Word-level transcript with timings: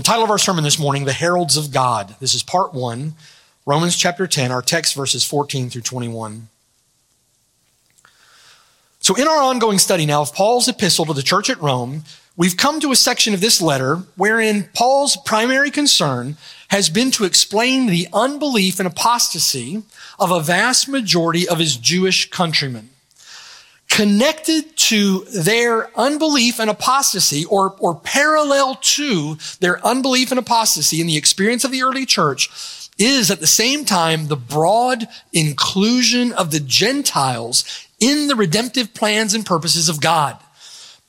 The 0.00 0.04
title 0.04 0.24
of 0.24 0.30
our 0.30 0.38
sermon 0.38 0.64
this 0.64 0.78
morning, 0.78 1.04
The 1.04 1.12
Heralds 1.12 1.58
of 1.58 1.72
God. 1.72 2.16
This 2.20 2.34
is 2.34 2.42
part 2.42 2.72
one, 2.72 3.16
Romans 3.66 3.94
chapter 3.98 4.26
10, 4.26 4.50
our 4.50 4.62
text 4.62 4.94
verses 4.94 5.26
14 5.26 5.68
through 5.68 5.82
21. 5.82 6.48
So, 9.00 9.14
in 9.14 9.28
our 9.28 9.42
ongoing 9.42 9.76
study 9.76 10.06
now 10.06 10.22
of 10.22 10.32
Paul's 10.32 10.68
epistle 10.68 11.04
to 11.04 11.12
the 11.12 11.22
church 11.22 11.50
at 11.50 11.60
Rome, 11.60 12.04
we've 12.34 12.56
come 12.56 12.80
to 12.80 12.92
a 12.92 12.96
section 12.96 13.34
of 13.34 13.42
this 13.42 13.60
letter 13.60 13.96
wherein 14.16 14.70
Paul's 14.72 15.18
primary 15.18 15.70
concern 15.70 16.38
has 16.68 16.88
been 16.88 17.10
to 17.10 17.26
explain 17.26 17.84
the 17.84 18.08
unbelief 18.10 18.80
and 18.80 18.86
apostasy 18.86 19.82
of 20.18 20.30
a 20.30 20.40
vast 20.40 20.88
majority 20.88 21.46
of 21.46 21.58
his 21.58 21.76
Jewish 21.76 22.30
countrymen 22.30 22.88
connected 24.00 24.74
to 24.78 25.26
their 25.26 25.90
unbelief 25.94 26.58
and 26.58 26.70
apostasy 26.70 27.44
or, 27.44 27.76
or 27.80 27.94
parallel 27.96 28.76
to 28.76 29.36
their 29.60 29.84
unbelief 29.86 30.30
and 30.32 30.40
apostasy 30.40 31.02
in 31.02 31.06
the 31.06 31.18
experience 31.18 31.64
of 31.64 31.70
the 31.70 31.82
early 31.82 32.06
church 32.06 32.48
is 32.98 33.30
at 33.30 33.40
the 33.40 33.46
same 33.46 33.84
time 33.84 34.28
the 34.28 34.36
broad 34.36 35.06
inclusion 35.34 36.32
of 36.32 36.50
the 36.50 36.60
Gentiles 36.60 37.86
in 38.00 38.26
the 38.26 38.34
redemptive 38.34 38.94
plans 38.94 39.34
and 39.34 39.44
purposes 39.44 39.90
of 39.90 40.00
God. 40.00 40.38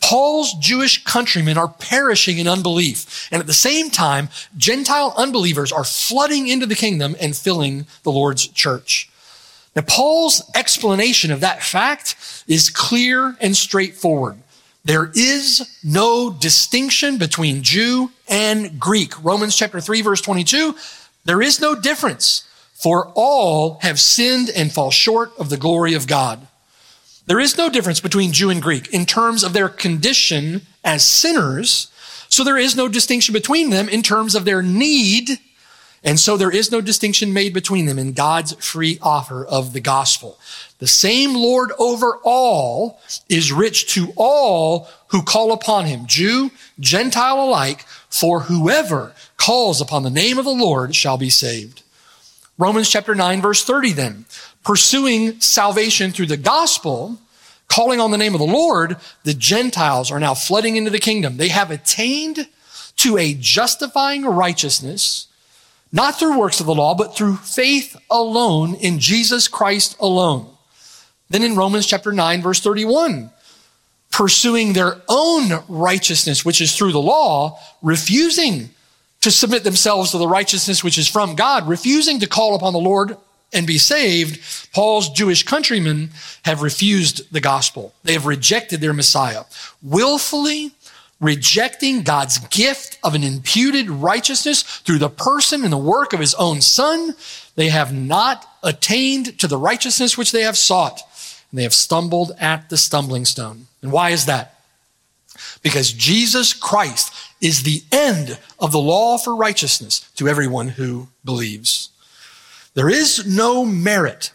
Paul's 0.01 0.53
Jewish 0.55 1.01
countrymen 1.05 1.57
are 1.57 1.69
perishing 1.69 2.39
in 2.39 2.47
unbelief. 2.49 3.29
And 3.31 3.39
at 3.39 3.47
the 3.47 3.53
same 3.53 3.89
time, 3.89 4.27
Gentile 4.57 5.13
unbelievers 5.15 5.71
are 5.71 5.85
flooding 5.85 6.49
into 6.49 6.65
the 6.65 6.75
kingdom 6.75 7.15
and 7.21 7.37
filling 7.37 7.85
the 8.03 8.11
Lord's 8.11 8.47
church. 8.47 9.10
Now, 9.75 9.83
Paul's 9.83 10.41
explanation 10.53 11.31
of 11.31 11.39
that 11.39 11.63
fact 11.63 12.43
is 12.47 12.69
clear 12.69 13.37
and 13.39 13.55
straightforward. 13.55 14.37
There 14.83 15.11
is 15.15 15.79
no 15.83 16.31
distinction 16.31 17.17
between 17.17 17.63
Jew 17.63 18.11
and 18.27 18.79
Greek. 18.79 19.23
Romans 19.23 19.55
chapter 19.55 19.79
3 19.79 20.01
verse 20.01 20.21
22, 20.21 20.75
there 21.25 21.41
is 21.41 21.61
no 21.61 21.75
difference, 21.75 22.47
for 22.73 23.11
all 23.13 23.77
have 23.81 23.99
sinned 23.99 24.49
and 24.49 24.71
fall 24.71 24.89
short 24.89 25.31
of 25.37 25.49
the 25.49 25.57
glory 25.57 25.93
of 25.93 26.07
God. 26.07 26.47
There 27.27 27.39
is 27.39 27.57
no 27.57 27.69
difference 27.69 27.99
between 27.99 28.33
Jew 28.33 28.49
and 28.49 28.61
Greek 28.61 28.91
in 28.91 29.05
terms 29.05 29.43
of 29.43 29.53
their 29.53 29.69
condition 29.69 30.63
as 30.83 31.05
sinners, 31.05 31.91
so 32.27 32.43
there 32.43 32.57
is 32.57 32.75
no 32.75 32.87
distinction 32.87 33.33
between 33.33 33.69
them 33.69 33.87
in 33.87 34.01
terms 34.01 34.33
of 34.33 34.45
their 34.45 34.63
need 34.63 35.39
and 36.03 36.19
so 36.19 36.35
there 36.35 36.51
is 36.51 36.71
no 36.71 36.81
distinction 36.81 37.31
made 37.31 37.53
between 37.53 37.85
them 37.85 37.99
in 37.99 38.13
God's 38.13 38.53
free 38.53 38.97
offer 39.01 39.45
of 39.45 39.73
the 39.73 39.79
gospel. 39.79 40.39
The 40.79 40.87
same 40.87 41.35
Lord 41.35 41.71
over 41.77 42.17
all 42.23 42.99
is 43.29 43.51
rich 43.51 43.93
to 43.93 44.11
all 44.15 44.87
who 45.07 45.21
call 45.21 45.51
upon 45.51 45.85
him, 45.85 46.07
Jew, 46.07 46.49
Gentile 46.79 47.43
alike, 47.43 47.85
for 48.09 48.41
whoever 48.41 49.13
calls 49.37 49.79
upon 49.79 50.01
the 50.01 50.09
name 50.09 50.39
of 50.39 50.45
the 50.45 50.51
Lord 50.51 50.95
shall 50.95 51.17
be 51.17 51.29
saved. 51.29 51.83
Romans 52.57 52.89
chapter 52.89 53.13
9 53.13 53.41
verse 53.41 53.63
30 53.63 53.93
then, 53.93 54.25
pursuing 54.63 55.39
salvation 55.39 56.11
through 56.11 56.25
the 56.25 56.37
gospel, 56.37 57.19
calling 57.67 57.99
on 57.99 58.09
the 58.09 58.17
name 58.17 58.33
of 58.33 58.39
the 58.39 58.45
Lord, 58.45 58.97
the 59.23 59.35
Gentiles 59.35 60.09
are 60.09 60.19
now 60.19 60.33
flooding 60.33 60.77
into 60.77 60.89
the 60.89 60.99
kingdom. 60.99 61.37
They 61.37 61.49
have 61.49 61.69
attained 61.69 62.47
to 62.97 63.17
a 63.17 63.35
justifying 63.35 64.25
righteousness 64.25 65.27
not 65.91 66.17
through 66.17 66.37
works 66.37 66.59
of 66.59 66.65
the 66.65 66.75
law, 66.75 66.95
but 66.95 67.15
through 67.15 67.37
faith 67.37 67.95
alone 68.09 68.75
in 68.75 68.99
Jesus 68.99 69.47
Christ 69.47 69.97
alone. 69.99 70.47
Then 71.29 71.43
in 71.43 71.55
Romans 71.55 71.85
chapter 71.85 72.11
9, 72.11 72.41
verse 72.41 72.59
31, 72.59 73.29
pursuing 74.11 74.73
their 74.73 75.01
own 75.07 75.63
righteousness, 75.67 76.45
which 76.45 76.61
is 76.61 76.75
through 76.75 76.91
the 76.91 77.01
law, 77.01 77.59
refusing 77.81 78.69
to 79.21 79.31
submit 79.31 79.63
themselves 79.63 80.11
to 80.11 80.17
the 80.17 80.27
righteousness 80.27 80.83
which 80.83 80.97
is 80.97 81.07
from 81.07 81.35
God, 81.35 81.67
refusing 81.67 82.19
to 82.19 82.27
call 82.27 82.55
upon 82.55 82.73
the 82.73 82.79
Lord 82.79 83.15
and 83.53 83.67
be 83.67 83.77
saved, 83.77 84.39
Paul's 84.73 85.09
Jewish 85.09 85.43
countrymen 85.43 86.11
have 86.43 86.61
refused 86.61 87.31
the 87.33 87.41
gospel. 87.41 87.93
They 88.03 88.13
have 88.13 88.25
rejected 88.25 88.79
their 88.79 88.93
Messiah. 88.93 89.43
Willfully 89.81 90.71
rejecting 91.21 92.01
God's 92.01 92.39
gift 92.49 92.97
of 93.03 93.15
an 93.15 93.23
imputed 93.23 93.89
righteousness 93.89 94.63
through 94.63 94.97
the 94.97 95.09
person 95.09 95.63
and 95.63 95.71
the 95.71 95.77
work 95.77 96.11
of 96.11 96.19
his 96.19 96.33
own 96.33 96.59
son, 96.59 97.15
they 97.55 97.69
have 97.69 97.93
not 97.93 98.45
attained 98.63 99.39
to 99.39 99.47
the 99.47 99.57
righteousness 99.57 100.17
which 100.17 100.31
they 100.31 100.41
have 100.41 100.57
sought. 100.57 101.01
And 101.51 101.59
they 101.59 101.63
have 101.63 101.73
stumbled 101.73 102.31
at 102.39 102.69
the 102.69 102.77
stumbling 102.77 103.25
stone. 103.25 103.67
And 103.81 103.91
why 103.91 104.09
is 104.09 104.25
that? 104.25 104.55
Because 105.61 105.93
Jesus 105.93 106.53
Christ 106.53 107.13
is 107.39 107.63
the 107.63 107.83
end 107.91 108.39
of 108.59 108.71
the 108.71 108.79
law 108.79 109.17
for 109.17 109.35
righteousness 109.35 110.09
to 110.15 110.27
everyone 110.27 110.69
who 110.69 111.07
believes. 111.23 111.89
There 112.73 112.89
is 112.89 113.27
no 113.27 113.65
merit 113.65 114.31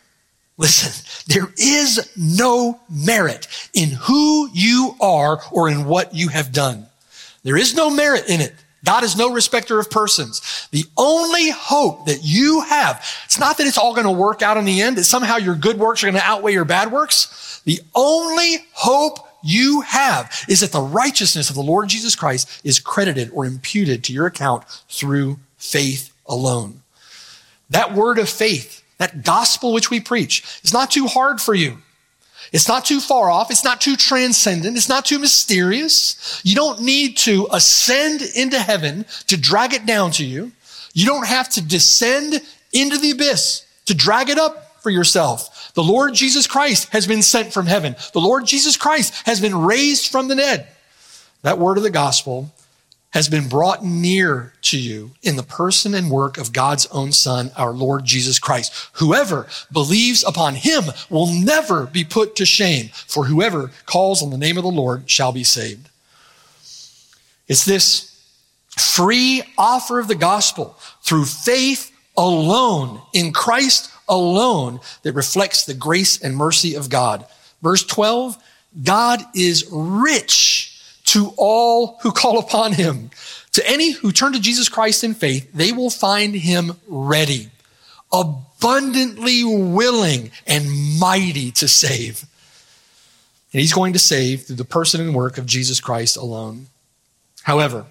Listen, 0.59 1.25
there 1.27 1.53
is 1.59 2.11
no 2.17 2.81
merit 2.89 3.47
in 3.75 3.91
who 3.91 4.49
you 4.53 4.95
are 5.01 5.41
or 5.53 5.69
in 5.69 5.85
what 5.85 6.15
you 6.15 6.29
have 6.29 6.53
done. 6.53 6.87
There 7.43 7.57
is 7.57 7.75
no 7.75 7.91
merit 7.91 8.29
in 8.29 8.41
it. 8.41 8.55
God 8.85 9.03
is 9.03 9.17
no 9.17 9.33
respecter 9.33 9.79
of 9.79 9.91
persons. 9.91 10.69
The 10.71 10.85
only 10.97 11.51
hope 11.51 12.07
that 12.07 12.21
you 12.23 12.61
have, 12.63 13.05
it's 13.25 13.39
not 13.39 13.59
that 13.59 13.67
it's 13.67 13.79
all 13.79 13.95
going 13.95 14.07
to 14.07 14.13
work 14.13 14.43
out 14.43 14.57
in 14.57 14.65
the 14.65 14.81
end, 14.81 14.97
that 14.97 15.05
somehow 15.05 15.37
your 15.37 15.57
good 15.57 15.79
works 15.79 16.03
are 16.03 16.07
going 16.07 16.21
to 16.21 16.27
outweigh 16.27 16.53
your 16.53 16.65
bad 16.65 16.93
works. 16.93 17.61
The 17.65 17.81
only 17.95 18.65
hope 18.73 19.19
you 19.43 19.81
have 19.83 20.45
is 20.49 20.61
that 20.61 20.73
the 20.73 20.81
righteousness 20.81 21.51
of 21.51 21.57
the 21.57 21.63
Lord 21.63 21.89
Jesus 21.89 22.15
Christ 22.15 22.63
is 22.65 22.79
credited 22.79 23.31
or 23.33 23.45
imputed 23.45 24.05
to 24.05 24.13
your 24.13 24.27
account 24.27 24.65
through 24.89 25.39
faith 25.57 26.15
alone. 26.27 26.83
That 27.71 27.93
word 27.93 28.19
of 28.19 28.29
faith 28.29 28.83
that 28.99 29.25
gospel 29.25 29.73
which 29.73 29.91
we 29.91 30.01
preach 30.01 30.61
is 30.63 30.73
not 30.73 30.91
too 30.91 31.07
hard 31.07 31.41
for 31.41 31.55
you. 31.55 31.79
It's 32.53 32.69
not 32.69 32.85
too 32.85 33.01
far 33.01 33.31
off. 33.31 33.51
It's 33.51 33.65
not 33.65 33.81
too 33.81 33.97
transcendent. 33.97 34.77
It's 34.77 34.89
not 34.89 35.05
too 35.05 35.19
mysterious. 35.19 36.41
You 36.45 36.55
don't 36.55 36.81
need 36.81 37.17
to 37.19 37.49
ascend 37.53 38.23
into 38.23 38.59
heaven 38.59 39.05
to 39.27 39.37
drag 39.37 39.75
it 39.75 39.85
down 39.85 40.13
to 40.13 40.25
you. 40.25 40.53
You 40.95 41.07
don't 41.07 41.27
have 41.27 41.49
to 41.51 41.63
descend 41.63 42.41
into 42.73 42.99
the 42.99 43.11
abyss 43.11 43.67
to 43.87 43.95
drag 43.95 44.29
it 44.29 44.39
up 44.39 44.81
for 44.81 44.91
yourself. 44.91 45.73
The 45.75 45.83
Lord 45.83 46.15
Jesus 46.15 46.47
Christ 46.47 46.91
has 46.91 47.07
been 47.07 47.23
sent 47.23 47.53
from 47.53 47.67
heaven. 47.67 47.97
The 48.13 48.21
Lord 48.21 48.47
Jesus 48.47 48.77
Christ 48.77 49.27
has 49.27 49.41
been 49.41 49.55
raised 49.55 50.11
from 50.11 50.29
the 50.29 50.37
dead. 50.37 50.69
That 51.43 51.59
word 51.59 51.77
of 51.77 51.83
the 51.83 51.91
gospel 51.91 52.53
has 53.17 53.31
been 53.31 53.49
brought 53.49 53.83
near 53.83 54.53
to 54.61 54.79
you 54.79 55.11
in 55.23 55.37
the 55.37 55.43
person 55.43 55.95
and 55.95 56.11
work 56.11 56.37
of 56.37 56.53
God's 56.53 56.85
own 56.89 57.13
Son, 57.13 57.51
our 57.57 57.73
Lord 57.73 58.05
Jesus 58.05 58.39
Christ. 58.39 58.91
Whoever 58.97 59.47
believes 59.73 60.23
upon 60.23 60.55
him 60.55 60.85
will 61.09 61.33
never 61.33 61.87
be 61.87 62.05
put 62.05 62.37
to 62.37 62.45
shame, 62.45 62.91
for 62.93 63.25
whoever 63.25 63.71
calls 63.87 64.23
on 64.23 64.29
the 64.29 64.37
name 64.37 64.59
of 64.59 64.65
the 64.65 64.71
Lord 64.71 65.09
shall 65.09 65.33
be 65.33 65.45
saved. 65.45 65.89
It's 67.49 67.65
this 67.65 68.21
free 68.69 69.43
offer 69.57 69.99
of 69.99 70.09
the 70.09 70.15
gospel 70.15 70.77
through 71.01 71.25
faith 71.25 71.91
alone 72.19 73.01
in 73.15 73.33
Christ 73.33 73.91
alone 74.11 74.79
that 75.05 75.15
reflects 75.15 75.65
the 75.65 75.73
grace 75.73 76.21
and 76.21 76.37
mercy 76.37 76.75
of 76.75 76.91
God. 76.91 77.25
Verse 77.63 77.83
12, 77.83 78.37
God 78.85 79.23
is 79.35 79.67
rich 79.73 80.76
to 81.17 81.33
all 81.39 81.97
who 82.03 82.13
call 82.13 82.39
upon 82.39 82.75
him. 82.75 83.09
To 83.53 83.67
any 83.67 83.93
who 83.93 84.13
turn 84.13 84.35
to 84.35 84.39
Jesus 84.39 84.69
Christ 84.69 85.03
in 85.03 85.15
faith, 85.15 85.51
they 85.55 85.73
will 85.73 85.89
find 85.89 86.35
him 86.35 86.73
ready, 86.87 87.49
abundantly 88.13 89.43
willing 89.43 90.31
and 90.47 90.99
mighty 91.01 91.53
to 91.53 91.69
save. 91.69 92.27
And 93.51 93.63
he's 93.63 93.73
going 93.73 93.95
to 93.95 93.99
save 93.99 94.43
through 94.43 94.57
the 94.57 94.67
person 94.67 95.01
and 95.01 95.15
work 95.15 95.39
of 95.39 95.47
Jesus 95.47 95.81
Christ 95.81 96.19
alone. 96.19 96.67
However, 97.43 97.87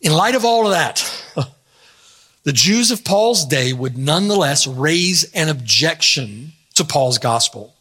in 0.00 0.12
light 0.12 0.34
of 0.34 0.44
all 0.44 0.66
of 0.66 0.72
that, 0.72 1.24
the 2.42 2.52
Jews 2.52 2.90
of 2.90 3.04
Paul's 3.04 3.46
day 3.46 3.72
would 3.72 3.96
nonetheless 3.96 4.66
raise 4.66 5.22
an 5.34 5.48
objection 5.48 6.50
to 6.74 6.82
Paul's 6.82 7.18
gospel. 7.18 7.76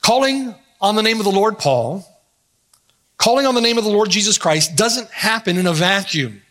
Calling 0.00 0.54
on 0.80 0.96
the 0.96 1.02
name 1.02 1.18
of 1.18 1.24
the 1.24 1.32
Lord 1.32 1.58
Paul, 1.58 2.06
calling 3.16 3.46
on 3.46 3.54
the 3.54 3.60
name 3.60 3.78
of 3.78 3.84
the 3.84 3.90
Lord 3.90 4.10
Jesus 4.10 4.38
Christ 4.38 4.76
doesn't 4.76 5.10
happen 5.10 5.56
in 5.56 5.66
a 5.66 5.72
vacuum. 5.72 6.42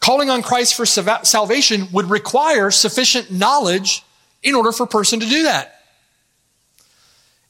Calling 0.00 0.30
on 0.30 0.42
Christ 0.42 0.74
for 0.74 0.86
salvation 0.86 1.88
would 1.92 2.08
require 2.08 2.70
sufficient 2.70 3.30
knowledge 3.30 4.02
in 4.42 4.54
order 4.54 4.72
for 4.72 4.84
a 4.84 4.88
person 4.88 5.20
to 5.20 5.26
do 5.26 5.42
that. 5.42 5.76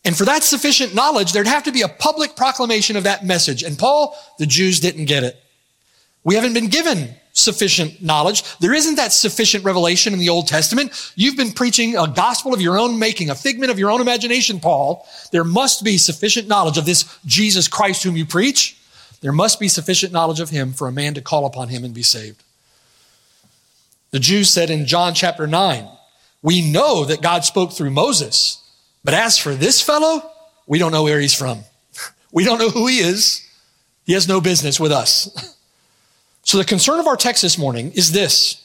And 0.05 0.17
for 0.17 0.25
that 0.25 0.43
sufficient 0.43 0.95
knowledge, 0.95 1.33
there'd 1.33 1.47
have 1.47 1.65
to 1.65 1.73
be 1.73 1.83
a 1.83 1.89
public 1.89 2.35
proclamation 2.35 2.97
of 2.97 3.05
that 3.05 3.25
message. 3.25 3.63
And 3.63 3.79
Paul, 3.79 4.17
the 4.39 4.47
Jews 4.47 4.81
didn't 4.81 5.05
get 5.05 5.23
it. 5.23 5.41
We 6.25 6.35
haven't 6.35 6.55
been 6.55 6.69
given 6.69 7.15
sufficient 7.41 8.03
knowledge. 8.03 8.43
There 8.59 8.75
isn't 8.75 8.97
that 8.97 9.13
sufficient 9.13 9.65
revelation 9.65 10.13
in 10.13 10.19
the 10.19 10.29
Old 10.29 10.47
Testament. 10.47 11.13
You've 11.17 11.37
been 11.37 11.53
preaching 11.53 11.97
a 11.97 12.07
gospel 12.07 12.55
of 12.55 12.61
your 12.61 12.79
own 12.79 12.99
making, 12.99 13.31
a 13.31 13.35
figment 13.35 13.71
of 13.71 13.79
your 13.79 13.91
own 13.91 14.01
imagination, 14.01 14.61
Paul. 14.61 15.07
There 15.33 15.45
must 15.45 15.85
be 15.85 15.99
sufficient 15.99 16.49
knowledge 16.49 16.79
of 16.79 16.87
this 16.87 17.19
Jesus 17.27 17.69
Christ 17.69 18.03
whom 18.03 18.17
you 18.17 18.27
preach. 18.27 18.77
There 19.21 19.33
must 19.33 19.61
be 19.61 19.69
sufficient 19.69 20.13
knowledge 20.13 20.41
of 20.41 20.51
him 20.51 20.73
for 20.73 20.89
a 20.89 20.93
man 20.93 21.15
to 21.15 21.21
call 21.21 21.47
upon 21.47 21.69
him 21.69 21.85
and 21.85 21.93
be 21.93 22.03
saved. 22.03 22.43
The 24.11 24.19
Jews 24.19 24.51
said 24.51 24.71
in 24.71 24.87
John 24.87 25.15
chapter 25.15 25.47
9, 25.47 25.89
we 26.43 26.63
know 26.63 27.05
that 27.05 27.23
God 27.23 27.45
spoke 27.45 27.73
through 27.73 27.91
Moses, 27.91 28.63
but 29.05 29.15
as 29.15 29.39
for 29.39 29.55
this 29.55 29.81
fellow, 29.81 30.31
we 30.67 30.79
don't 30.79 30.93
know 30.93 31.03
where 31.03 31.21
he's 31.21 31.35
from. 31.35 31.65
We 32.33 32.45
don't 32.45 32.59
know 32.61 32.71
who 32.71 32.87
he 32.87 33.01
is. 33.01 33.45
He 34.05 34.13
has 34.13 34.29
no 34.29 34.41
business 34.41 34.79
with 34.79 34.93
us. 34.93 35.57
So 36.51 36.59
the 36.59 36.65
concern 36.65 36.99
of 36.99 37.07
our 37.07 37.17
text 37.17 37.43
this 37.43 37.57
morning 37.57 37.93
is 37.93 38.11
this. 38.11 38.61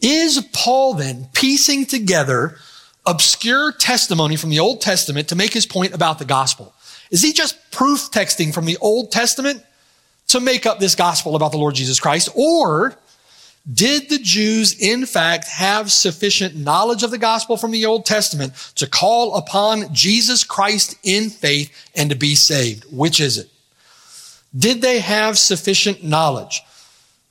Is 0.00 0.42
Paul 0.54 0.94
then 0.94 1.28
piecing 1.34 1.84
together 1.84 2.56
obscure 3.04 3.70
testimony 3.72 4.36
from 4.36 4.48
the 4.48 4.60
Old 4.60 4.80
Testament 4.80 5.28
to 5.28 5.36
make 5.36 5.52
his 5.52 5.66
point 5.66 5.92
about 5.92 6.18
the 6.18 6.24
gospel? 6.24 6.72
Is 7.10 7.20
he 7.20 7.34
just 7.34 7.70
proof 7.70 8.10
texting 8.10 8.54
from 8.54 8.64
the 8.64 8.78
Old 8.78 9.12
Testament 9.12 9.62
to 10.28 10.40
make 10.40 10.64
up 10.64 10.78
this 10.78 10.94
gospel 10.94 11.36
about 11.36 11.52
the 11.52 11.58
Lord 11.58 11.74
Jesus 11.74 12.00
Christ? 12.00 12.30
Or 12.34 12.96
did 13.70 14.08
the 14.08 14.20
Jews, 14.20 14.80
in 14.80 15.04
fact, 15.04 15.46
have 15.48 15.92
sufficient 15.92 16.56
knowledge 16.56 17.02
of 17.02 17.10
the 17.10 17.18
gospel 17.18 17.58
from 17.58 17.72
the 17.72 17.84
Old 17.84 18.06
Testament 18.06 18.54
to 18.76 18.86
call 18.86 19.36
upon 19.36 19.92
Jesus 19.92 20.42
Christ 20.42 20.96
in 21.02 21.28
faith 21.28 21.70
and 21.94 22.08
to 22.08 22.16
be 22.16 22.34
saved? 22.34 22.86
Which 22.90 23.20
is 23.20 23.36
it? 23.36 23.50
Did 24.56 24.82
they 24.82 25.00
have 25.00 25.38
sufficient 25.38 26.04
knowledge? 26.04 26.62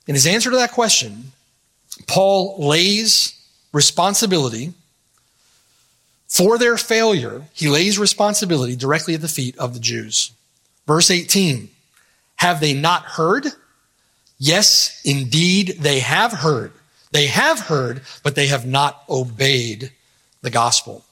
In 0.06 0.14
his 0.14 0.26
answer 0.26 0.50
to 0.50 0.56
that 0.56 0.72
question, 0.72 1.32
Paul 2.06 2.56
lays 2.58 3.34
responsibility 3.72 4.74
for 6.28 6.58
their 6.58 6.76
failure. 6.76 7.44
He 7.52 7.68
lays 7.68 7.98
responsibility 7.98 8.76
directly 8.76 9.14
at 9.14 9.20
the 9.20 9.28
feet 9.28 9.56
of 9.56 9.72
the 9.72 9.80
Jews. 9.80 10.32
Verse 10.86 11.10
18, 11.10 11.70
have 12.36 12.60
they 12.60 12.74
not 12.74 13.02
heard? 13.04 13.46
Yes, 14.38 15.00
indeed, 15.04 15.76
they 15.80 16.00
have 16.00 16.32
heard. 16.32 16.72
They 17.12 17.26
have 17.26 17.60
heard, 17.60 18.02
but 18.22 18.34
they 18.34 18.48
have 18.48 18.66
not 18.66 19.02
obeyed 19.08 19.92
the 20.42 20.50
gospel. 20.50 21.04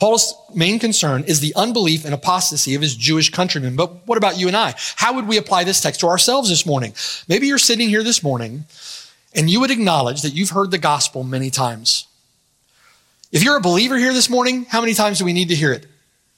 Paul's 0.00 0.34
main 0.54 0.78
concern 0.78 1.24
is 1.24 1.40
the 1.40 1.52
unbelief 1.54 2.06
and 2.06 2.14
apostasy 2.14 2.74
of 2.74 2.80
his 2.80 2.96
Jewish 2.96 3.30
countrymen. 3.30 3.76
But 3.76 4.06
what 4.06 4.16
about 4.16 4.38
you 4.38 4.48
and 4.48 4.56
I? 4.56 4.74
How 4.96 5.12
would 5.14 5.28
we 5.28 5.36
apply 5.36 5.64
this 5.64 5.80
text 5.80 6.00
to 6.00 6.06
ourselves 6.06 6.48
this 6.48 6.64
morning? 6.64 6.94
Maybe 7.28 7.46
you're 7.46 7.58
sitting 7.58 7.90
here 7.90 8.02
this 8.02 8.22
morning 8.22 8.64
and 9.34 9.50
you 9.50 9.60
would 9.60 9.70
acknowledge 9.70 10.22
that 10.22 10.32
you've 10.32 10.50
heard 10.50 10.70
the 10.70 10.78
gospel 10.78 11.22
many 11.22 11.50
times. 11.50 12.06
If 13.30 13.44
you're 13.44 13.58
a 13.58 13.60
believer 13.60 13.96
here 13.96 14.12
this 14.12 14.30
morning, 14.30 14.64
how 14.64 14.80
many 14.80 14.94
times 14.94 15.18
do 15.18 15.24
we 15.24 15.34
need 15.34 15.50
to 15.50 15.54
hear 15.54 15.72
it? 15.72 15.86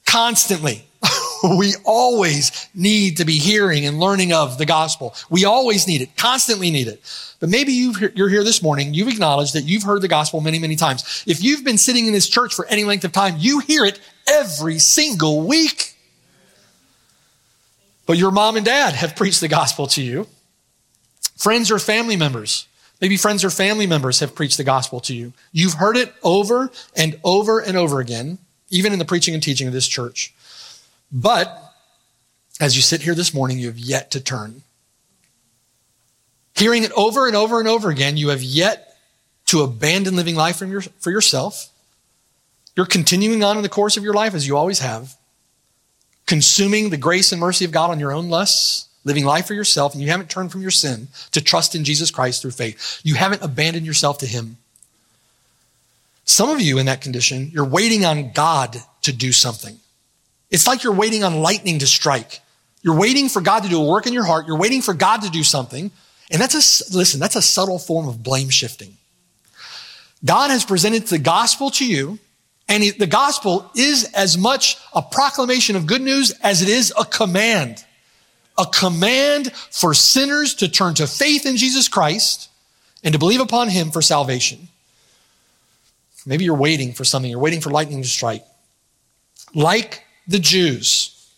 Constantly. 0.07 0.85
we 1.59 1.75
always 1.85 2.69
need 2.75 3.17
to 3.17 3.25
be 3.25 3.39
hearing 3.39 3.87
and 3.87 3.99
learning 3.99 4.33
of 4.33 4.59
the 4.59 4.67
gospel. 4.67 5.15
We 5.31 5.45
always 5.45 5.87
need 5.87 6.01
it, 6.01 6.17
constantly 6.17 6.71
need 6.71 6.89
it. 6.89 7.03
But 7.41 7.49
maybe 7.49 7.73
you 7.73 7.93
are 7.93 8.29
here 8.29 8.45
this 8.45 8.63
morning, 8.63 8.95
you've 8.95 9.09
acknowledged 9.09 9.55
that 9.55 9.65
you've 9.65 9.83
heard 9.83 10.03
the 10.03 10.09
gospel 10.09 10.41
many, 10.41 10.59
many 10.59 10.77
times. 10.77 11.25
If 11.27 11.43
you've 11.43 11.65
been 11.65 11.79
sitting 11.79 12.07
in 12.07 12.13
this 12.13 12.29
church 12.29 12.55
for 12.55 12.67
any 12.67 12.85
length 12.85 13.05
of 13.05 13.13
time, 13.13 13.35
you 13.39 13.59
hear 13.61 13.85
it 13.85 14.01
every 14.29 14.79
single 14.79 15.47
week. 15.47 15.97
But 18.07 18.19
your 18.19 18.31
mom 18.31 18.57
and 18.57 18.65
dad 18.65 18.95
have 18.95 19.17
preached 19.17 19.41
the 19.41 19.49
gospel 19.49 19.87
to 19.89 20.03
you. 20.03 20.27
Friends 21.37 21.71
or 21.71 21.79
family 21.79 22.17
members, 22.17 22.69
maybe 23.01 23.17
friends 23.17 23.43
or 23.45 23.51
family 23.51 23.87
members 23.87 24.21
have 24.21 24.35
preached 24.35 24.59
the 24.59 24.65
gospel 24.65 25.01
to 25.01 25.15
you. 25.15 25.33
You've 25.51 25.75
heard 25.75 25.97
it 25.97 26.15
over 26.23 26.71
and 26.95 27.19
over 27.25 27.59
and 27.59 27.77
over 27.77 27.99
again, 27.99 28.39
even 28.71 28.93
in 28.93 29.01
the 29.01 29.05
preaching 29.05 29.35
and 29.35 29.43
teaching 29.43 29.67
of 29.67 29.73
this 29.73 29.89
church. 29.89 30.33
But 31.13 31.59
as 32.61 32.75
you 32.75 32.83
sit 32.83 33.03
here 33.03 33.15
this 33.15 33.35
morning, 33.35 33.59
you 33.59 33.67
have 33.67 33.79
yet 33.79 34.11
to 34.13 34.21
turn. 34.21 34.63
Hearing 36.55 36.85
it 36.85 36.93
over 36.93 37.27
and 37.27 37.37
over 37.37 37.59
and 37.59 37.69
over 37.69 37.91
again, 37.91 38.17
you 38.17 38.29
have 38.29 38.43
yet 38.43 38.97
to 39.47 39.63
abandon 39.63 40.17
living 40.17 40.35
life 40.35 40.57
for, 40.57 40.67
your, 40.67 40.81
for 40.81 41.11
yourself. 41.11 41.69
You're 42.77 42.87
continuing 42.87 43.45
on 43.45 43.57
in 43.57 43.63
the 43.63 43.69
course 43.69 43.97
of 43.97 44.05
your 44.05 44.15
life 44.15 44.35
as 44.35 44.47
you 44.47 44.57
always 44.57 44.79
have, 44.79 45.15
consuming 46.27 46.89
the 46.89 46.97
grace 46.97 47.33
and 47.33 47.41
mercy 47.41 47.65
of 47.65 47.73
God 47.73 47.91
on 47.91 48.01
your 48.01 48.13
own 48.13 48.31
lusts, 48.31 48.89
living 49.05 49.25
life 49.25 49.47
for 49.47 49.55
yourself, 49.55 49.93
and 49.93 50.03
you 50.03 50.09
haven't 50.09 50.31
turned 50.31 50.53
from 50.53 50.63
your 50.63 50.71
sin 50.71 51.09
to 51.33 51.43
trust 51.43 51.75
in 51.75 51.85
Jesus 51.85 52.11
Christ 52.11 52.41
through 52.41 52.53
faith. 52.53 53.01
You 53.03 53.17
haven't 53.17 53.43
abandoned 53.43 53.85
yourself 53.85 54.19
to 54.19 54.27
Him. 54.27 54.57
Some 56.25 56.49
of 56.49 56.61
you 56.61 56.79
in 56.79 56.87
that 56.87 57.01
condition, 57.01 57.51
you're 57.53 57.65
waiting 57.65 58.05
on 58.05 58.33
God 58.33 58.77
to 59.03 59.13
do 59.13 59.33
something. 59.33 59.81
It's 60.53 60.67
like 60.67 60.85
you're 60.85 60.95
waiting 60.95 61.25
on 61.25 61.41
lightning 61.41 61.81
to 61.81 61.87
strike. 61.87 62.41
You're 62.83 62.99
waiting 62.99 63.29
for 63.29 63.41
God 63.41 63.63
to 63.63 63.69
do 63.69 63.83
a 63.83 63.87
work 63.87 64.07
in 64.07 64.13
your 64.13 64.25
heart. 64.25 64.47
You're 64.47 64.59
waiting 64.59 64.83
for 64.83 64.93
God 64.93 65.23
to 65.23 65.31
do 65.31 65.43
something. 65.43 65.91
And 66.31 66.41
that's 66.41 66.55
a, 66.55 66.97
listen, 66.97 67.19
that's 67.19 67.37
a 67.37 67.43
subtle 67.43 67.79
form 67.79 68.07
of 68.07 68.23
blame 68.23 68.51
shifting. 68.51 68.97
God 70.25 70.51
has 70.51 70.65
presented 70.65 71.07
the 71.07 71.19
gospel 71.19 71.71
to 71.73 71.87
you, 71.87 72.19
and 72.69 72.83
the 72.83 73.07
gospel 73.07 73.71
is 73.75 74.11
as 74.15 74.39
much 74.39 74.77
a 74.95 75.03
proclamation 75.03 75.75
of 75.75 75.87
good 75.87 76.03
news 76.03 76.31
as 76.43 76.63
it 76.63 76.69
is 76.69 76.93
a 76.99 77.05
command. 77.05 77.85
A 78.59 78.67
command 78.67 79.53
for 79.53 79.95
sinners 79.95 80.55
to 80.57 80.69
turn 80.69 80.95
to 80.95 81.07
faith 81.07 81.47
in 81.47 81.57
Jesus 81.57 81.89
Christ 81.89 82.51
and 83.03 83.13
to 83.15 83.19
believe 83.19 83.41
upon 83.41 83.69
him 83.69 83.91
for 83.91 84.03
salvation. 84.03 84.69
Maybe 86.27 86.45
you're 86.45 86.55
waiting 86.55 86.93
for 86.93 87.05
something. 87.05 87.31
You're 87.31 87.41
waiting 87.41 87.61
for 87.61 87.71
lightning 87.71 88.03
to 88.03 88.09
strike. 88.09 88.45
Like 89.55 90.05
the 90.27 90.39
Jews, 90.39 91.31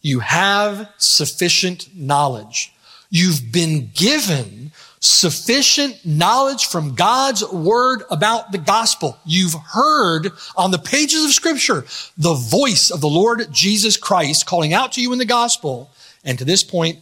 you 0.00 0.20
have 0.20 0.88
sufficient 0.98 1.88
knowledge. 1.94 2.72
You've 3.10 3.52
been 3.52 3.90
given 3.94 4.72
sufficient 5.00 5.98
knowledge 6.06 6.66
from 6.66 6.94
God's 6.94 7.44
word 7.50 8.04
about 8.10 8.52
the 8.52 8.58
gospel. 8.58 9.18
You've 9.24 9.54
heard 9.54 10.30
on 10.56 10.70
the 10.70 10.78
pages 10.78 11.24
of 11.24 11.32
scripture 11.32 11.84
the 12.16 12.34
voice 12.34 12.90
of 12.90 13.00
the 13.00 13.08
Lord 13.08 13.48
Jesus 13.50 13.96
Christ 13.96 14.46
calling 14.46 14.72
out 14.72 14.92
to 14.92 15.02
you 15.02 15.12
in 15.12 15.18
the 15.18 15.24
gospel. 15.24 15.90
And 16.24 16.38
to 16.38 16.44
this 16.44 16.62
point, 16.62 17.00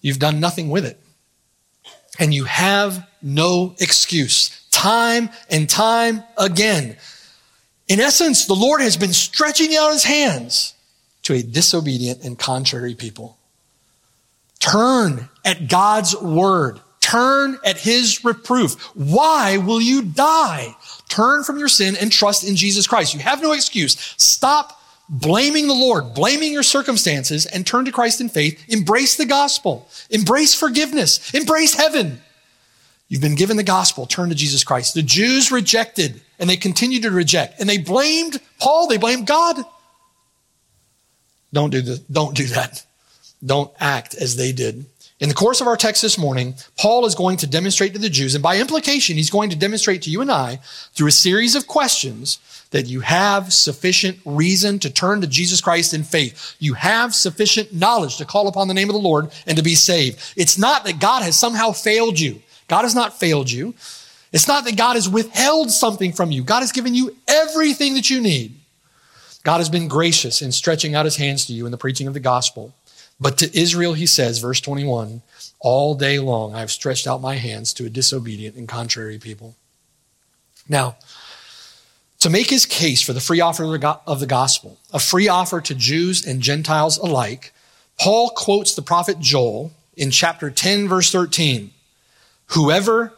you've 0.00 0.18
done 0.18 0.40
nothing 0.40 0.70
with 0.70 0.84
it. 0.84 0.98
And 2.18 2.34
you 2.34 2.44
have 2.44 3.08
no 3.22 3.76
excuse. 3.78 4.66
Time 4.70 5.30
and 5.50 5.70
time 5.70 6.24
again, 6.36 6.96
in 7.92 8.00
essence, 8.00 8.46
the 8.46 8.54
Lord 8.54 8.80
has 8.80 8.96
been 8.96 9.12
stretching 9.12 9.76
out 9.76 9.92
his 9.92 10.04
hands 10.04 10.72
to 11.24 11.34
a 11.34 11.42
disobedient 11.42 12.24
and 12.24 12.38
contrary 12.38 12.94
people. 12.94 13.36
Turn 14.60 15.28
at 15.44 15.68
God's 15.68 16.16
word. 16.16 16.80
Turn 17.00 17.58
at 17.66 17.76
his 17.76 18.24
reproof. 18.24 18.80
Why 18.94 19.58
will 19.58 19.82
you 19.82 20.00
die? 20.00 20.74
Turn 21.10 21.44
from 21.44 21.58
your 21.58 21.68
sin 21.68 21.94
and 22.00 22.10
trust 22.10 22.48
in 22.48 22.56
Jesus 22.56 22.86
Christ. 22.86 23.12
You 23.12 23.20
have 23.20 23.42
no 23.42 23.52
excuse. 23.52 23.98
Stop 24.16 24.80
blaming 25.10 25.66
the 25.66 25.74
Lord, 25.74 26.14
blaming 26.14 26.50
your 26.50 26.62
circumstances, 26.62 27.44
and 27.44 27.66
turn 27.66 27.84
to 27.84 27.92
Christ 27.92 28.22
in 28.22 28.30
faith. 28.30 28.64
Embrace 28.68 29.16
the 29.16 29.26
gospel. 29.26 29.86
Embrace 30.08 30.54
forgiveness. 30.54 31.34
Embrace 31.34 31.74
heaven. 31.74 32.22
You've 33.10 33.20
been 33.20 33.34
given 33.34 33.58
the 33.58 33.62
gospel. 33.62 34.06
Turn 34.06 34.30
to 34.30 34.34
Jesus 34.34 34.64
Christ. 34.64 34.94
The 34.94 35.02
Jews 35.02 35.52
rejected 35.52 36.22
and 36.42 36.50
they 36.50 36.56
continued 36.56 37.04
to 37.04 37.10
reject 37.12 37.60
and 37.60 37.68
they 37.68 37.78
blamed 37.78 38.40
Paul. 38.58 38.88
They 38.88 38.96
blamed 38.98 39.28
God. 39.28 39.64
Don't 41.52 41.70
do, 41.70 41.96
don't 42.10 42.36
do 42.36 42.46
that. 42.46 42.84
Don't 43.44 43.72
act 43.78 44.14
as 44.14 44.34
they 44.34 44.50
did. 44.50 44.84
In 45.20 45.28
the 45.28 45.36
course 45.36 45.60
of 45.60 45.68
our 45.68 45.76
text 45.76 46.02
this 46.02 46.18
morning, 46.18 46.54
Paul 46.76 47.06
is 47.06 47.14
going 47.14 47.36
to 47.38 47.46
demonstrate 47.46 47.92
to 47.92 48.00
the 48.00 48.08
Jews, 48.08 48.34
and 48.34 48.42
by 48.42 48.58
implication, 48.58 49.16
he's 49.16 49.30
going 49.30 49.50
to 49.50 49.56
demonstrate 49.56 50.02
to 50.02 50.10
you 50.10 50.20
and 50.20 50.32
I 50.32 50.58
through 50.94 51.06
a 51.06 51.12
series 51.12 51.54
of 51.54 51.68
questions 51.68 52.40
that 52.72 52.86
you 52.86 53.00
have 53.00 53.52
sufficient 53.52 54.18
reason 54.24 54.80
to 54.80 54.90
turn 54.90 55.20
to 55.20 55.28
Jesus 55.28 55.60
Christ 55.60 55.94
in 55.94 56.02
faith. 56.02 56.56
You 56.58 56.74
have 56.74 57.14
sufficient 57.14 57.72
knowledge 57.72 58.16
to 58.16 58.24
call 58.24 58.48
upon 58.48 58.66
the 58.66 58.74
name 58.74 58.88
of 58.88 58.94
the 58.94 59.00
Lord 59.00 59.30
and 59.46 59.56
to 59.56 59.62
be 59.62 59.76
saved. 59.76 60.18
It's 60.36 60.58
not 60.58 60.84
that 60.86 60.98
God 60.98 61.22
has 61.22 61.38
somehow 61.38 61.70
failed 61.70 62.18
you. 62.18 62.42
God 62.66 62.82
has 62.82 62.96
not 62.96 63.20
failed 63.20 63.48
you. 63.48 63.74
It's 64.32 64.48
not 64.48 64.64
that 64.64 64.76
God 64.76 64.94
has 64.94 65.08
withheld 65.08 65.70
something 65.70 66.12
from 66.12 66.30
you. 66.30 66.42
God 66.42 66.60
has 66.60 66.72
given 66.72 66.94
you 66.94 67.16
everything 67.28 67.94
that 67.94 68.08
you 68.08 68.20
need. 68.20 68.56
God 69.44 69.58
has 69.58 69.68
been 69.68 69.88
gracious 69.88 70.40
in 70.40 70.52
stretching 70.52 70.94
out 70.94 71.04
his 71.04 71.16
hands 71.16 71.46
to 71.46 71.52
you 71.52 71.66
in 71.66 71.72
the 71.72 71.78
preaching 71.78 72.06
of 72.06 72.14
the 72.14 72.20
gospel. 72.20 72.72
But 73.20 73.38
to 73.38 73.58
Israel, 73.58 73.92
he 73.92 74.06
says, 74.06 74.38
verse 74.38 74.60
21, 74.60 75.22
all 75.60 75.94
day 75.94 76.18
long 76.18 76.54
I 76.54 76.60
have 76.60 76.70
stretched 76.70 77.06
out 77.06 77.20
my 77.20 77.36
hands 77.36 77.72
to 77.74 77.86
a 77.86 77.90
disobedient 77.90 78.56
and 78.56 78.68
contrary 78.68 79.18
people. 79.18 79.54
Now, 80.68 80.96
to 82.20 82.30
make 82.30 82.50
his 82.50 82.66
case 82.66 83.02
for 83.02 83.12
the 83.12 83.20
free 83.20 83.40
offer 83.40 83.64
of 84.06 84.20
the 84.20 84.26
gospel, 84.26 84.78
a 84.92 85.00
free 85.00 85.28
offer 85.28 85.60
to 85.60 85.74
Jews 85.74 86.24
and 86.24 86.40
Gentiles 86.40 86.96
alike, 86.98 87.52
Paul 87.98 88.30
quotes 88.30 88.74
the 88.74 88.82
prophet 88.82 89.18
Joel 89.18 89.72
in 89.96 90.10
chapter 90.10 90.50
10, 90.50 90.88
verse 90.88 91.10
13. 91.10 91.72
Whoever, 92.46 93.12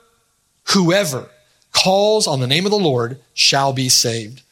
whoever 0.69 1.29
calls 1.73 2.27
on 2.27 2.41
the 2.41 2.47
name 2.47 2.65
of 2.65 2.71
the 2.71 2.79
Lord 2.79 3.21
shall 3.35 3.73
be 3.73 3.89
saved. 3.89 4.43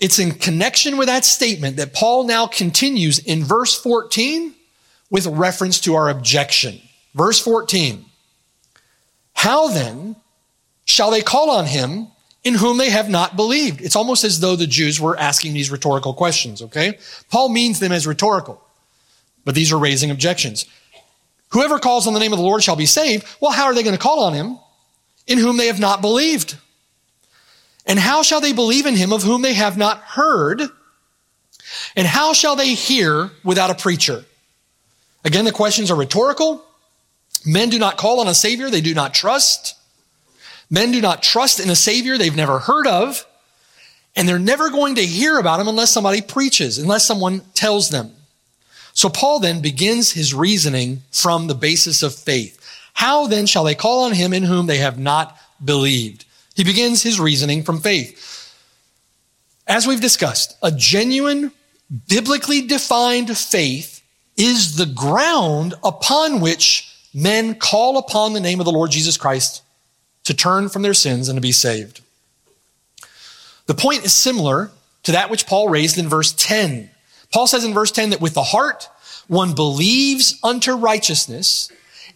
It's 0.00 0.18
in 0.18 0.32
connection 0.32 0.96
with 0.96 1.06
that 1.06 1.24
statement 1.24 1.76
that 1.76 1.94
Paul 1.94 2.24
now 2.24 2.46
continues 2.46 3.18
in 3.20 3.44
verse 3.44 3.80
14 3.80 4.54
with 5.10 5.26
reference 5.26 5.80
to 5.82 5.94
our 5.94 6.08
objection. 6.08 6.80
Verse 7.14 7.38
14. 7.38 8.04
How 9.34 9.68
then 9.68 10.16
shall 10.84 11.10
they 11.10 11.22
call 11.22 11.50
on 11.50 11.66
him 11.66 12.08
in 12.42 12.54
whom 12.54 12.78
they 12.78 12.90
have 12.90 13.08
not 13.08 13.36
believed? 13.36 13.80
It's 13.80 13.96
almost 13.96 14.24
as 14.24 14.40
though 14.40 14.56
the 14.56 14.66
Jews 14.66 15.00
were 15.00 15.16
asking 15.16 15.54
these 15.54 15.70
rhetorical 15.70 16.14
questions, 16.14 16.62
okay? 16.62 16.98
Paul 17.30 17.48
means 17.50 17.78
them 17.78 17.92
as 17.92 18.06
rhetorical, 18.06 18.60
but 19.44 19.54
these 19.54 19.72
are 19.72 19.78
raising 19.78 20.10
objections. 20.10 20.66
Whoever 21.50 21.78
calls 21.78 22.06
on 22.06 22.14
the 22.14 22.20
name 22.20 22.32
of 22.32 22.38
the 22.38 22.44
Lord 22.44 22.62
shall 22.62 22.76
be 22.76 22.86
saved. 22.86 23.24
Well, 23.40 23.52
how 23.52 23.66
are 23.66 23.74
they 23.74 23.84
going 23.84 23.96
to 23.96 24.02
call 24.02 24.24
on 24.24 24.32
him 24.32 24.58
in 25.26 25.38
whom 25.38 25.56
they 25.56 25.66
have 25.66 25.80
not 25.80 26.00
believed? 26.00 26.56
And 27.86 27.98
how 27.98 28.22
shall 28.22 28.40
they 28.40 28.52
believe 28.52 28.86
in 28.86 28.96
him 28.96 29.12
of 29.12 29.22
whom 29.22 29.42
they 29.42 29.54
have 29.54 29.76
not 29.76 29.98
heard? 29.98 30.62
And 31.96 32.06
how 32.06 32.32
shall 32.32 32.56
they 32.56 32.74
hear 32.74 33.30
without 33.42 33.70
a 33.70 33.74
preacher? 33.74 34.24
Again, 35.24 35.44
the 35.44 35.52
questions 35.52 35.90
are 35.90 35.96
rhetorical. 35.96 36.64
Men 37.44 37.68
do 37.68 37.78
not 37.78 37.96
call 37.96 38.20
on 38.20 38.28
a 38.28 38.34
savior 38.34 38.70
they 38.70 38.80
do 38.80 38.94
not 38.94 39.14
trust. 39.14 39.76
Men 40.70 40.92
do 40.92 41.00
not 41.00 41.22
trust 41.22 41.60
in 41.60 41.68
a 41.70 41.76
savior 41.76 42.16
they've 42.16 42.34
never 42.34 42.58
heard 42.58 42.86
of. 42.86 43.26
And 44.16 44.28
they're 44.28 44.38
never 44.38 44.70
going 44.70 44.94
to 44.94 45.04
hear 45.04 45.38
about 45.38 45.60
him 45.60 45.68
unless 45.68 45.90
somebody 45.90 46.22
preaches, 46.22 46.78
unless 46.78 47.04
someone 47.04 47.42
tells 47.54 47.90
them. 47.90 48.12
So 48.92 49.08
Paul 49.08 49.40
then 49.40 49.60
begins 49.60 50.12
his 50.12 50.32
reasoning 50.32 51.02
from 51.10 51.48
the 51.48 51.54
basis 51.54 52.02
of 52.02 52.14
faith. 52.14 52.60
How 52.94 53.26
then 53.26 53.46
shall 53.46 53.64
they 53.64 53.74
call 53.74 54.04
on 54.04 54.12
him 54.12 54.32
in 54.32 54.44
whom 54.44 54.66
they 54.66 54.78
have 54.78 54.98
not 54.98 55.36
believed? 55.62 56.24
He 56.54 56.64
begins 56.64 57.02
his 57.02 57.20
reasoning 57.20 57.62
from 57.62 57.80
faith. 57.80 58.30
As 59.66 59.86
we've 59.86 60.00
discussed, 60.00 60.56
a 60.62 60.70
genuine, 60.70 61.52
biblically 62.08 62.62
defined 62.62 63.36
faith 63.36 64.02
is 64.36 64.76
the 64.76 64.86
ground 64.86 65.74
upon 65.82 66.40
which 66.40 66.90
men 67.12 67.54
call 67.54 67.98
upon 67.98 68.32
the 68.32 68.40
name 68.40 68.60
of 68.60 68.64
the 68.64 68.72
Lord 68.72 68.90
Jesus 68.90 69.16
Christ 69.16 69.62
to 70.24 70.34
turn 70.34 70.68
from 70.68 70.82
their 70.82 70.94
sins 70.94 71.28
and 71.28 71.36
to 71.36 71.40
be 71.40 71.52
saved. 71.52 72.00
The 73.66 73.74
point 73.74 74.04
is 74.04 74.12
similar 74.12 74.70
to 75.04 75.12
that 75.12 75.30
which 75.30 75.46
Paul 75.46 75.68
raised 75.68 75.98
in 75.98 76.08
verse 76.08 76.32
10. 76.32 76.90
Paul 77.32 77.46
says 77.46 77.64
in 77.64 77.74
verse 77.74 77.90
10 77.90 78.10
that 78.10 78.20
with 78.20 78.34
the 78.34 78.42
heart 78.42 78.88
one 79.28 79.54
believes 79.54 80.38
unto 80.42 80.72
righteousness, 80.72 81.70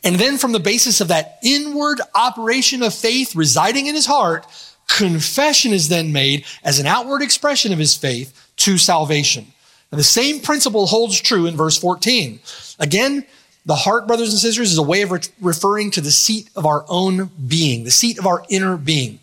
and 0.05 0.17
then 0.17 0.39
from 0.39 0.53
the 0.53 0.61
basis 0.61 1.01
of 1.01 1.09
that 1.09 1.39
inward 1.43 2.01
operation 2.15 2.83
of 2.83 2.95
faith 2.95 3.35
residing 3.35 3.87
in 3.87 3.95
his 3.95 4.07
heart, 4.07 4.47
confession 4.89 5.73
is 5.73 5.89
then 5.89 6.13
made 6.13 6.45
as 6.63 6.79
an 6.79 6.87
outward 6.87 7.23
expression 7.23 7.73
of 7.73 7.79
his 7.79 7.97
faith 7.97 8.49
to 8.57 8.79
salvation. 8.79 9.47
And 9.91 9.99
the 9.99 10.05
same 10.05 10.41
principle 10.41 10.87
holds 10.87 11.21
true 11.21 11.47
in 11.47 11.57
verse 11.57 11.79
14. 11.79 12.41
Again, 12.79 13.25
the 13.67 13.75
heart, 13.75 14.07
brothers 14.07 14.31
and 14.31 14.39
sisters, 14.39 14.71
is 14.73 14.79
a 14.79 14.83
way 14.83 15.03
of 15.03 15.11
re- 15.11 15.21
referring 15.41 15.91
to 15.93 16.01
the 16.01 16.11
seat 16.11 16.49
of 16.57 16.65
our 16.65 16.85
own 16.89 17.31
being, 17.47 17.85
the 17.85 17.91
seat 17.91 18.19
of 18.19 18.27
our 18.27 18.45
inner 18.49 18.77
being. 18.77 19.21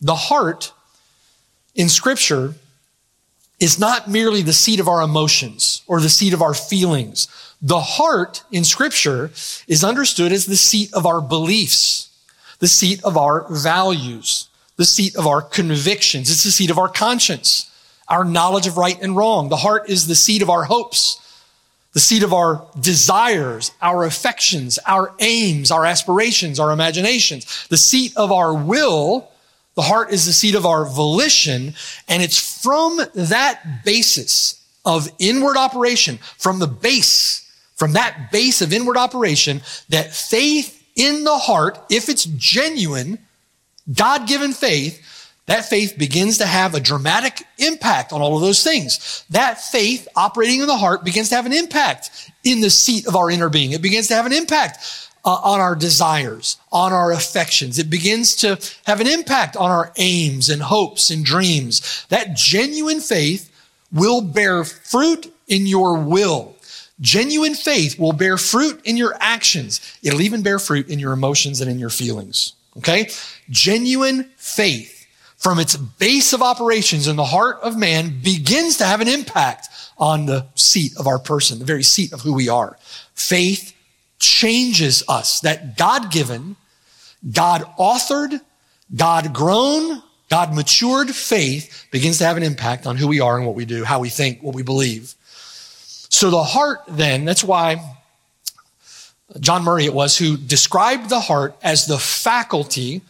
The 0.00 0.14
heart 0.14 0.72
in 1.74 1.88
scripture 1.88 2.54
is 3.60 3.78
not 3.78 4.08
merely 4.08 4.42
the 4.42 4.52
seat 4.52 4.80
of 4.80 4.88
our 4.88 5.02
emotions 5.02 5.82
or 5.86 6.00
the 6.00 6.08
seat 6.08 6.34
of 6.34 6.42
our 6.42 6.54
feelings. 6.54 7.28
The 7.62 7.80
heart 7.80 8.44
in 8.52 8.64
scripture 8.64 9.30
is 9.66 9.82
understood 9.82 10.32
as 10.32 10.46
the 10.46 10.56
seat 10.56 10.92
of 10.92 11.06
our 11.06 11.20
beliefs, 11.20 12.10
the 12.58 12.68
seat 12.68 13.02
of 13.02 13.16
our 13.16 13.46
values, 13.50 14.48
the 14.76 14.84
seat 14.84 15.16
of 15.16 15.26
our 15.26 15.40
convictions. 15.40 16.30
It's 16.30 16.44
the 16.44 16.50
seat 16.50 16.70
of 16.70 16.78
our 16.78 16.88
conscience, 16.88 17.70
our 18.08 18.24
knowledge 18.24 18.66
of 18.66 18.76
right 18.76 19.00
and 19.00 19.16
wrong. 19.16 19.48
The 19.48 19.56
heart 19.56 19.88
is 19.88 20.06
the 20.06 20.14
seat 20.14 20.42
of 20.42 20.50
our 20.50 20.64
hopes, 20.64 21.20
the 21.94 22.00
seat 22.00 22.22
of 22.22 22.34
our 22.34 22.66
desires, 22.78 23.72
our 23.80 24.04
affections, 24.04 24.78
our 24.86 25.14
aims, 25.20 25.70
our 25.70 25.86
aspirations, 25.86 26.60
our 26.60 26.72
imaginations, 26.72 27.66
the 27.68 27.78
seat 27.78 28.12
of 28.16 28.30
our 28.30 28.52
will. 28.52 29.30
The 29.76 29.82
heart 29.82 30.12
is 30.12 30.26
the 30.26 30.34
seat 30.34 30.54
of 30.54 30.66
our 30.66 30.84
volition. 30.84 31.72
And 32.06 32.22
it's 32.22 32.62
from 32.62 33.00
that 33.14 33.82
basis 33.84 34.62
of 34.84 35.08
inward 35.18 35.56
operation, 35.56 36.18
from 36.36 36.58
the 36.58 36.66
base 36.66 37.45
from 37.76 37.92
that 37.92 38.32
base 38.32 38.60
of 38.60 38.72
inward 38.72 38.96
operation 38.96 39.62
that 39.88 40.14
faith 40.14 40.82
in 40.96 41.24
the 41.24 41.38
heart, 41.38 41.78
if 41.90 42.08
it's 42.08 42.24
genuine, 42.24 43.18
God 43.94 44.26
given 44.26 44.52
faith, 44.52 45.02
that 45.46 45.66
faith 45.66 45.96
begins 45.96 46.38
to 46.38 46.46
have 46.46 46.74
a 46.74 46.80
dramatic 46.80 47.44
impact 47.58 48.12
on 48.12 48.20
all 48.20 48.34
of 48.34 48.42
those 48.42 48.64
things. 48.64 49.24
That 49.30 49.60
faith 49.60 50.08
operating 50.16 50.60
in 50.60 50.66
the 50.66 50.76
heart 50.76 51.04
begins 51.04 51.28
to 51.28 51.36
have 51.36 51.46
an 51.46 51.52
impact 51.52 52.32
in 52.42 52.60
the 52.60 52.70
seat 52.70 53.06
of 53.06 53.14
our 53.14 53.30
inner 53.30 53.48
being. 53.48 53.70
It 53.70 53.82
begins 53.82 54.08
to 54.08 54.14
have 54.14 54.26
an 54.26 54.32
impact 54.32 55.08
uh, 55.24 55.40
on 55.44 55.60
our 55.60 55.76
desires, 55.76 56.56
on 56.72 56.92
our 56.92 57.12
affections. 57.12 57.78
It 57.78 57.90
begins 57.90 58.34
to 58.36 58.58
have 58.86 59.00
an 59.00 59.06
impact 59.06 59.56
on 59.56 59.70
our 59.70 59.92
aims 59.96 60.48
and 60.48 60.62
hopes 60.62 61.10
and 61.10 61.24
dreams. 61.24 62.06
That 62.08 62.34
genuine 62.34 63.00
faith 63.00 63.52
will 63.92 64.22
bear 64.22 64.64
fruit 64.64 65.32
in 65.46 65.66
your 65.66 65.96
will. 65.96 66.55
Genuine 67.00 67.54
faith 67.54 67.98
will 67.98 68.12
bear 68.12 68.38
fruit 68.38 68.80
in 68.84 68.96
your 68.96 69.14
actions. 69.20 69.80
It'll 70.02 70.22
even 70.22 70.42
bear 70.42 70.58
fruit 70.58 70.88
in 70.88 70.98
your 70.98 71.12
emotions 71.12 71.60
and 71.60 71.70
in 71.70 71.78
your 71.78 71.90
feelings. 71.90 72.54
Okay? 72.78 73.10
Genuine 73.50 74.30
faith 74.36 75.06
from 75.36 75.58
its 75.58 75.76
base 75.76 76.32
of 76.32 76.42
operations 76.42 77.06
in 77.06 77.16
the 77.16 77.24
heart 77.24 77.58
of 77.62 77.76
man 77.76 78.20
begins 78.22 78.78
to 78.78 78.84
have 78.84 79.00
an 79.00 79.08
impact 79.08 79.68
on 79.98 80.26
the 80.26 80.46
seat 80.54 80.96
of 80.96 81.06
our 81.06 81.18
person, 81.18 81.58
the 81.58 81.64
very 81.64 81.82
seat 81.82 82.12
of 82.12 82.20
who 82.22 82.32
we 82.32 82.48
are. 82.48 82.78
Faith 83.14 83.74
changes 84.18 85.02
us. 85.08 85.40
That 85.40 85.76
God 85.76 86.10
given, 86.10 86.56
God 87.30 87.62
authored, 87.78 88.40
God 88.94 89.34
grown, 89.34 90.02
God 90.28 90.54
matured 90.54 91.10
faith 91.10 91.86
begins 91.90 92.18
to 92.18 92.24
have 92.24 92.36
an 92.36 92.42
impact 92.42 92.86
on 92.86 92.96
who 92.96 93.06
we 93.06 93.20
are 93.20 93.36
and 93.36 93.46
what 93.46 93.54
we 93.54 93.64
do, 93.64 93.84
how 93.84 94.00
we 94.00 94.08
think, 94.08 94.42
what 94.42 94.54
we 94.54 94.62
believe. 94.62 95.14
So 96.08 96.30
the 96.30 96.42
heart 96.42 96.80
then, 96.88 97.24
that's 97.24 97.44
why 97.44 97.96
John 99.40 99.64
Murray 99.64 99.84
it 99.84 99.94
was 99.94 100.16
who 100.16 100.36
described 100.36 101.08
the 101.08 101.20
heart 101.20 101.56
as 101.62 101.86
the 101.86 101.98
faculty 101.98 103.02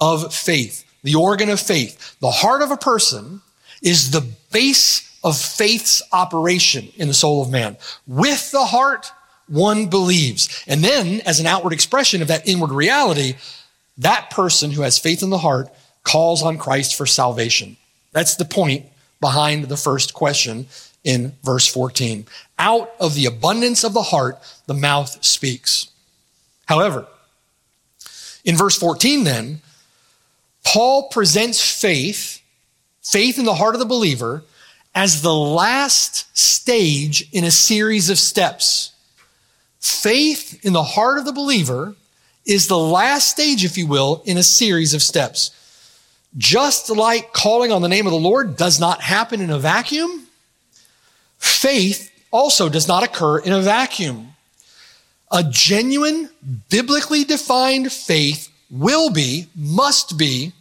of 0.00 0.34
faith, 0.34 0.84
the 1.02 1.14
organ 1.14 1.48
of 1.48 1.60
faith. 1.60 2.16
The 2.20 2.30
heart 2.30 2.62
of 2.62 2.70
a 2.70 2.76
person 2.76 3.42
is 3.82 4.10
the 4.10 4.26
base 4.52 5.06
of 5.22 5.38
faith's 5.38 6.02
operation 6.12 6.88
in 6.96 7.08
the 7.08 7.14
soul 7.14 7.42
of 7.42 7.50
man. 7.50 7.76
With 8.06 8.50
the 8.50 8.64
heart, 8.64 9.12
one 9.46 9.86
believes. 9.86 10.64
And 10.66 10.82
then, 10.82 11.20
as 11.22 11.40
an 11.40 11.46
outward 11.46 11.72
expression 11.72 12.22
of 12.22 12.28
that 12.28 12.48
inward 12.48 12.72
reality, 12.72 13.34
that 13.98 14.30
person 14.30 14.70
who 14.70 14.82
has 14.82 14.98
faith 14.98 15.22
in 15.22 15.30
the 15.30 15.38
heart 15.38 15.68
calls 16.04 16.42
on 16.42 16.56
Christ 16.56 16.96
for 16.96 17.06
salvation. 17.06 17.76
That's 18.12 18.36
the 18.36 18.44
point 18.44 18.86
behind 19.20 19.64
the 19.64 19.76
first 19.76 20.14
question 20.14 20.66
in 21.04 21.32
verse 21.42 21.66
14. 21.66 22.26
Out 22.58 22.92
of 23.00 23.14
the 23.14 23.26
abundance 23.26 23.84
of 23.84 23.94
the 23.94 24.02
heart, 24.02 24.38
the 24.66 24.74
mouth 24.74 25.24
speaks. 25.24 25.90
However, 26.66 27.06
in 28.44 28.56
verse 28.56 28.78
14, 28.78 29.24
then, 29.24 29.60
Paul 30.64 31.08
presents 31.08 31.60
faith, 31.80 32.40
faith 33.02 33.38
in 33.38 33.44
the 33.44 33.54
heart 33.54 33.74
of 33.74 33.80
the 33.80 33.86
believer, 33.86 34.44
as 34.94 35.22
the 35.22 35.34
last 35.34 36.36
stage 36.36 37.28
in 37.32 37.44
a 37.44 37.50
series 37.50 38.10
of 38.10 38.18
steps. 38.18 38.92
Faith 39.78 40.64
in 40.64 40.72
the 40.72 40.82
heart 40.82 41.18
of 41.18 41.24
the 41.24 41.32
believer 41.32 41.94
is 42.44 42.66
the 42.66 42.78
last 42.78 43.28
stage, 43.28 43.64
if 43.64 43.78
you 43.78 43.86
will, 43.86 44.22
in 44.24 44.36
a 44.36 44.42
series 44.42 44.94
of 44.94 45.02
steps. 45.02 45.50
Just 46.36 46.90
like 46.90 47.32
calling 47.32 47.72
on 47.72 47.82
the 47.82 47.88
name 47.88 48.06
of 48.06 48.12
the 48.12 48.18
Lord 48.18 48.56
does 48.56 48.78
not 48.78 49.00
happen 49.00 49.40
in 49.40 49.50
a 49.50 49.58
vacuum, 49.58 50.26
Faith 51.40 52.12
also 52.30 52.68
does 52.68 52.86
not 52.86 53.02
occur 53.02 53.38
in 53.38 53.52
a 53.52 53.62
vacuum. 53.62 54.34
A 55.32 55.42
genuine, 55.42 56.28
biblically 56.68 57.24
defined 57.24 57.90
faith 57.90 58.48
will 58.70 59.10
be, 59.10 59.48
must 59.56 60.18
be, 60.18 60.52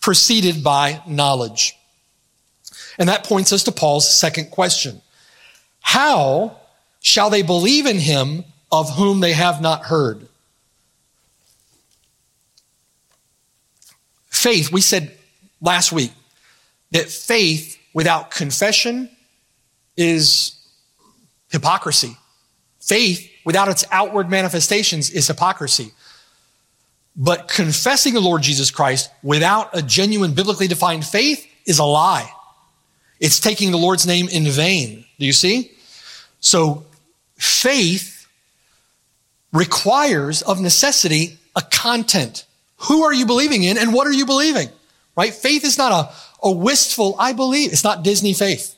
preceded 0.00 0.64
by 0.64 1.00
knowledge. 1.06 1.76
And 2.98 3.08
that 3.08 3.24
points 3.24 3.52
us 3.52 3.62
to 3.64 3.72
Paul's 3.72 4.10
second 4.10 4.50
question. 4.50 5.02
How 5.80 6.56
shall 7.00 7.30
they 7.30 7.42
believe 7.42 7.86
in 7.86 7.98
him 7.98 8.44
of 8.70 8.96
whom 8.96 9.20
they 9.20 9.32
have 9.32 9.60
not 9.60 9.84
heard? 9.84 10.26
Faith, 14.30 14.72
we 14.72 14.80
said 14.80 15.12
last 15.60 15.92
week 15.92 16.12
that 16.90 17.08
faith 17.08 17.78
without 17.92 18.30
confession 18.30 19.10
is 19.96 20.58
hypocrisy. 21.50 22.16
Faith 22.80 23.30
without 23.44 23.68
its 23.68 23.84
outward 23.90 24.30
manifestations 24.30 25.10
is 25.10 25.26
hypocrisy. 25.26 25.92
But 27.16 27.48
confessing 27.48 28.14
the 28.14 28.20
Lord 28.20 28.42
Jesus 28.42 28.70
Christ 28.70 29.10
without 29.22 29.70
a 29.76 29.82
genuine 29.82 30.34
biblically 30.34 30.66
defined 30.66 31.04
faith 31.04 31.46
is 31.66 31.78
a 31.78 31.84
lie. 31.84 32.30
It's 33.20 33.38
taking 33.38 33.70
the 33.70 33.78
Lord's 33.78 34.06
name 34.06 34.28
in 34.28 34.44
vain. 34.44 35.04
Do 35.18 35.26
you 35.26 35.32
see? 35.32 35.72
So 36.40 36.84
faith 37.36 38.26
requires 39.52 40.42
of 40.42 40.60
necessity 40.60 41.38
a 41.54 41.62
content. 41.62 42.46
Who 42.88 43.04
are 43.04 43.12
you 43.12 43.26
believing 43.26 43.62
in 43.62 43.78
and 43.78 43.92
what 43.92 44.06
are 44.06 44.12
you 44.12 44.26
believing? 44.26 44.68
Right? 45.16 45.32
Faith 45.32 45.64
is 45.64 45.76
not 45.76 45.92
a, 45.92 46.48
a 46.48 46.50
wistful, 46.50 47.14
I 47.18 47.32
believe. 47.32 47.72
It's 47.72 47.84
not 47.84 48.02
Disney 48.02 48.32
faith. 48.32 48.74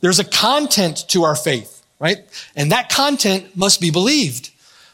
There's 0.00 0.18
a 0.18 0.24
content 0.24 1.04
to 1.08 1.24
our 1.24 1.36
faith, 1.36 1.84
right? 1.98 2.18
And 2.54 2.72
that 2.72 2.88
content 2.88 3.56
must 3.56 3.80
be 3.80 3.90
believed. 3.90 4.50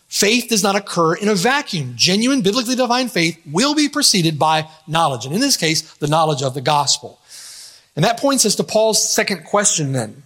Faith 0.09 0.49
does 0.49 0.63
not 0.63 0.77
occur 0.77 1.15
in 1.15 1.29
a 1.29 1.35
vacuum. 1.35 1.93
Genuine 1.97 2.41
biblically 2.41 2.77
defined 2.77 3.11
faith 3.11 3.41
will 3.51 3.75
be 3.75 3.89
preceded 3.89 4.39
by 4.39 4.69
knowledge. 4.87 5.27
And 5.27 5.35
in 5.35 5.41
this 5.41 5.57
case, 5.57 5.95
the 5.95 6.07
knowledge 6.07 6.43
of 6.43 6.55
the 6.55 6.61
gospel. 6.61 7.19
And 7.97 8.05
that 8.05 8.19
points 8.19 8.47
us 8.47 8.55
to 8.57 8.65
Paul's 8.65 9.07
second 9.07 9.45
question 9.45 9.93
then. 9.93 10.23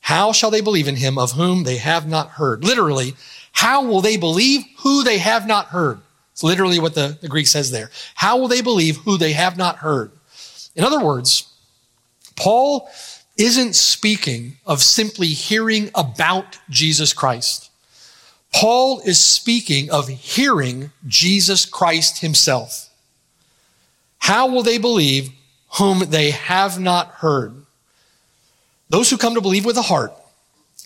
How 0.00 0.32
shall 0.32 0.50
they 0.50 0.60
believe 0.60 0.88
in 0.88 0.96
him 0.96 1.18
of 1.18 1.32
whom 1.32 1.62
they 1.62 1.76
have 1.76 2.08
not 2.08 2.30
heard? 2.30 2.64
Literally, 2.64 3.14
how 3.52 3.84
will 3.84 4.00
they 4.00 4.16
believe 4.16 4.62
who 4.78 5.04
they 5.04 5.18
have 5.18 5.46
not 5.46 5.66
heard? 5.66 6.00
It's 6.32 6.42
literally 6.42 6.78
what 6.78 6.94
the, 6.94 7.18
the 7.20 7.28
Greek 7.28 7.46
says 7.46 7.70
there. 7.70 7.90
How 8.14 8.38
will 8.38 8.48
they 8.48 8.62
believe 8.62 8.96
who 8.96 9.18
they 9.18 9.32
have 9.32 9.56
not 9.56 9.76
heard? 9.76 10.10
In 10.74 10.84
other 10.84 11.04
words, 11.04 11.46
Paul 12.36 12.88
isn't 13.36 13.74
speaking 13.74 14.56
of 14.66 14.82
simply 14.82 15.28
hearing 15.28 15.90
about 15.94 16.58
Jesus 16.68 17.12
Christ. 17.12 17.70
Paul 18.52 19.00
is 19.00 19.18
speaking 19.18 19.90
of 19.90 20.08
hearing 20.08 20.92
Jesus 21.06 21.64
Christ 21.64 22.18
himself. 22.18 22.90
How 24.18 24.46
will 24.46 24.62
they 24.62 24.78
believe 24.78 25.30
whom 25.78 26.00
they 26.10 26.30
have 26.30 26.78
not 26.78 27.08
heard? 27.08 27.54
Those 28.90 29.08
who 29.08 29.16
come 29.16 29.34
to 29.34 29.40
believe 29.40 29.64
with 29.64 29.76
the 29.76 29.82
heart, 29.82 30.12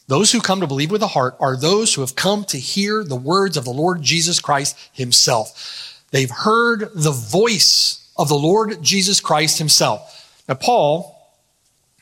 those 0.07 0.31
who 0.31 0.41
come 0.41 0.61
to 0.61 0.69
believe 0.69 0.93
with 0.93 1.01
the 1.01 1.09
heart 1.09 1.37
are 1.41 1.57
those 1.57 1.93
who 1.93 2.01
have 2.03 2.15
come 2.15 2.45
to 2.45 2.59
hear 2.59 3.03
the 3.03 3.17
words 3.17 3.57
of 3.57 3.65
the 3.65 3.73
Lord 3.73 4.01
Jesus 4.01 4.39
Christ 4.39 4.79
himself. 4.93 6.05
They've 6.13 6.31
heard 6.31 6.91
the 6.95 7.11
voice 7.11 8.09
of 8.17 8.29
the 8.29 8.37
Lord 8.37 8.81
Jesus 8.81 9.21
Christ 9.21 9.59
himself. 9.59 10.45
Now, 10.49 10.55
Paul 10.55 11.16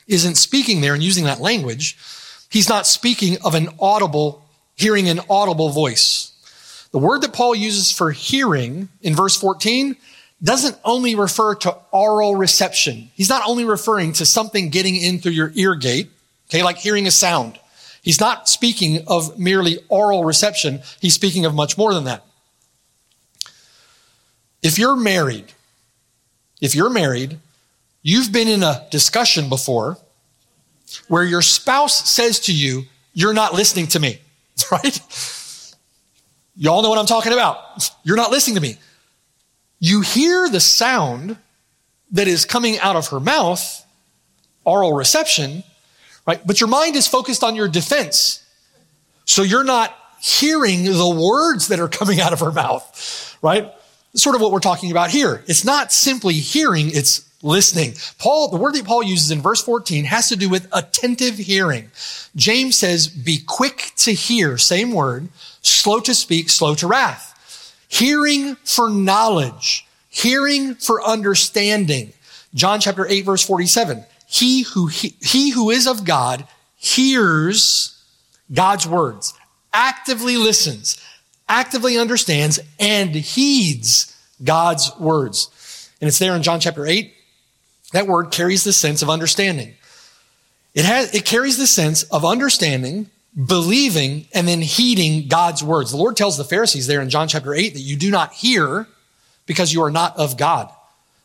isn't 0.07 0.35
speaking 0.35 0.81
there 0.81 0.93
and 0.93 1.03
using 1.03 1.25
that 1.25 1.39
language. 1.39 1.97
He's 2.49 2.69
not 2.69 2.87
speaking 2.87 3.37
of 3.43 3.55
an 3.55 3.69
audible 3.79 4.45
hearing 4.75 5.09
an 5.09 5.21
audible 5.29 5.69
voice. 5.69 6.31
The 6.91 6.99
word 6.99 7.21
that 7.21 7.33
Paul 7.33 7.55
uses 7.55 7.91
for 7.91 8.11
hearing 8.11 8.89
in 9.01 9.15
verse 9.15 9.35
14 9.35 9.95
doesn't 10.43 10.77
only 10.83 11.15
refer 11.15 11.55
to 11.55 11.77
oral 11.91 12.35
reception. 12.35 13.09
He's 13.15 13.29
not 13.29 13.47
only 13.47 13.65
referring 13.65 14.13
to 14.13 14.25
something 14.25 14.69
getting 14.69 14.95
in 14.95 15.19
through 15.19 15.31
your 15.31 15.51
ear 15.55 15.75
gate, 15.75 16.09
okay, 16.49 16.63
like 16.63 16.77
hearing 16.77 17.07
a 17.07 17.11
sound. 17.11 17.57
He's 18.01 18.19
not 18.19 18.47
speaking 18.47 19.03
of 19.07 19.39
merely 19.39 19.79
oral 19.89 20.23
reception. 20.23 20.81
He's 20.99 21.15
speaking 21.15 21.45
of 21.45 21.55
much 21.55 21.77
more 21.77 21.93
than 21.93 22.03
that. 22.03 22.23
If 24.61 24.77
you're 24.77 24.95
married, 24.95 25.53
if 26.61 26.75
you're 26.75 26.89
married, 26.89 27.39
you've 28.03 28.31
been 28.31 28.47
in 28.47 28.61
a 28.61 28.85
discussion 28.91 29.49
before 29.49 29.97
where 31.07 31.23
your 31.23 31.41
spouse 31.41 32.09
says 32.09 32.39
to 32.41 32.53
you, 32.53 32.83
you're 33.13 33.33
not 33.33 33.53
listening 33.53 33.87
to 33.87 33.99
me. 33.99 34.19
right? 34.71 35.01
Y'all 36.55 36.81
know 36.81 36.89
what 36.89 36.99
I'm 36.99 37.05
talking 37.05 37.33
about. 37.33 37.89
You're 38.03 38.15
not 38.15 38.31
listening 38.31 38.55
to 38.55 38.61
me. 38.61 38.77
You 39.79 40.01
hear 40.01 40.47
the 40.47 40.61
sound 40.61 41.37
that 42.11 42.27
is 42.27 42.45
coming 42.45 42.79
out 42.79 42.95
of 42.95 43.07
her 43.07 43.19
mouth, 43.19 43.85
oral 44.63 44.93
reception, 44.93 45.63
right? 46.25 46.45
But 46.45 46.61
your 46.61 46.69
mind 46.69 46.95
is 46.95 47.07
focused 47.07 47.43
on 47.43 47.55
your 47.55 47.67
defense. 47.67 48.43
So 49.25 49.41
you're 49.41 49.65
not 49.65 49.95
hearing 50.21 50.85
the 50.85 51.09
words 51.09 51.67
that 51.67 51.79
are 51.79 51.89
coming 51.89 52.21
out 52.21 52.31
of 52.31 52.39
her 52.39 52.51
mouth, 52.51 53.37
right? 53.41 53.71
Sort 54.13 54.35
of 54.35 54.41
what 54.41 54.51
we're 54.51 54.59
talking 54.59 54.91
about 54.91 55.09
here. 55.09 55.43
It's 55.47 55.65
not 55.65 55.91
simply 55.91 56.35
hearing, 56.35 56.89
it's 56.93 57.29
listening. 57.45 57.93
Paul, 58.17 58.49
the 58.49 58.57
word 58.57 58.73
that 58.73 58.85
Paul 58.85 59.03
uses 59.03 59.31
in 59.31 59.41
verse 59.41 59.61
14 59.61 60.05
has 60.05 60.27
to 60.29 60.35
do 60.35 60.49
with 60.49 60.67
attentive 60.73 61.37
hearing. 61.37 61.91
James 62.35 62.75
says, 62.75 63.07
be 63.07 63.39
quick 63.45 63.91
to 63.97 64.11
hear, 64.11 64.57
same 64.57 64.91
word, 64.91 65.29
slow 65.61 65.99
to 66.01 66.13
speak, 66.13 66.49
slow 66.49 66.75
to 66.75 66.87
wrath. 66.87 67.31
Hearing 67.87 68.55
for 68.65 68.89
knowledge, 68.89 69.85
hearing 70.09 70.75
for 70.75 71.03
understanding. 71.03 72.13
John 72.53 72.79
chapter 72.79 73.05
8 73.07 73.21
verse 73.21 73.45
47. 73.45 74.03
He 74.27 74.63
who, 74.63 74.87
he, 74.87 75.15
he 75.21 75.51
who 75.51 75.69
is 75.69 75.87
of 75.87 76.03
God 76.03 76.47
hears 76.75 78.03
God's 78.51 78.87
words, 78.87 79.33
actively 79.71 80.37
listens, 80.37 81.01
actively 81.47 81.97
understands, 81.97 82.59
and 82.79 83.11
heeds 83.11 84.15
God's 84.43 84.91
words. 84.99 85.49
And 86.01 86.07
it's 86.07 86.19
there 86.19 86.35
in 86.35 86.43
John 86.43 86.59
chapter 86.59 86.85
8, 86.85 87.14
that 87.95 88.07
word 88.07 88.31
carries 88.31 88.63
the 88.63 88.73
sense 88.73 89.01
of 89.01 89.09
understanding. 89.09 89.73
It 90.73 90.85
has, 90.85 91.13
it 91.13 91.25
carries 91.25 91.57
the 91.57 91.67
sense 91.67 92.03
of 92.03 92.25
understanding, 92.25 93.09
believing, 93.45 94.27
and 94.33 94.47
then 94.47 94.61
heeding 94.61 95.27
God's 95.27 95.63
words. 95.63 95.91
The 95.91 95.97
Lord 95.97 96.17
tells 96.17 96.37
the 96.37 96.43
Pharisees 96.43 96.87
there 96.87 97.01
in 97.01 97.09
John 97.09 97.27
chapter 97.27 97.53
8 97.53 97.73
that 97.73 97.79
you 97.79 97.95
do 97.95 98.11
not 98.11 98.33
hear 98.33 98.87
because 99.45 99.73
you 99.73 99.83
are 99.83 99.91
not 99.91 100.17
of 100.17 100.37
God. 100.37 100.69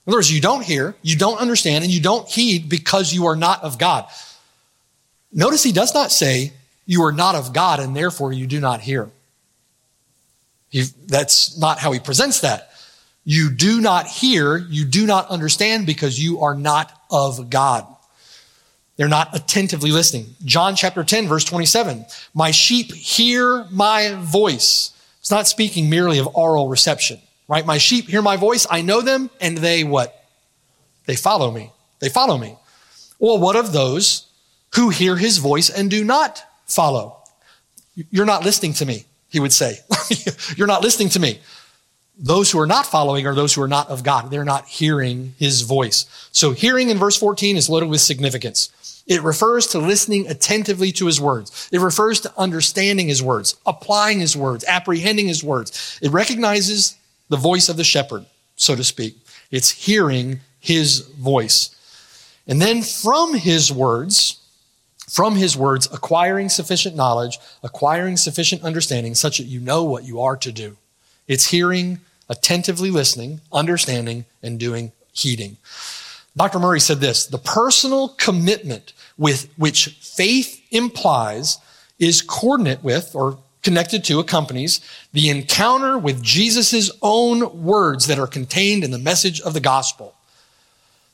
In 0.07 0.11
other 0.11 0.19
words, 0.19 0.33
you 0.33 0.41
don't 0.41 0.65
hear, 0.65 0.95
you 1.03 1.17
don't 1.17 1.39
understand, 1.39 1.85
and 1.85 1.93
you 1.93 2.01
don't 2.01 2.29
heed 2.29 2.69
because 2.69 3.13
you 3.13 3.27
are 3.27 3.37
not 3.37 3.63
of 3.63 3.79
God. 3.79 4.07
Notice 5.33 5.63
he 5.63 5.73
does 5.73 5.95
not 5.95 6.11
say 6.11 6.53
you 6.87 7.03
are 7.03 7.13
not 7.13 7.35
of 7.35 7.53
God 7.53 7.81
and 7.81 7.95
therefore 7.95 8.33
you 8.33 8.47
do 8.47 8.61
not 8.61 8.81
hear. 8.81 9.11
He, 10.71 10.85
that's 11.07 11.59
not 11.59 11.79
how 11.79 11.93
he 11.93 12.01
presents 12.01 12.41
that. 12.41 12.70
You 13.31 13.49
do 13.49 13.81
not 13.81 14.09
hear, 14.09 14.59
you 14.59 14.85
do 14.85 15.07
not 15.07 15.29
understand 15.29 15.87
because 15.87 16.21
you 16.21 16.41
are 16.41 16.57
not 16.57 16.93
of 17.13 17.49
God. 17.49 17.87
They're 18.97 19.07
not 19.07 19.37
attentively 19.37 19.93
listening. 19.93 20.35
John 20.45 20.75
chapter 20.75 21.05
10, 21.05 21.29
verse 21.29 21.45
27. 21.45 22.07
My 22.35 22.51
sheep 22.51 22.93
hear 22.93 23.67
my 23.71 24.17
voice. 24.19 24.91
It's 25.21 25.31
not 25.31 25.47
speaking 25.47 25.89
merely 25.89 26.19
of 26.19 26.27
oral 26.35 26.67
reception, 26.67 27.21
right? 27.47 27.65
My 27.65 27.79
sheep 27.79 28.09
hear 28.09 28.21
my 28.21 28.37
voice. 28.37 28.67
I 28.69 28.83
know 28.83 29.01
them 29.01 29.31
and 29.41 29.57
they 29.57 29.85
what? 29.85 30.25
They 31.07 31.15
follow 31.15 31.53
me. 31.53 31.71
They 32.01 32.09
follow 32.09 32.37
me. 32.37 32.57
Well, 33.21 33.39
what 33.39 33.55
of 33.55 33.73
those 33.73 34.27
who 34.75 34.89
hear 34.89 35.17
his 35.17 35.39
voice 35.39 35.71
and 35.71 35.89
do 35.89 36.03
not 36.03 36.43
follow? 36.67 37.17
You're 37.95 38.27
not 38.27 38.45
listening 38.45 38.73
to 38.73 38.87
me, 38.87 39.05
he 39.29 39.39
would 39.39 39.53
say. 39.53 39.79
You're 40.57 40.67
not 40.67 40.83
listening 40.83 41.11
to 41.11 41.21
me. 41.21 41.39
Those 42.23 42.51
who 42.51 42.61
are 42.61 42.67
not 42.67 42.85
following 42.85 43.27
are 43.27 43.35
those 43.35 43.55
who 43.55 43.63
are 43.63 43.69
not 43.69 43.89
of 43.89 44.05
God. 44.05 44.31
They're 44.31 44.45
not 44.45 44.67
hearing 44.67 45.35
his 45.39 45.63
voice. 45.63 46.05
So 46.33 46.53
hearing 46.53 46.91
in 46.91 46.99
verse 46.99 47.17
14 47.17 47.57
is 47.57 47.71
loaded 47.71 47.89
with 47.89 48.03
significance. 48.03 49.03
It 49.07 49.23
refers 49.23 49.69
to 49.69 49.79
listening 49.79 50.29
attentively 50.29 50.93
to 50.93 51.07
his 51.07 51.19
words. 51.19 51.69
It 51.73 51.81
refers 51.81 52.21
to 52.21 52.33
understanding 52.37 53.09
his 53.09 53.23
words, 53.23 53.57
applying 53.65 54.21
his 54.21 54.37
words, 54.37 54.67
apprehending 54.69 55.29
his 55.29 55.43
words. 55.43 55.99
It 56.03 56.13
recognizes 56.13 56.99
the 57.31 57.39
voice 57.39 57.71
of 57.71 57.79
the 57.79 57.85
shepherd, 57.85 58.27
so 58.55 58.77
to 58.77 58.85
speak. 58.85 59.17
It's 59.51 59.71
hearing 59.71 60.41
his 60.61 61.01
voice. 61.01 61.75
And 62.47 62.61
then 62.61 62.83
from 62.83 63.33
his 63.33 63.73
words, 63.73 64.41
from 65.09 65.37
his 65.37 65.57
words, 65.57 65.89
acquiring 65.91 66.51
sufficient 66.51 66.95
knowledge, 66.97 67.39
acquiring 67.63 68.19
sufficient 68.19 68.63
understanding 68.63 69.15
such 69.15 69.39
that 69.39 69.45
you 69.45 69.59
know 69.59 69.85
what 69.85 70.05
you 70.05 70.21
are 70.21 70.37
to 70.37 70.53
do. 70.53 70.77
It's 71.27 71.47
hearing 71.47 72.01
attentively 72.31 72.91
listening, 72.91 73.43
understanding, 73.53 74.25
and 74.43 74.59
doing 74.59 74.93
heeding. 75.13 75.59
Dr. 76.37 76.59
Murray 76.59 76.81
said 76.81 77.01
this 77.01 77.27
the 77.27 77.39
personal 77.39 78.09
commitment 78.09 78.95
with 79.19 79.53
which 79.59 79.89
faith 80.01 80.63
implies 80.71 81.59
is 81.99 82.23
coordinate 82.23 82.83
with 82.83 83.15
or 83.15 83.39
connected 83.63 84.05
to 84.05 84.21
accompanies 84.21 84.81
the 85.13 85.29
encounter 85.29 85.99
with 85.99 86.23
Jesus' 86.23 86.91
own 87.03 87.63
words 87.63 88.07
that 88.07 88.19
are 88.19 88.27
contained 88.27 88.85
in 88.85 88.91
the 88.91 88.99
message 88.99 89.41
of 89.43 89.53
the 89.53 89.61
gospel. 89.61 90.15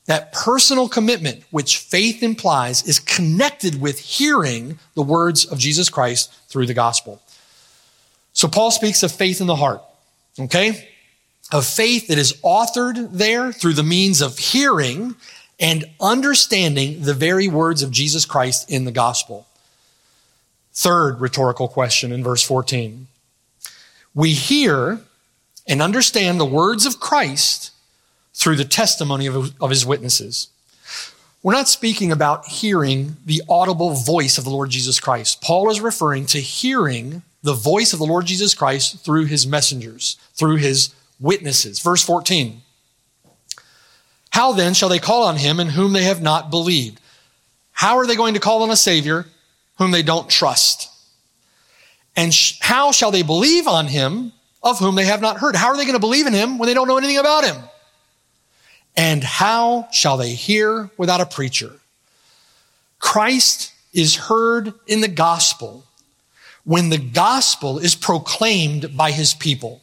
That 0.05 0.33
personal 0.33 0.89
commitment, 0.89 1.43
which 1.51 1.79
faith 1.79 2.23
implies, 2.23 2.85
is 2.85 3.01
connected 3.01 3.81
with 3.81 3.99
hearing 3.99 4.79
the 4.95 5.03
words 5.03 5.45
of 5.45 5.59
Jesus 5.59 5.89
Christ 5.89 6.33
through 6.49 6.67
the 6.67 6.75
gospel. 6.75 7.21
So 8.33 8.47
Paul 8.47 8.71
speaks 8.71 9.03
of 9.03 9.11
faith 9.11 9.41
in 9.41 9.49
the 9.49 9.57
heart, 9.57 9.83
okay? 10.39 10.89
Of 11.53 11.65
faith 11.65 12.09
that 12.09 12.19
is 12.19 12.33
authored 12.45 13.13
there 13.13 13.53
through 13.53 13.75
the 13.75 13.83
means 13.83 14.21
of 14.21 14.39
hearing 14.39 15.15
and 15.61 15.85
understanding 16.01 17.03
the 17.03 17.15
very 17.15 17.49
words 17.49 17.83
of 17.83 17.91
Jesus 17.91 18.25
Christ 18.27 18.71
in 18.71 18.85
the 18.85 18.93
gospel. 18.93 19.47
Third 20.75 21.21
rhetorical 21.21 21.69
question 21.69 22.13
in 22.13 22.23
verse 22.23 22.43
14. 22.43 23.07
We 24.15 24.33
hear 24.33 25.01
and 25.67 25.83
understand 25.83 26.39
the 26.39 26.45
words 26.45 26.85
of 26.85 27.01
Christ 27.01 27.73
through 28.35 28.57
the 28.57 28.65
testimony 28.65 29.27
of, 29.27 29.55
of 29.61 29.71
his 29.71 29.87
witnesses. 29.87 30.49
We're 31.43 31.55
not 31.55 31.69
speaking 31.69 32.13
about 32.13 32.47
hearing 32.47 33.17
the 33.25 33.43
audible 33.49 33.95
voice 33.95 34.37
of 34.37 34.45
the 34.45 34.51
Lord 34.51 34.71
Jesus 34.71 35.01
Christ. 35.01 35.41
Paul 35.41 35.71
is 35.71 35.81
referring 35.81 36.27
to 36.27 36.41
hearing 36.41 37.23
the 37.43 37.55
voice 37.55 37.93
of 37.93 37.99
the 37.99 38.05
Lord 38.05 38.27
Jesus 38.27 38.53
Christ 38.53 39.05
through 39.05 39.27
his 39.27 39.47
messengers, 39.47 40.17
through 40.35 40.57
his 40.57 40.93
witnesses. 41.21 41.81
Verse 41.81 42.03
14. 42.03 42.63
How 44.31 44.53
then 44.53 44.75
shall 44.75 44.89
they 44.89 44.99
call 44.99 45.25
on 45.25 45.37
him 45.37 45.61
in 45.61 45.69
whom 45.69 45.93
they 45.93 46.05
have 46.05 46.21
not 46.21 46.51
believed? 46.51 47.01
How 47.73 47.97
are 47.99 48.07
they 48.07 48.17
going 48.17 48.35
to 48.35 48.41
call 48.41 48.63
on 48.63 48.71
a 48.71 48.77
Savior 48.77 49.27
whom 49.79 49.91
they 49.91 50.03
don't 50.03 50.29
trust? 50.29 50.91
And 52.17 52.33
sh- 52.33 52.59
how 52.61 52.93
shall 52.93 53.11
they 53.11 53.23
believe 53.23 53.67
on 53.67 53.87
him 53.87 54.33
of 54.63 54.79
whom 54.79 54.95
they 54.95 55.05
have 55.05 55.21
not 55.21 55.39
heard? 55.39 55.57
How 55.57 55.69
are 55.69 55.77
they 55.77 55.85
going 55.85 55.95
to 55.95 56.01
believe 56.01 56.27
in 56.27 56.33
him 56.33 56.59
when 56.59 56.67
they 56.67 56.75
don't 56.75 56.89
know 56.89 56.99
anything 56.99 57.19
about 57.19 57.45
him? 57.45 57.57
And 58.97 59.23
how 59.23 59.89
shall 59.93 60.17
they 60.17 60.35
hear 60.35 60.91
without 60.97 61.21
a 61.21 61.27
preacher? 61.27 61.73
Christ 62.99 63.73
is 63.93 64.17
heard 64.17 64.73
in 64.87 65.01
the 65.01 65.09
gospel 65.09 65.85
when 66.65 66.89
the 66.89 66.99
gospel 66.99 67.79
is 67.79 67.95
proclaimed 67.95 68.97
by 68.97 69.13
his 69.13 69.35
people. 69.35 69.83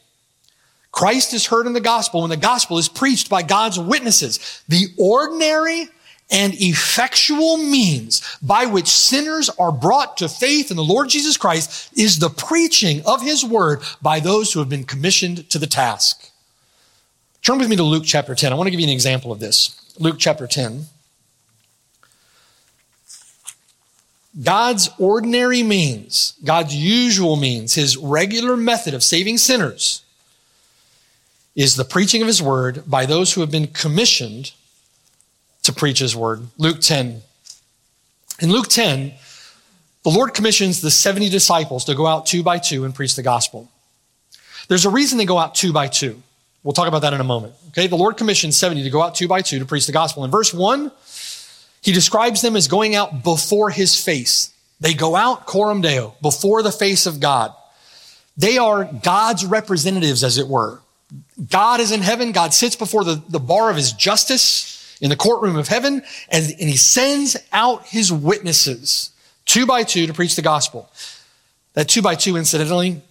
Christ 0.94 1.34
is 1.34 1.48
heard 1.48 1.66
in 1.66 1.74
the 1.74 1.82
gospel 1.82 2.22
when 2.22 2.30
the 2.30 2.38
gospel 2.38 2.78
is 2.78 2.88
preached 2.88 3.28
by 3.28 3.42
God's 3.42 3.80
witnesses. 3.80 4.64
The 4.70 4.94
ordinary 4.98 5.90
and 6.30 6.54
effectual 6.54 7.58
means 7.58 8.22
by 8.44 8.68
which 8.68 8.88
sinners 8.88 9.50
are 9.58 9.72
brought 9.72 10.18
to 10.18 10.30
faith 10.30 10.70
in 10.70 10.78
the 10.78 10.84
Lord 10.84 11.10
Jesus 11.10 11.36
Christ 11.36 11.92
is 11.98 12.20
the 12.20 12.30
preaching 12.30 13.02
of 13.08 13.24
his 13.24 13.44
word 13.44 13.82
by 14.04 14.20
those 14.20 14.54
who 14.54 14.60
have 14.60 14.70
been 14.70 14.84
commissioned 14.84 15.50
to 15.50 15.58
the 15.58 15.68
task. 15.68 16.30
Turn 17.42 17.58
with 17.58 17.70
me 17.70 17.76
to 17.76 17.84
Luke 17.84 18.04
chapter 18.06 18.36
10. 18.36 18.54
I 18.54 18.56
want 18.56 18.68
to 18.68 18.72
give 18.72 18.80
you 18.80 18.86
an 18.86 18.94
example 18.94 19.32
of 19.32 19.40
this. 19.40 19.96
Luke 19.98 20.18
chapter 20.20 20.46
10. 20.46 20.86
God's 24.44 24.92
ordinary 25.00 25.64
means, 25.64 26.36
God's 26.44 26.76
usual 26.76 27.36
means, 27.36 27.74
his 27.74 27.98
regular 27.98 28.56
method 28.56 28.94
of 28.94 29.04
saving 29.04 29.40
sinners 29.40 30.03
is 31.56 31.76
the 31.76 31.86
preaching 31.86 32.22
of 32.22 32.28
his 32.28 32.42
word 32.42 32.84
by 32.88 33.06
those 33.06 33.34
who 33.34 33.42
have 33.42 33.52
been 33.52 33.68
commissioned 33.68 34.52
to 35.64 35.74
preach 35.74 36.00
his 36.00 36.16
word. 36.16 36.48
Luke 36.58 36.82
10. 36.82 37.22
In 38.40 38.52
Luke 38.52 38.68
10, 38.68 39.14
the 40.04 40.10
Lord 40.10 40.34
commissions 40.34 40.82
the 40.82 40.92
70 40.92 41.30
disciples 41.30 41.86
to 41.86 41.96
go 41.96 42.06
out 42.08 42.26
two 42.26 42.44
by 42.44 42.60
two 42.60 42.84
and 42.84 42.94
preach 42.94 43.16
the 43.16 43.24
gospel. 43.24 43.70
There's 44.68 44.86
a 44.86 44.90
reason 44.90 45.18
they 45.18 45.26
go 45.26 45.38
out 45.38 45.56
two 45.56 45.72
by 45.72 45.88
two. 45.88 46.22
We'll 46.64 46.74
talk 46.74 46.88
about 46.88 47.02
that 47.04 47.14
in 47.14 47.22
a 47.22 47.26
moment. 47.26 47.54
Okay, 47.70 47.88
the 47.88 47.98
Lord 47.98 48.18
commissioned 48.18 48.54
70 48.54 48.84
to 48.84 48.90
go 48.90 49.02
out 49.02 49.16
two 49.16 49.28
by 49.28 49.42
two 49.42 49.60
to 49.60 49.66
preach 49.66 49.86
the 49.86 49.92
gospel. 49.92 50.24
In 50.24 50.32
verse 50.32 50.54
1, 50.54 50.92
he 51.82 51.92
describes 51.92 52.42
them 52.42 52.56
as 52.56 52.68
going 52.68 52.96
out 52.96 53.24
before 53.24 53.70
his 53.70 54.02
face. 54.02 54.54
They 54.80 54.94
go 54.94 55.16
out 55.16 55.46
coram 55.46 55.82
deo, 55.82 56.16
before 56.22 56.64
the 56.64 56.72
face 56.72 57.06
of 57.06 57.20
God. 57.20 57.54
They 58.36 58.58
are 58.58 58.86
God's 58.86 59.46
representatives, 59.46 60.24
as 60.24 60.38
it 60.38 60.48
were. 60.48 60.82
God 61.50 61.80
is 61.80 61.92
in 61.92 62.02
heaven. 62.02 62.32
God 62.32 62.54
sits 62.54 62.76
before 62.76 63.04
the, 63.04 63.22
the 63.30 63.40
bar 63.40 63.70
of 63.70 63.76
his 63.76 63.92
justice 63.92 64.98
in 65.02 65.10
the 65.10 65.16
courtroom 65.16 65.56
of 65.56 65.68
heaven, 65.68 66.04
and, 66.30 66.46
and 66.46 66.70
he 66.70 66.78
sends 66.78 67.36
out 67.52 67.86
his 67.88 68.12
witnesses 68.12 69.12
two 69.46 69.66
by 69.66 69.84
two 69.84 70.08
to 70.08 70.14
preach 70.14 70.36
the 70.36 70.42
gospel. 70.42 70.90
That 71.74 71.90
two 71.90 72.02
by 72.02 72.16
two, 72.16 72.38
incidentally, 72.38 73.02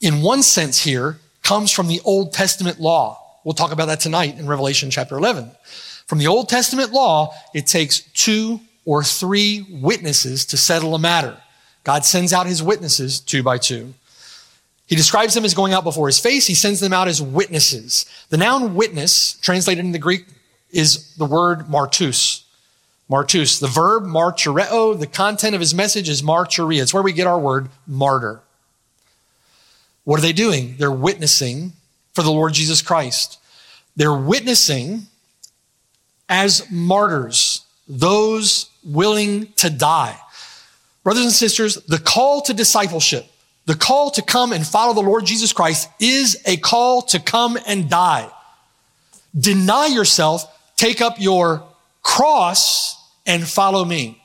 in 0.00 0.22
one 0.22 0.42
sense 0.42 0.82
here, 0.82 1.18
comes 1.42 1.70
from 1.70 1.88
the 1.88 2.00
Old 2.04 2.32
Testament 2.32 2.80
law. 2.80 3.20
We'll 3.44 3.54
talk 3.54 3.72
about 3.72 3.86
that 3.86 4.00
tonight 4.00 4.38
in 4.38 4.46
Revelation 4.46 4.90
chapter 4.90 5.16
11. 5.16 5.50
From 6.06 6.18
the 6.18 6.26
Old 6.26 6.48
Testament 6.48 6.92
law, 6.92 7.34
it 7.52 7.66
takes 7.66 8.00
two 8.00 8.60
or 8.84 9.02
three 9.02 9.66
witnesses 9.70 10.46
to 10.46 10.56
settle 10.56 10.94
a 10.94 10.98
matter. 10.98 11.36
God 11.82 12.04
sends 12.04 12.32
out 12.32 12.46
his 12.46 12.62
witnesses 12.62 13.20
two 13.20 13.42
by 13.42 13.58
two. 13.58 13.94
He 14.86 14.96
describes 14.96 15.34
them 15.34 15.44
as 15.44 15.54
going 15.54 15.72
out 15.72 15.84
before 15.84 16.06
his 16.06 16.20
face. 16.20 16.46
He 16.46 16.54
sends 16.54 16.80
them 16.80 16.92
out 16.92 17.08
as 17.08 17.22
witnesses. 17.22 18.06
The 18.28 18.36
noun 18.36 18.74
witness, 18.74 19.38
translated 19.40 19.84
in 19.84 19.92
the 19.92 19.98
Greek 19.98 20.26
is 20.70 21.14
the 21.16 21.24
word 21.24 21.66
martus. 21.66 22.42
Martus. 23.10 23.60
The 23.60 23.66
verb 23.66 24.04
martyreo, 24.04 24.98
the 24.98 25.06
content 25.06 25.54
of 25.54 25.60
his 25.60 25.74
message 25.74 26.08
is 26.08 26.22
martyria. 26.22 26.82
It's 26.82 26.92
where 26.92 27.02
we 27.02 27.12
get 27.12 27.26
our 27.26 27.38
word 27.38 27.68
martyr. 27.86 28.40
What 30.04 30.18
are 30.18 30.22
they 30.22 30.32
doing? 30.32 30.76
They're 30.78 30.90
witnessing 30.90 31.72
for 32.12 32.22
the 32.22 32.30
Lord 32.30 32.52
Jesus 32.52 32.82
Christ. 32.82 33.38
They're 33.96 34.14
witnessing 34.14 35.06
as 36.28 36.70
martyrs, 36.70 37.64
those 37.88 38.70
willing 38.82 39.52
to 39.54 39.70
die. 39.70 40.18
Brothers 41.02 41.24
and 41.24 41.32
sisters, 41.32 41.76
the 41.84 41.98
call 41.98 42.40
to 42.42 42.54
discipleship, 42.54 43.26
the 43.66 43.74
call 43.74 44.10
to 44.12 44.22
come 44.22 44.52
and 44.52 44.66
follow 44.66 44.94
the 44.94 45.00
Lord 45.00 45.24
Jesus 45.24 45.52
Christ 45.52 45.88
is 45.98 46.40
a 46.46 46.56
call 46.56 47.02
to 47.02 47.20
come 47.20 47.58
and 47.66 47.88
die. 47.88 48.30
Deny 49.38 49.86
yourself 49.86 50.50
Take 50.76 51.00
up 51.00 51.20
your 51.20 51.64
cross 52.02 52.96
and 53.26 53.46
follow 53.46 53.84
me. 53.84 54.20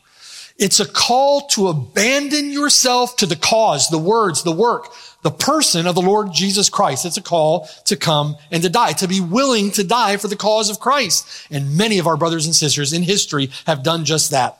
It's 0.57 0.81
a 0.81 0.85
call 0.85 1.47
to 1.49 1.69
abandon 1.69 2.51
yourself 2.51 3.15
to 3.17 3.25
the 3.25 3.37
cause, 3.37 3.87
the 3.87 3.97
words, 3.97 4.43
the 4.43 4.51
work, 4.51 4.87
the 5.21 5.31
person 5.31 5.87
of 5.87 5.95
the 5.95 6.01
Lord 6.01 6.33
Jesus 6.33 6.69
Christ. 6.69 7.05
It's 7.05 7.15
a 7.15 7.21
call 7.21 7.69
to 7.85 7.95
come 7.95 8.35
and 8.51 8.61
to 8.63 8.69
die, 8.69 8.91
to 8.93 9.07
be 9.07 9.21
willing 9.21 9.71
to 9.71 9.85
die 9.85 10.17
for 10.17 10.27
the 10.27 10.35
cause 10.35 10.69
of 10.69 10.81
Christ. 10.81 11.47
And 11.49 11.77
many 11.77 11.97
of 11.97 12.07
our 12.07 12.17
brothers 12.17 12.45
and 12.45 12.53
sisters 12.53 12.91
in 12.91 13.03
history 13.03 13.51
have 13.65 13.83
done 13.83 14.03
just 14.03 14.31
that. 14.31 14.58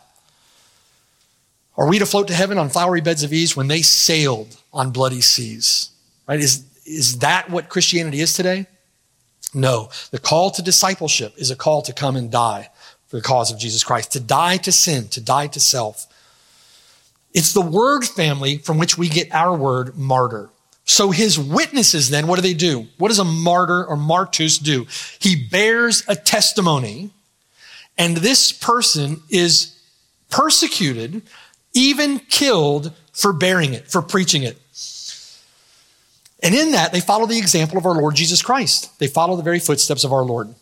Are 1.80 1.88
we 1.88 1.98
to 2.00 2.06
float 2.06 2.28
to 2.28 2.34
heaven 2.34 2.58
on 2.58 2.68
flowery 2.68 3.00
beds 3.00 3.24
of 3.24 3.32
ease 3.32 3.56
when 3.56 3.70
they 3.70 3.82
sailed 3.82 4.58
on 4.74 4.92
bloody 4.92 5.22
seas? 5.22 5.92
Right? 6.28 6.42
Is, 6.42 6.66
is 6.86 7.20
that 7.20 7.50
what 7.50 7.70
Christianity 7.70 8.20
is 8.20 8.34
today? 8.34 8.68
No, 9.54 9.90
the 10.12 10.20
call 10.20 10.52
to 10.52 10.62
discipleship 10.62 11.34
is 11.38 11.50
a 11.50 11.56
call 11.56 11.82
to 11.84 11.94
come 11.94 12.18
and 12.18 12.30
die 12.30 12.70
for 13.08 13.16
the 13.16 13.22
cause 13.22 13.50
of 13.50 13.58
Jesus 13.58 13.84
Christ, 13.84 14.12
to 14.12 14.20
die 14.20 14.58
to 14.58 14.74
sin, 14.74 15.08
to 15.08 15.22
die 15.22 15.48
to 15.48 15.60
self. 15.60 16.06
It's 17.34 17.54
the 17.54 17.62
word 17.62 18.04
family 18.04 18.58
from 18.58 18.78
which 18.78 18.98
we 18.98 19.08
get 19.08 19.34
our 19.34 19.56
word 19.56 19.98
martyr. 19.98 20.50
So 20.84 21.12
his 21.12 21.40
witnesses 21.40 22.10
then, 22.10 22.28
what 22.28 22.36
do 22.36 22.42
they 22.42 22.54
do? 22.54 22.88
What 22.98 23.08
does 23.08 23.20
a 23.20 23.24
martyr 23.24 23.86
or 23.86 23.96
martus 23.96 24.62
do? 24.62 24.86
He 25.20 25.48
bears 25.48 26.04
a 26.10 26.16
testimony 26.16 27.12
and 27.98 28.18
this 28.18 28.52
person 28.52 29.22
is 29.30 29.80
persecuted, 30.30 31.22
even 31.74 32.20
killed 32.20 32.94
for 33.14 33.34
bearing 33.34 33.74
it, 33.74 33.90
for 33.90 34.02
preaching 34.02 34.44
it. 34.44 34.58
And 36.42 36.56
in 36.56 36.72
that, 36.72 36.94
they 36.94 37.02
follow 37.02 37.26
the 37.26 37.38
example 37.38 37.78
of 37.78 37.86
our 37.86 37.94
Lord 37.94 38.16
Jesus 38.16 38.42
Christ. 38.42 38.98
They 39.00 39.08
follow 39.08 39.36
the 39.36 39.44
very 39.44 39.60
footsteps 39.60 40.04
of 40.04 40.14
our 40.14 40.24
Lord. 40.24 40.54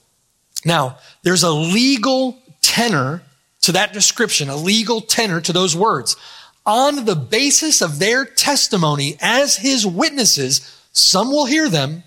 Now, 0.66 0.98
there's 1.24 1.44
a 1.44 1.52
legal 1.52 2.40
tenor 2.62 3.22
to 3.62 3.72
that 3.74 3.94
description, 3.94 4.50
a 4.50 4.56
legal 4.56 5.02
tenor 5.02 5.40
to 5.42 5.54
those 5.54 5.76
words. 5.76 6.16
On 6.66 7.06
the 7.06 7.16
basis 7.16 7.82
of 7.82 8.00
their 8.00 8.26
testimony 8.26 9.18
as 9.22 9.58
his 9.58 9.86
witnesses, 9.86 10.78
some 10.92 11.30
will 11.30 11.46
hear 11.46 11.70
them 11.70 12.04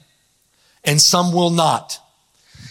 and 0.85 1.01
some 1.01 1.33
will 1.33 1.51
not. 1.51 1.99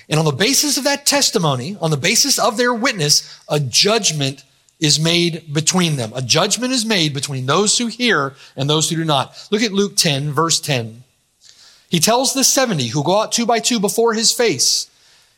And 0.09 0.19
on 0.19 0.25
the 0.25 0.31
basis 0.31 0.77
of 0.77 0.83
that 0.83 1.05
testimony, 1.05 1.77
on 1.79 1.91
the 1.91 1.97
basis 1.97 2.39
of 2.39 2.57
their 2.57 2.73
witness, 2.73 3.39
a 3.47 3.59
judgment 3.59 4.43
is 4.79 4.99
made 4.99 5.53
between 5.53 5.97
them. 5.97 6.11
A 6.15 6.21
judgment 6.21 6.71
is 6.71 6.85
made 6.85 7.13
between 7.13 7.45
those 7.45 7.77
who 7.77 7.87
hear 7.87 8.33
and 8.55 8.69
those 8.69 8.89
who 8.89 8.95
do 8.95 9.05
not. 9.05 9.35
Look 9.51 9.61
at 9.61 9.73
Luke 9.73 9.95
10, 9.95 10.31
verse 10.31 10.59
10. 10.59 11.03
He 11.89 11.99
tells 11.99 12.33
the 12.33 12.43
70 12.43 12.87
who 12.87 13.03
go 13.03 13.19
out 13.19 13.31
two 13.31 13.45
by 13.45 13.59
two 13.59 13.79
before 13.79 14.13
his 14.13 14.31
face, 14.31 14.89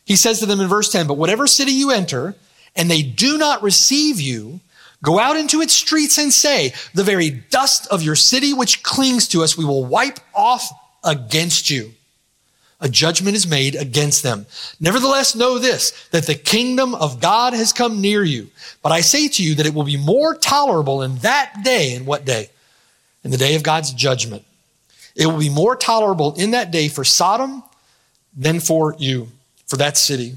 he 0.05 0.15
says 0.15 0.39
to 0.39 0.45
them 0.45 0.59
in 0.59 0.67
verse 0.67 0.91
10, 0.91 1.07
But 1.07 1.17
whatever 1.17 1.47
city 1.47 1.71
you 1.71 1.91
enter, 1.91 2.35
and 2.75 2.89
they 2.89 3.01
do 3.01 3.37
not 3.37 3.63
receive 3.63 4.19
you, 4.19 4.59
go 5.03 5.19
out 5.19 5.37
into 5.37 5.61
its 5.61 5.73
streets 5.73 6.17
and 6.17 6.33
say, 6.33 6.73
The 6.93 7.03
very 7.03 7.29
dust 7.29 7.87
of 7.87 8.03
your 8.03 8.15
city 8.15 8.53
which 8.53 8.83
clings 8.83 9.27
to 9.29 9.43
us, 9.43 9.57
we 9.57 9.65
will 9.65 9.85
wipe 9.85 10.19
off 10.33 10.69
against 11.03 11.69
you. 11.69 11.93
A 12.81 12.89
judgment 12.89 13.35
is 13.35 13.47
made 13.47 13.75
against 13.75 14.23
them. 14.23 14.47
Nevertheless, 14.79 15.35
know 15.35 15.59
this, 15.59 15.91
that 16.09 16.25
the 16.25 16.35
kingdom 16.35 16.95
of 16.95 17.21
God 17.21 17.53
has 17.53 17.71
come 17.71 18.01
near 18.01 18.23
you. 18.23 18.49
But 18.81 18.91
I 18.91 19.01
say 19.01 19.27
to 19.27 19.43
you 19.43 19.55
that 19.55 19.67
it 19.67 19.73
will 19.73 19.83
be 19.83 19.97
more 19.97 20.33
tolerable 20.35 21.03
in 21.03 21.17
that 21.19 21.63
day. 21.63 21.93
In 21.93 22.05
what 22.05 22.25
day? 22.25 22.49
In 23.23 23.29
the 23.29 23.37
day 23.37 23.55
of 23.55 23.61
God's 23.61 23.93
judgment. 23.93 24.43
It 25.15 25.27
will 25.27 25.37
be 25.37 25.49
more 25.49 25.75
tolerable 25.75 26.33
in 26.35 26.51
that 26.51 26.71
day 26.71 26.87
for 26.87 27.03
Sodom 27.03 27.63
than 28.35 28.59
for 28.59 28.95
you, 28.97 29.27
for 29.67 29.77
that 29.77 29.95
city. 29.97 30.35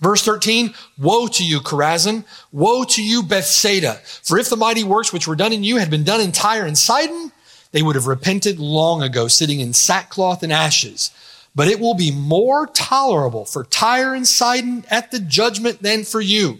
Verse 0.00 0.22
13, 0.22 0.74
woe 0.98 1.26
to 1.26 1.44
you, 1.44 1.60
Chorazin. 1.60 2.24
Woe 2.52 2.84
to 2.84 3.02
you, 3.02 3.22
Bethsaida. 3.22 3.94
For 4.22 4.38
if 4.38 4.50
the 4.50 4.56
mighty 4.56 4.84
works 4.84 5.12
which 5.12 5.26
were 5.26 5.36
done 5.36 5.52
in 5.52 5.64
you 5.64 5.78
had 5.78 5.90
been 5.90 6.04
done 6.04 6.20
in 6.20 6.32
Tyre 6.32 6.66
and 6.66 6.76
Sidon, 6.76 7.32
they 7.72 7.82
would 7.82 7.96
have 7.96 8.06
repented 8.06 8.58
long 8.58 9.02
ago, 9.02 9.26
sitting 9.26 9.60
in 9.60 9.72
sackcloth 9.72 10.42
and 10.42 10.52
ashes. 10.52 11.10
But 11.56 11.68
it 11.68 11.80
will 11.80 11.94
be 11.94 12.10
more 12.10 12.66
tolerable 12.66 13.46
for 13.46 13.64
Tyre 13.64 14.14
and 14.14 14.28
Sidon 14.28 14.84
at 14.90 15.10
the 15.10 15.18
judgment 15.18 15.82
than 15.82 16.04
for 16.04 16.20
you. 16.20 16.58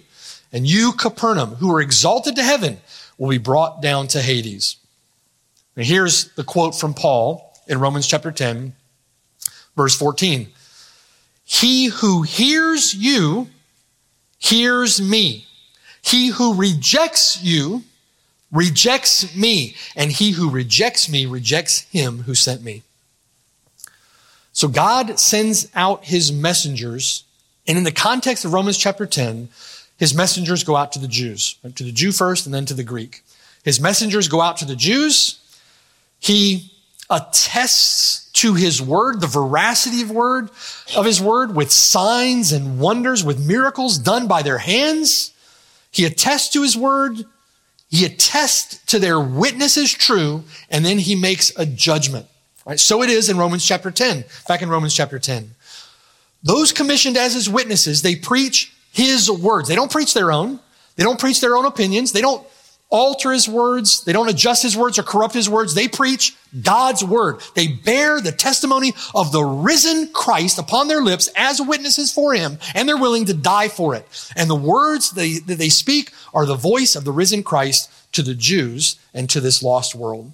And 0.52 0.66
you, 0.66 0.92
Capernaum, 0.92 1.56
who 1.56 1.70
are 1.72 1.82
exalted 1.82 2.34
to 2.36 2.42
heaven, 2.42 2.78
will 3.18 3.28
be 3.28 3.38
brought 3.38 3.82
down 3.82 4.08
to 4.08 4.22
Hades. 4.22 4.76
And 5.76 5.84
here's 5.84 6.32
the 6.32 6.44
quote 6.44 6.74
from 6.74 6.94
Paul 6.94 7.54
in 7.68 7.78
Romans 7.78 8.06
chapter 8.06 8.32
10, 8.32 8.72
verse 9.76 9.94
14. 9.94 10.48
He 11.44 11.86
who 11.86 12.22
hears 12.22 12.94
you 12.94 13.48
hears 14.38 15.00
me. 15.00 15.46
He 16.00 16.28
who 16.28 16.54
rejects 16.54 17.42
you 17.42 17.84
rejects 18.50 19.36
me. 19.36 19.76
And 19.94 20.10
he 20.10 20.30
who 20.30 20.48
rejects 20.48 21.08
me 21.10 21.26
rejects 21.26 21.80
him 21.90 22.22
who 22.22 22.34
sent 22.34 22.62
me. 22.62 22.82
So 24.56 24.68
God 24.68 25.20
sends 25.20 25.68
out 25.74 26.06
his 26.06 26.32
messengers. 26.32 27.24
And 27.66 27.76
in 27.76 27.84
the 27.84 27.92
context 27.92 28.42
of 28.46 28.54
Romans 28.54 28.78
chapter 28.78 29.04
10, 29.04 29.50
his 29.98 30.14
messengers 30.14 30.64
go 30.64 30.76
out 30.76 30.92
to 30.92 30.98
the 30.98 31.06
Jews, 31.06 31.56
to 31.74 31.84
the 31.84 31.92
Jew 31.92 32.10
first 32.10 32.46
and 32.46 32.54
then 32.54 32.64
to 32.64 32.72
the 32.72 32.82
Greek. 32.82 33.22
His 33.64 33.82
messengers 33.82 34.28
go 34.28 34.40
out 34.40 34.56
to 34.56 34.64
the 34.64 34.74
Jews. 34.74 35.40
He 36.20 36.72
attests 37.10 38.30
to 38.32 38.54
his 38.54 38.80
word, 38.80 39.20
the 39.20 39.26
veracity 39.26 40.00
of 40.00 40.10
word 40.10 40.48
of 40.96 41.04
his 41.04 41.20
word 41.20 41.54
with 41.54 41.70
signs 41.70 42.50
and 42.50 42.80
wonders, 42.80 43.22
with 43.22 43.46
miracles 43.46 43.98
done 43.98 44.26
by 44.26 44.40
their 44.40 44.56
hands. 44.56 45.34
He 45.90 46.06
attests 46.06 46.48
to 46.54 46.62
his 46.62 46.78
word. 46.78 47.26
He 47.90 48.06
attests 48.06 48.82
to 48.86 48.98
their 48.98 49.20
witness 49.20 49.76
is 49.76 49.92
true, 49.92 50.44
and 50.70 50.82
then 50.82 50.96
he 50.98 51.14
makes 51.14 51.52
a 51.58 51.66
judgment. 51.66 52.26
Right? 52.66 52.80
So 52.80 53.02
it 53.02 53.10
is 53.10 53.30
in 53.30 53.38
Romans 53.38 53.64
chapter 53.64 53.92
10, 53.92 54.24
back 54.48 54.60
in 54.60 54.68
Romans 54.68 54.92
chapter 54.92 55.20
10. 55.20 55.54
Those 56.42 56.72
commissioned 56.72 57.16
as 57.16 57.32
his 57.32 57.48
witnesses, 57.48 58.02
they 58.02 58.16
preach 58.16 58.74
his 58.92 59.30
words. 59.30 59.68
They 59.68 59.76
don't 59.76 59.90
preach 59.90 60.14
their 60.14 60.32
own. 60.32 60.58
They 60.96 61.04
don't 61.04 61.20
preach 61.20 61.40
their 61.40 61.56
own 61.56 61.64
opinions. 61.64 62.12
They 62.12 62.20
don't 62.20 62.44
alter 62.88 63.32
his 63.32 63.48
words. 63.48 64.04
They 64.04 64.12
don't 64.12 64.28
adjust 64.28 64.62
his 64.62 64.76
words 64.76 64.98
or 64.98 65.02
corrupt 65.02 65.34
his 65.34 65.48
words. 65.48 65.74
They 65.74 65.88
preach 65.88 66.36
God's 66.62 67.04
word. 67.04 67.40
They 67.54 67.68
bear 67.68 68.20
the 68.20 68.32
testimony 68.32 68.94
of 69.14 69.32
the 69.32 69.44
risen 69.44 70.10
Christ 70.12 70.58
upon 70.58 70.88
their 70.88 71.02
lips 71.02 71.28
as 71.36 71.60
witnesses 71.60 72.12
for 72.12 72.34
him, 72.34 72.58
and 72.74 72.88
they're 72.88 72.96
willing 72.96 73.26
to 73.26 73.34
die 73.34 73.68
for 73.68 73.94
it. 73.94 74.06
And 74.36 74.48
the 74.48 74.56
words 74.56 75.12
they, 75.12 75.38
that 75.40 75.58
they 75.58 75.68
speak 75.68 76.12
are 76.32 76.46
the 76.46 76.54
voice 76.54 76.96
of 76.96 77.04
the 77.04 77.12
risen 77.12 77.42
Christ 77.42 77.90
to 78.12 78.22
the 78.22 78.34
Jews 78.34 78.96
and 79.12 79.28
to 79.30 79.40
this 79.40 79.62
lost 79.62 79.94
world. 79.94 80.32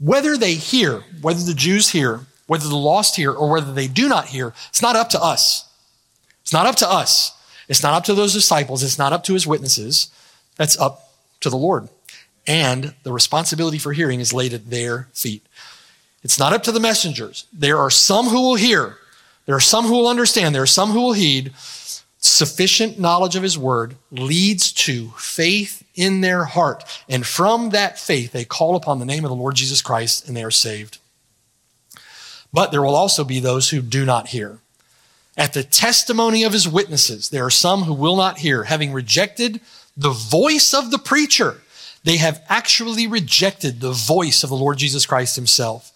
Whether 0.00 0.36
they 0.36 0.54
hear, 0.54 1.00
whether 1.20 1.42
the 1.42 1.54
Jews 1.54 1.90
hear, 1.90 2.20
whether 2.46 2.68
the 2.68 2.76
lost 2.76 3.16
hear, 3.16 3.32
or 3.32 3.50
whether 3.50 3.72
they 3.72 3.88
do 3.88 4.08
not 4.08 4.26
hear, 4.26 4.54
it's 4.68 4.82
not 4.82 4.96
up 4.96 5.10
to 5.10 5.22
us. 5.22 5.68
It's 6.42 6.52
not 6.52 6.66
up 6.66 6.76
to 6.76 6.90
us. 6.90 7.32
It's 7.68 7.82
not 7.82 7.94
up 7.94 8.04
to 8.04 8.14
those 8.14 8.32
disciples. 8.32 8.82
It's 8.82 8.98
not 8.98 9.12
up 9.12 9.24
to 9.24 9.34
his 9.34 9.46
witnesses. 9.46 10.10
That's 10.56 10.78
up 10.78 11.12
to 11.40 11.50
the 11.50 11.56
Lord. 11.56 11.88
And 12.46 12.94
the 13.02 13.12
responsibility 13.12 13.78
for 13.78 13.92
hearing 13.92 14.20
is 14.20 14.32
laid 14.32 14.54
at 14.54 14.70
their 14.70 15.08
feet. 15.12 15.44
It's 16.22 16.38
not 16.38 16.52
up 16.52 16.62
to 16.64 16.72
the 16.72 16.80
messengers. 16.80 17.46
There 17.52 17.78
are 17.78 17.90
some 17.90 18.26
who 18.26 18.40
will 18.40 18.54
hear. 18.54 18.96
There 19.44 19.54
are 19.54 19.60
some 19.60 19.84
who 19.84 19.92
will 19.92 20.08
understand. 20.08 20.54
There 20.54 20.62
are 20.62 20.66
some 20.66 20.90
who 20.90 21.00
will 21.00 21.12
heed. 21.12 21.52
Sufficient 22.20 22.98
knowledge 22.98 23.36
of 23.36 23.44
his 23.44 23.56
word 23.56 23.94
leads 24.10 24.72
to 24.72 25.10
faith 25.16 25.84
in 25.94 26.20
their 26.20 26.44
heart. 26.44 26.84
And 27.08 27.24
from 27.24 27.70
that 27.70 27.98
faith, 27.98 28.32
they 28.32 28.44
call 28.44 28.74
upon 28.74 28.98
the 28.98 29.04
name 29.04 29.24
of 29.24 29.28
the 29.28 29.36
Lord 29.36 29.54
Jesus 29.54 29.82
Christ 29.82 30.26
and 30.26 30.36
they 30.36 30.42
are 30.42 30.50
saved. 30.50 30.98
But 32.52 32.72
there 32.72 32.82
will 32.82 32.96
also 32.96 33.24
be 33.24 33.40
those 33.40 33.70
who 33.70 33.80
do 33.80 34.04
not 34.04 34.28
hear. 34.28 34.58
At 35.36 35.52
the 35.52 35.62
testimony 35.62 36.42
of 36.42 36.52
his 36.52 36.68
witnesses, 36.68 37.28
there 37.28 37.44
are 37.44 37.50
some 37.50 37.82
who 37.82 37.94
will 37.94 38.16
not 38.16 38.38
hear, 38.38 38.64
having 38.64 38.92
rejected 38.92 39.60
the 39.96 40.10
voice 40.10 40.74
of 40.74 40.90
the 40.90 40.98
preacher. 40.98 41.60
They 42.02 42.16
have 42.16 42.42
actually 42.48 43.06
rejected 43.06 43.80
the 43.80 43.92
voice 43.92 44.42
of 44.42 44.50
the 44.50 44.56
Lord 44.56 44.78
Jesus 44.78 45.06
Christ 45.06 45.36
himself. 45.36 45.92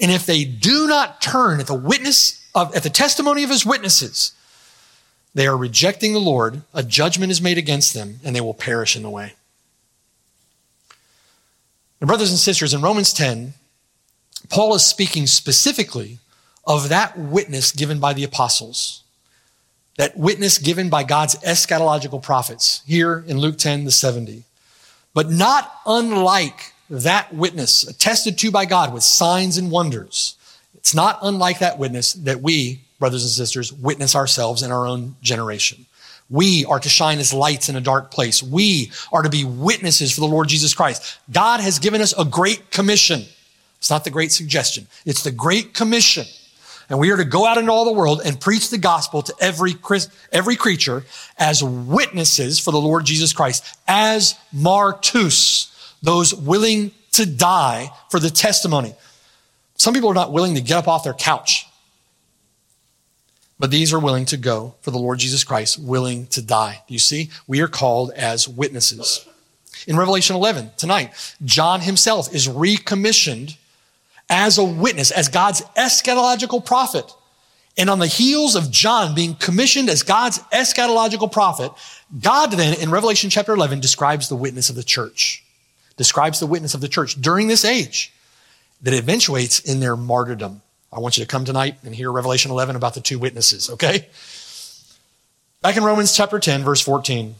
And 0.00 0.10
if 0.10 0.26
they 0.26 0.44
do 0.44 0.86
not 0.86 1.22
turn 1.22 1.60
at 1.60 1.66
the 1.66 1.74
witness 1.74 2.46
of, 2.54 2.74
at 2.74 2.82
the 2.82 2.90
testimony 2.90 3.42
of 3.44 3.50
his 3.50 3.64
witnesses, 3.64 4.32
they 5.34 5.46
are 5.46 5.56
rejecting 5.56 6.12
the 6.12 6.20
Lord. 6.20 6.62
A 6.72 6.82
judgment 6.82 7.32
is 7.32 7.42
made 7.42 7.58
against 7.58 7.92
them, 7.92 8.20
and 8.24 8.34
they 8.34 8.40
will 8.40 8.54
perish 8.54 8.96
in 8.96 9.02
the 9.02 9.10
way. 9.10 9.34
And 12.00 12.08
brothers 12.08 12.30
and 12.30 12.38
sisters, 12.38 12.72
in 12.72 12.82
Romans 12.82 13.12
10, 13.12 13.54
Paul 14.48 14.74
is 14.74 14.84
speaking 14.84 15.26
specifically 15.26 16.18
of 16.66 16.88
that 16.88 17.18
witness 17.18 17.72
given 17.72 17.98
by 17.98 18.12
the 18.12 18.24
apostles, 18.24 19.02
that 19.96 20.16
witness 20.16 20.58
given 20.58 20.88
by 20.88 21.02
God's 21.02 21.34
eschatological 21.36 22.22
prophets 22.22 22.82
here 22.86 23.24
in 23.26 23.38
Luke 23.38 23.58
10, 23.58 23.84
the 23.84 23.90
70. 23.90 24.44
But 25.14 25.30
not 25.30 25.72
unlike 25.86 26.72
that 26.90 27.32
witness 27.34 27.84
attested 27.86 28.38
to 28.38 28.50
by 28.50 28.66
God 28.66 28.92
with 28.92 29.02
signs 29.02 29.56
and 29.56 29.70
wonders. 29.70 30.36
It's 30.74 30.94
not 30.94 31.18
unlike 31.22 31.60
that 31.60 31.78
witness 31.78 32.12
that 32.12 32.42
we 32.42 32.82
brothers 33.04 33.24
and 33.24 33.32
sisters, 33.32 33.70
witness 33.70 34.16
ourselves 34.16 34.62
in 34.62 34.72
our 34.72 34.86
own 34.86 35.14
generation. 35.20 35.84
We 36.30 36.64
are 36.64 36.80
to 36.80 36.88
shine 36.88 37.18
as 37.18 37.34
lights 37.34 37.68
in 37.68 37.76
a 37.76 37.82
dark 37.82 38.10
place. 38.10 38.42
We 38.42 38.92
are 39.12 39.20
to 39.20 39.28
be 39.28 39.44
witnesses 39.44 40.10
for 40.10 40.22
the 40.22 40.26
Lord 40.26 40.48
Jesus 40.48 40.72
Christ. 40.72 41.18
God 41.30 41.60
has 41.60 41.78
given 41.78 42.00
us 42.00 42.14
a 42.18 42.24
great 42.24 42.70
commission. 42.70 43.24
It's 43.76 43.90
not 43.90 44.04
the 44.04 44.10
great 44.10 44.32
suggestion. 44.32 44.86
It's 45.04 45.22
the 45.22 45.30
great 45.30 45.74
commission. 45.74 46.24
And 46.88 46.98
we 46.98 47.10
are 47.10 47.18
to 47.18 47.26
go 47.26 47.44
out 47.44 47.58
into 47.58 47.70
all 47.70 47.84
the 47.84 47.92
world 47.92 48.22
and 48.24 48.40
preach 48.40 48.70
the 48.70 48.78
gospel 48.78 49.20
to 49.20 49.34
every, 49.38 49.74
every 50.32 50.56
creature 50.56 51.04
as 51.38 51.62
witnesses 51.62 52.58
for 52.58 52.70
the 52.70 52.80
Lord 52.80 53.04
Jesus 53.04 53.34
Christ, 53.34 53.76
as 53.86 54.34
martus, 54.56 55.70
those 56.02 56.34
willing 56.34 56.90
to 57.12 57.26
die 57.26 57.90
for 58.10 58.18
the 58.18 58.30
testimony. 58.30 58.94
Some 59.76 59.92
people 59.92 60.08
are 60.08 60.14
not 60.14 60.32
willing 60.32 60.54
to 60.54 60.62
get 60.62 60.78
up 60.78 60.88
off 60.88 61.04
their 61.04 61.12
couch 61.12 61.66
but 63.58 63.70
these 63.70 63.92
are 63.92 64.00
willing 64.00 64.24
to 64.26 64.36
go 64.36 64.74
for 64.80 64.90
the 64.90 64.98
Lord 64.98 65.18
Jesus 65.18 65.44
Christ, 65.44 65.78
willing 65.78 66.26
to 66.28 66.42
die. 66.42 66.82
You 66.88 66.98
see? 66.98 67.30
We 67.46 67.60
are 67.60 67.68
called 67.68 68.10
as 68.12 68.48
witnesses. 68.48 69.26
In 69.86 69.96
Revelation 69.96 70.36
11, 70.36 70.70
tonight, 70.76 71.12
John 71.44 71.80
himself 71.80 72.34
is 72.34 72.48
recommissioned 72.48 73.56
as 74.28 74.58
a 74.58 74.64
witness, 74.64 75.10
as 75.10 75.28
God's 75.28 75.60
eschatological 75.76 76.64
prophet. 76.64 77.12
And 77.76 77.90
on 77.90 77.98
the 77.98 78.06
heels 78.06 78.54
of 78.54 78.70
John 78.70 79.14
being 79.14 79.34
commissioned 79.34 79.88
as 79.88 80.02
God's 80.02 80.38
eschatological 80.52 81.30
prophet, 81.30 81.72
God 82.20 82.52
then 82.52 82.80
in 82.80 82.90
Revelation 82.90 83.30
chapter 83.30 83.52
11 83.52 83.80
describes 83.80 84.28
the 84.28 84.36
witness 84.36 84.70
of 84.70 84.76
the 84.76 84.84
church, 84.84 85.44
describes 85.96 86.40
the 86.40 86.46
witness 86.46 86.74
of 86.74 86.80
the 86.80 86.88
church 86.88 87.20
during 87.20 87.48
this 87.48 87.64
age 87.64 88.12
that 88.82 88.94
eventuates 88.94 89.60
in 89.60 89.80
their 89.80 89.96
martyrdom. 89.96 90.62
I 90.94 91.00
want 91.00 91.18
you 91.18 91.24
to 91.24 91.28
come 91.28 91.44
tonight 91.44 91.76
and 91.84 91.94
hear 91.94 92.12
Revelation 92.12 92.52
11 92.52 92.76
about 92.76 92.94
the 92.94 93.00
two 93.00 93.18
witnesses, 93.18 93.68
okay? 93.68 94.06
Back 95.60 95.76
in 95.76 95.82
Romans 95.82 96.14
chapter 96.14 96.38
10, 96.38 96.62
verse 96.62 96.80
14. 96.80 97.34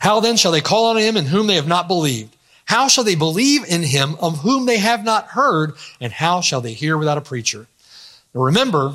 How 0.00 0.18
then 0.18 0.36
shall 0.36 0.50
they 0.50 0.60
call 0.60 0.86
on 0.86 0.96
him 0.96 1.16
in 1.16 1.26
whom 1.26 1.46
they 1.46 1.54
have 1.54 1.68
not 1.68 1.86
believed? 1.86 2.34
How 2.64 2.88
shall 2.88 3.04
they 3.04 3.14
believe 3.14 3.64
in 3.64 3.82
him 3.82 4.16
of 4.20 4.38
whom 4.38 4.66
they 4.66 4.78
have 4.78 5.04
not 5.04 5.28
heard? 5.28 5.74
And 6.00 6.12
how 6.12 6.40
shall 6.40 6.60
they 6.60 6.72
hear 6.72 6.98
without 6.98 7.18
a 7.18 7.20
preacher? 7.20 7.66
Now 8.34 8.42
remember, 8.42 8.94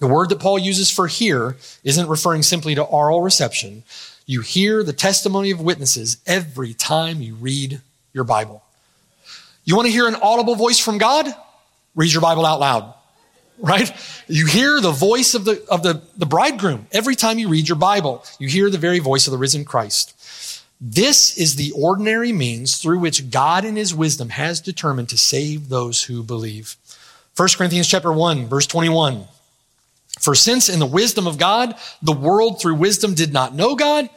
the 0.00 0.06
word 0.06 0.30
that 0.30 0.40
Paul 0.40 0.58
uses 0.58 0.90
for 0.90 1.08
hear 1.08 1.56
isn't 1.84 2.08
referring 2.08 2.42
simply 2.42 2.74
to 2.74 2.82
oral 2.82 3.20
reception. 3.20 3.82
You 4.24 4.40
hear 4.40 4.82
the 4.82 4.92
testimony 4.94 5.50
of 5.50 5.60
witnesses 5.60 6.18
every 6.26 6.72
time 6.72 7.20
you 7.20 7.34
read 7.34 7.82
your 8.14 8.24
Bible. 8.24 8.62
You 9.64 9.76
want 9.76 9.86
to 9.86 9.92
hear 9.92 10.08
an 10.08 10.14
audible 10.14 10.54
voice 10.54 10.78
from 10.78 10.96
God? 10.96 11.26
Read 11.98 12.12
your 12.12 12.22
Bible 12.22 12.46
out 12.46 12.60
loud, 12.60 12.94
right? 13.58 13.92
You 14.28 14.46
hear 14.46 14.80
the 14.80 14.92
voice 14.92 15.34
of 15.34 15.44
the, 15.44 15.62
of 15.68 15.82
the, 15.82 16.00
the 16.16 16.26
bridegroom 16.26 16.86
every 16.92 17.16
time 17.16 17.40
you 17.40 17.48
read 17.48 17.68
your 17.68 17.76
Bible. 17.76 18.24
You 18.38 18.46
hear 18.46 18.70
the 18.70 18.78
very 18.78 19.00
voice 19.00 19.26
of 19.26 19.32
the 19.32 19.38
risen 19.38 19.64
Christ. 19.64 20.14
This 20.80 21.36
is 21.36 21.56
the 21.56 21.72
ordinary 21.72 22.30
means 22.30 22.78
through 22.78 23.00
which 23.00 23.30
God 23.30 23.64
in 23.64 23.74
his 23.74 23.92
wisdom 23.92 24.28
has 24.28 24.60
determined 24.60 25.08
to 25.08 25.18
save 25.18 25.68
those 25.68 26.04
who 26.04 26.22
believe. 26.22 26.76
1 27.36 27.48
Corinthians 27.56 27.88
chapter 27.88 28.12
1, 28.12 28.46
verse 28.46 28.68
21. 28.68 29.24
For 30.20 30.36
since 30.36 30.68
in 30.68 30.78
the 30.78 30.86
wisdom 30.86 31.26
of 31.26 31.36
God, 31.36 31.74
the 32.00 32.12
world 32.12 32.60
through 32.60 32.76
wisdom 32.76 33.14
did 33.14 33.32
not 33.32 33.54
know 33.54 33.74
God, 33.74 34.08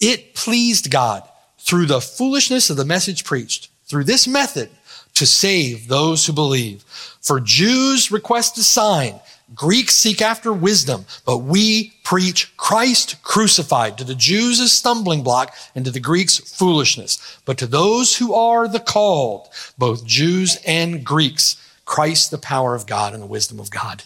it 0.00 0.34
pleased 0.34 0.90
God 0.90 1.22
through 1.58 1.84
the 1.84 2.00
foolishness 2.00 2.70
of 2.70 2.78
the 2.78 2.84
message 2.84 3.24
preached, 3.24 3.68
through 3.84 4.04
this 4.04 4.26
method, 4.26 4.70
to 5.16 5.26
save 5.26 5.88
those 5.88 6.26
who 6.26 6.32
believe. 6.32 6.82
For 7.20 7.40
Jews 7.40 8.10
request 8.10 8.56
a 8.58 8.62
sign, 8.62 9.20
Greeks 9.54 9.94
seek 9.94 10.20
after 10.20 10.52
wisdom, 10.52 11.04
but 11.24 11.38
we 11.38 11.94
preach 12.02 12.56
Christ 12.56 13.22
crucified 13.22 13.96
to 13.98 14.04
the 14.04 14.14
Jews 14.14 14.58
a 14.58 14.68
stumbling 14.68 15.22
block 15.22 15.54
and 15.74 15.84
to 15.84 15.90
the 15.90 16.00
Greeks 16.00 16.38
foolishness. 16.38 17.40
But 17.44 17.56
to 17.58 17.66
those 17.66 18.16
who 18.16 18.34
are 18.34 18.66
the 18.66 18.80
called, 18.80 19.48
both 19.78 20.04
Jews 20.04 20.58
and 20.66 21.04
Greeks, 21.04 21.56
Christ 21.84 22.30
the 22.30 22.38
power 22.38 22.74
of 22.74 22.86
God 22.86 23.14
and 23.14 23.22
the 23.22 23.28
wisdom 23.28 23.60
of 23.60 23.70
God. 23.70 24.02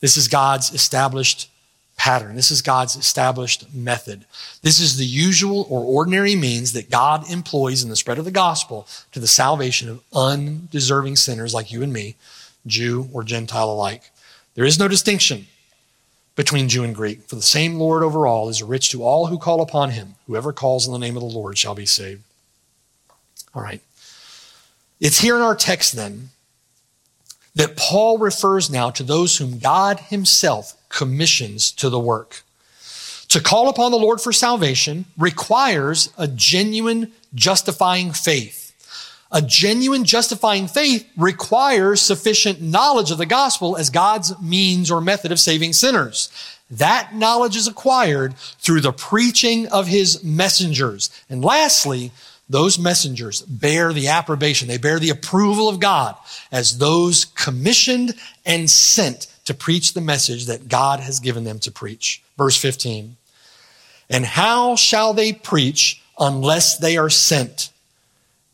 This 0.00 0.16
is 0.16 0.28
God's 0.28 0.72
established 0.72 1.48
pattern. 1.96 2.36
This 2.36 2.50
is 2.50 2.62
God's 2.62 2.96
established 2.96 3.74
method. 3.74 4.26
This 4.62 4.80
is 4.80 4.96
the 4.96 5.06
usual 5.06 5.66
or 5.68 5.82
ordinary 5.82 6.36
means 6.36 6.72
that 6.72 6.90
God 6.90 7.28
employs 7.30 7.82
in 7.82 7.88
the 7.88 7.96
spread 7.96 8.18
of 8.18 8.24
the 8.24 8.30
gospel 8.30 8.86
to 9.12 9.20
the 9.20 9.26
salvation 9.26 9.88
of 9.88 10.02
undeserving 10.12 11.16
sinners 11.16 11.54
like 11.54 11.72
you 11.72 11.82
and 11.82 11.92
me, 11.92 12.16
Jew 12.66 13.08
or 13.12 13.24
Gentile 13.24 13.70
alike. 13.70 14.10
There 14.54 14.64
is 14.64 14.78
no 14.78 14.88
distinction 14.88 15.46
between 16.34 16.68
Jew 16.68 16.84
and 16.84 16.94
Greek, 16.94 17.22
for 17.22 17.36
the 17.36 17.42
same 17.42 17.76
Lord 17.76 18.02
over 18.02 18.26
all 18.26 18.50
is 18.50 18.62
rich 18.62 18.90
to 18.90 19.02
all 19.02 19.26
who 19.26 19.38
call 19.38 19.62
upon 19.62 19.90
him. 19.90 20.16
Whoever 20.26 20.52
calls 20.52 20.86
in 20.86 20.92
the 20.92 20.98
name 20.98 21.16
of 21.16 21.22
the 21.22 21.28
Lord 21.28 21.56
shall 21.56 21.74
be 21.74 21.86
saved. 21.86 22.22
All 23.54 23.62
right. 23.62 23.80
It's 25.00 25.20
here 25.20 25.36
in 25.36 25.42
our 25.42 25.56
text 25.56 25.96
then 25.96 26.28
that 27.56 27.76
Paul 27.76 28.18
refers 28.18 28.70
now 28.70 28.90
to 28.90 29.02
those 29.02 29.36
whom 29.36 29.58
God 29.58 29.98
himself 29.98 30.76
commissions 30.88 31.72
to 31.72 31.90
the 31.90 31.98
work. 31.98 32.42
To 33.28 33.40
call 33.40 33.68
upon 33.68 33.90
the 33.90 33.98
Lord 33.98 34.20
for 34.20 34.32
salvation 34.32 35.06
requires 35.18 36.10
a 36.16 36.28
genuine 36.28 37.12
justifying 37.34 38.12
faith. 38.12 38.62
A 39.32 39.42
genuine 39.42 40.04
justifying 40.04 40.68
faith 40.68 41.10
requires 41.16 42.00
sufficient 42.00 42.60
knowledge 42.62 43.10
of 43.10 43.18
the 43.18 43.26
gospel 43.26 43.76
as 43.76 43.90
God's 43.90 44.38
means 44.40 44.90
or 44.90 45.00
method 45.00 45.32
of 45.32 45.40
saving 45.40 45.72
sinners. 45.72 46.30
That 46.70 47.14
knowledge 47.14 47.56
is 47.56 47.66
acquired 47.66 48.36
through 48.36 48.82
the 48.82 48.92
preaching 48.92 49.66
of 49.68 49.88
his 49.88 50.22
messengers. 50.22 51.10
And 51.28 51.44
lastly, 51.44 52.12
those 52.48 52.78
messengers 52.78 53.42
bear 53.42 53.92
the 53.92 54.08
approbation, 54.08 54.68
they 54.68 54.78
bear 54.78 54.98
the 54.98 55.10
approval 55.10 55.68
of 55.68 55.80
God 55.80 56.16
as 56.52 56.78
those 56.78 57.24
commissioned 57.24 58.14
and 58.44 58.70
sent 58.70 59.26
to 59.46 59.54
preach 59.54 59.94
the 59.94 60.00
message 60.00 60.46
that 60.46 60.68
God 60.68 61.00
has 61.00 61.20
given 61.20 61.44
them 61.44 61.58
to 61.60 61.70
preach. 61.70 62.22
Verse 62.36 62.56
15. 62.56 63.16
And 64.08 64.24
how 64.24 64.76
shall 64.76 65.14
they 65.14 65.32
preach 65.32 66.02
unless 66.18 66.78
they 66.78 66.96
are 66.96 67.10
sent? 67.10 67.70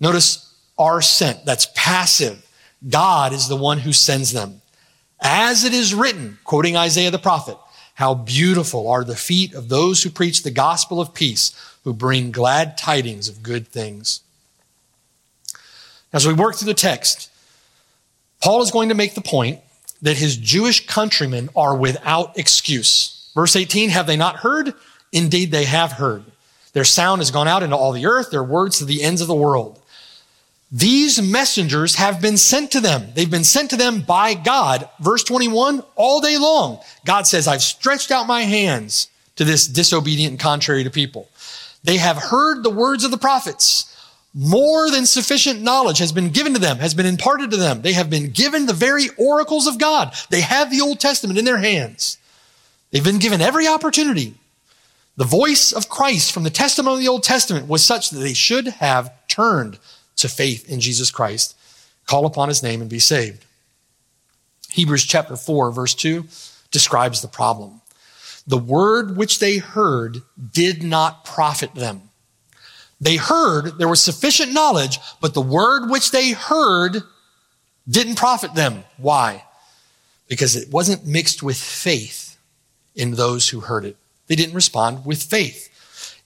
Notice 0.01 0.55
are 0.79 1.03
sent. 1.03 1.45
That's 1.45 1.69
passive. 1.75 2.47
God 2.89 3.33
is 3.33 3.49
the 3.49 3.57
one 3.57 3.79
who 3.79 3.93
sends 3.93 4.33
them. 4.33 4.63
As 5.21 5.65
it 5.65 5.73
is 5.73 5.95
written, 5.95 6.39
quoting 6.45 6.77
Isaiah 6.77 7.11
the 7.11 7.19
prophet, 7.19 7.57
how 7.95 8.15
beautiful 8.15 8.89
are 8.89 9.05
the 9.05 9.17
feet 9.17 9.55
of 9.55 9.69
those 9.69 10.03
who 10.03 10.11
preach 10.11 10.43
the 10.43 10.51
gospel 10.51 11.01
of 11.01 11.15
peace, 11.15 11.53
who 11.85 11.93
bring 11.93 12.31
glad 12.31 12.79
tidings 12.79 13.29
of 13.29 13.43
good 13.43 13.69
things. 13.69 14.21
As 16.13 16.27
we 16.27 16.33
work 16.33 16.57
through 16.57 16.67
the 16.67 16.75
text, 16.75 17.31
Paul 18.43 18.63
is 18.63 18.71
going 18.71 18.89
to 18.89 18.95
make 18.95 19.15
the 19.15 19.21
point 19.21 19.61
that 20.03 20.17
his 20.17 20.37
Jewish 20.37 20.87
countrymen 20.87 21.49
are 21.55 21.77
without 21.77 22.37
excuse. 22.39 23.31
Verse 23.35 23.57
18, 23.57 23.91
have 23.91 24.07
they 24.07 24.17
not 24.17 24.37
heard? 24.37 24.75
Indeed, 25.13 25.51
they 25.51 25.65
have 25.65 25.93
heard. 25.93 26.25
Their 26.73 26.85
sound 26.85 27.21
has 27.21 27.31
gone 27.31 27.49
out 27.49 27.63
into 27.63 27.77
all 27.77 27.93
the 27.93 28.07
earth, 28.07 28.31
their 28.31 28.43
words 28.43 28.79
to 28.79 28.85
the 28.85 29.03
ends 29.03 29.21
of 29.21 29.29
the 29.29 29.35
world. 29.35 29.81
These 30.75 31.21
messengers 31.21 31.97
have 31.97 32.23
been 32.23 32.39
sent 32.39 32.71
to 32.71 32.81
them. 32.81 33.09
They've 33.15 33.31
been 33.31 33.45
sent 33.45 33.69
to 33.71 33.77
them 33.77 34.01
by 34.01 34.33
God. 34.33 34.89
Verse 35.01 35.23
21, 35.23 35.83
all 35.97 36.23
day 36.23 36.39
long, 36.39 36.81
God 37.05 37.27
says, 37.27 37.47
I've 37.47 37.63
stretched 37.63 38.11
out 38.11 38.27
my 38.27 38.43
hands 38.43 39.09
to 39.37 39.45
this 39.45 39.67
disobedient 39.67 40.31
and 40.31 40.41
contrary 40.41 40.83
to 40.85 40.91
people. 40.91 41.29
They 41.85 41.99
have 41.99 42.17
heard 42.17 42.63
the 42.63 42.71
words 42.71 43.05
of 43.05 43.11
the 43.11 43.19
prophets. 43.19 43.89
More 44.35 44.91
than 44.91 45.05
sufficient 45.05 45.61
knowledge 45.61 45.99
has 45.99 46.11
been 46.11 46.31
given 46.31 46.55
to 46.55 46.59
them, 46.59 46.79
has 46.79 46.95
been 46.95 47.05
imparted 47.05 47.51
to 47.51 47.59
them. 47.59 47.83
They 47.83 47.93
have 47.93 48.09
been 48.09 48.31
given 48.31 48.65
the 48.65 48.73
very 48.73 49.11
oracles 49.19 49.67
of 49.67 49.79
God. 49.79 50.15
They 50.31 50.41
have 50.41 50.71
the 50.71 50.81
Old 50.81 51.01
Testament 51.01 51.39
in 51.39 51.45
their 51.45 51.59
hands. 51.59 52.17
They've 52.91 53.05
been 53.05 53.19
given 53.19 53.43
every 53.43 53.69
opportunity. 53.69 54.35
The 55.17 55.25
voice 55.25 55.73
of 55.73 55.91
Christ 55.91 56.33
from 56.33 56.45
the 56.45 56.51
testimony 56.51 56.97
of 56.97 57.01
the 57.01 57.09
Old 57.09 57.25
Testament 57.25 57.69
was 57.69 57.85
such 57.85 58.09
that 58.09 58.21
they 58.21 58.33
should 58.33 58.69
have 58.69 59.13
turned 59.29 59.79
to 60.23 60.29
faith 60.29 60.69
in 60.69 60.81
Jesus 60.81 61.11
Christ, 61.11 61.57
call 62.07 62.27
upon 62.27 62.49
his 62.49 62.63
name 62.63 62.81
and 62.81 62.91
be 62.91 62.99
saved. 62.99 63.45
Hebrews 64.71 65.05
chapter 65.05 65.37
4, 65.37 65.71
verse 65.71 65.95
2 65.95 66.25
describes 66.71 67.21
the 67.21 67.29
problem. 67.29 67.81
The 68.47 68.59
word 68.59 69.17
which 69.17 69.39
they 69.39 69.59
heard 69.59 70.23
did 70.53 70.83
not 70.83 71.25
profit 71.25 71.75
them. 71.75 72.11
They 73.01 73.17
heard, 73.17 73.79
there 73.79 73.89
was 73.89 74.03
sufficient 74.03 74.53
knowledge, 74.53 74.99
but 75.21 75.35
the 75.35 75.41
word 75.41 75.91
which 75.91 76.11
they 76.11 76.31
heard 76.31 77.03
didn't 77.89 78.17
profit 78.17 78.55
them. 78.55 78.85
Why? 78.97 79.45
Because 80.29 80.57
it 80.57 80.73
wasn't 80.73 81.07
mixed 81.07 81.43
with 81.43 81.57
faith 81.57 82.39
in 82.95 83.13
those 83.13 83.49
who 83.49 83.61
heard 83.61 83.85
it. 83.85 83.97
They 84.29 84.37
didn't 84.37 84.55
respond 84.55 85.05
with 85.05 85.23
faith. 85.23 85.69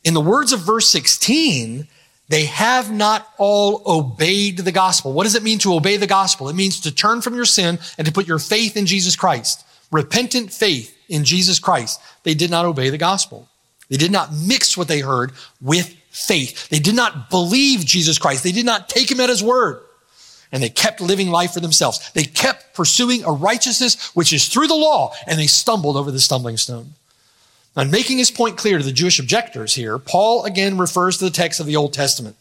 In 0.04 0.14
the 0.14 0.20
words 0.20 0.52
of 0.52 0.60
verse 0.60 0.88
16, 0.88 1.88
they 2.28 2.46
have 2.46 2.92
not 2.92 3.28
all 3.38 3.82
obeyed 3.86 4.58
the 4.58 4.72
gospel. 4.72 5.12
What 5.12 5.24
does 5.24 5.36
it 5.36 5.42
mean 5.42 5.58
to 5.60 5.74
obey 5.74 5.96
the 5.96 6.06
gospel? 6.06 6.48
It 6.48 6.56
means 6.56 6.80
to 6.80 6.94
turn 6.94 7.20
from 7.20 7.34
your 7.34 7.44
sin 7.44 7.78
and 7.98 8.06
to 8.06 8.12
put 8.12 8.26
your 8.26 8.40
faith 8.40 8.76
in 8.76 8.86
Jesus 8.86 9.14
Christ. 9.14 9.64
Repentant 9.92 10.52
faith 10.52 10.96
in 11.08 11.24
Jesus 11.24 11.60
Christ. 11.60 12.00
They 12.24 12.34
did 12.34 12.50
not 12.50 12.64
obey 12.64 12.90
the 12.90 12.98
gospel. 12.98 13.48
They 13.88 13.96
did 13.96 14.10
not 14.10 14.32
mix 14.34 14.76
what 14.76 14.88
they 14.88 15.00
heard 15.00 15.32
with 15.60 15.94
faith. 16.10 16.68
They 16.68 16.80
did 16.80 16.96
not 16.96 17.30
believe 17.30 17.84
Jesus 17.84 18.18
Christ. 18.18 18.42
They 18.42 18.52
did 18.52 18.66
not 18.66 18.88
take 18.88 19.10
him 19.10 19.20
at 19.20 19.28
his 19.28 19.42
word. 19.42 19.80
And 20.50 20.62
they 20.62 20.68
kept 20.68 21.00
living 21.00 21.30
life 21.30 21.52
for 21.52 21.60
themselves. 21.60 22.10
They 22.12 22.24
kept 22.24 22.74
pursuing 22.74 23.24
a 23.24 23.32
righteousness 23.32 24.10
which 24.14 24.32
is 24.32 24.48
through 24.48 24.68
the 24.68 24.74
law, 24.74 25.12
and 25.26 25.38
they 25.38 25.46
stumbled 25.46 25.96
over 25.96 26.10
the 26.10 26.20
stumbling 26.20 26.56
stone. 26.56 26.94
And 27.76 27.90
making 27.90 28.16
his 28.16 28.30
point 28.30 28.56
clear 28.56 28.78
to 28.78 28.84
the 28.84 28.90
Jewish 28.90 29.18
objectors 29.18 29.74
here, 29.74 29.98
Paul 29.98 30.44
again 30.44 30.78
refers 30.78 31.18
to 31.18 31.24
the 31.24 31.30
text 31.30 31.60
of 31.60 31.66
the 31.66 31.76
Old 31.76 31.92
Testament. 31.92 32.36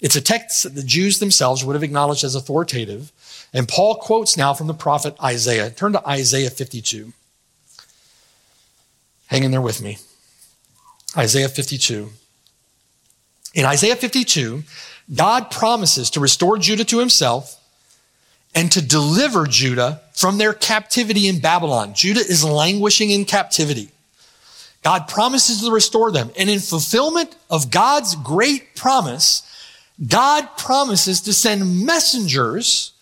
It's 0.00 0.14
a 0.14 0.20
text 0.20 0.62
that 0.62 0.76
the 0.76 0.84
Jews 0.84 1.18
themselves 1.18 1.64
would 1.64 1.74
have 1.74 1.82
acknowledged 1.82 2.22
as 2.22 2.36
authoritative. 2.36 3.10
And 3.52 3.66
Paul 3.66 3.96
quotes 3.96 4.36
now 4.36 4.54
from 4.54 4.68
the 4.68 4.74
prophet 4.74 5.16
Isaiah. 5.22 5.70
Turn 5.70 5.92
to 5.92 6.08
Isaiah 6.08 6.50
52. 6.50 7.12
Hang 9.26 9.42
in 9.42 9.50
there 9.50 9.60
with 9.60 9.82
me. 9.82 9.98
Isaiah 11.16 11.48
52. 11.48 12.10
In 13.54 13.64
Isaiah 13.64 13.96
52, 13.96 14.62
God 15.14 15.50
promises 15.50 16.10
to 16.10 16.20
restore 16.20 16.58
Judah 16.58 16.84
to 16.84 17.00
himself 17.00 17.56
and 18.54 18.70
to 18.72 18.80
deliver 18.80 19.46
Judah 19.46 20.02
from 20.14 20.38
their 20.38 20.52
captivity 20.52 21.26
in 21.26 21.40
Babylon. 21.40 21.94
Judah 21.94 22.20
is 22.20 22.44
languishing 22.44 23.10
in 23.10 23.24
captivity. 23.24 23.90
God 24.82 25.08
promises 25.08 25.62
to 25.62 25.70
restore 25.70 26.12
them. 26.12 26.30
And 26.38 26.48
in 26.48 26.60
fulfillment 26.60 27.36
of 27.50 27.70
God's 27.70 28.14
great 28.16 28.76
promise, 28.76 29.42
God 30.06 30.48
promises 30.56 31.20
to 31.22 31.32
send 31.32 31.84
messengers 31.84 32.92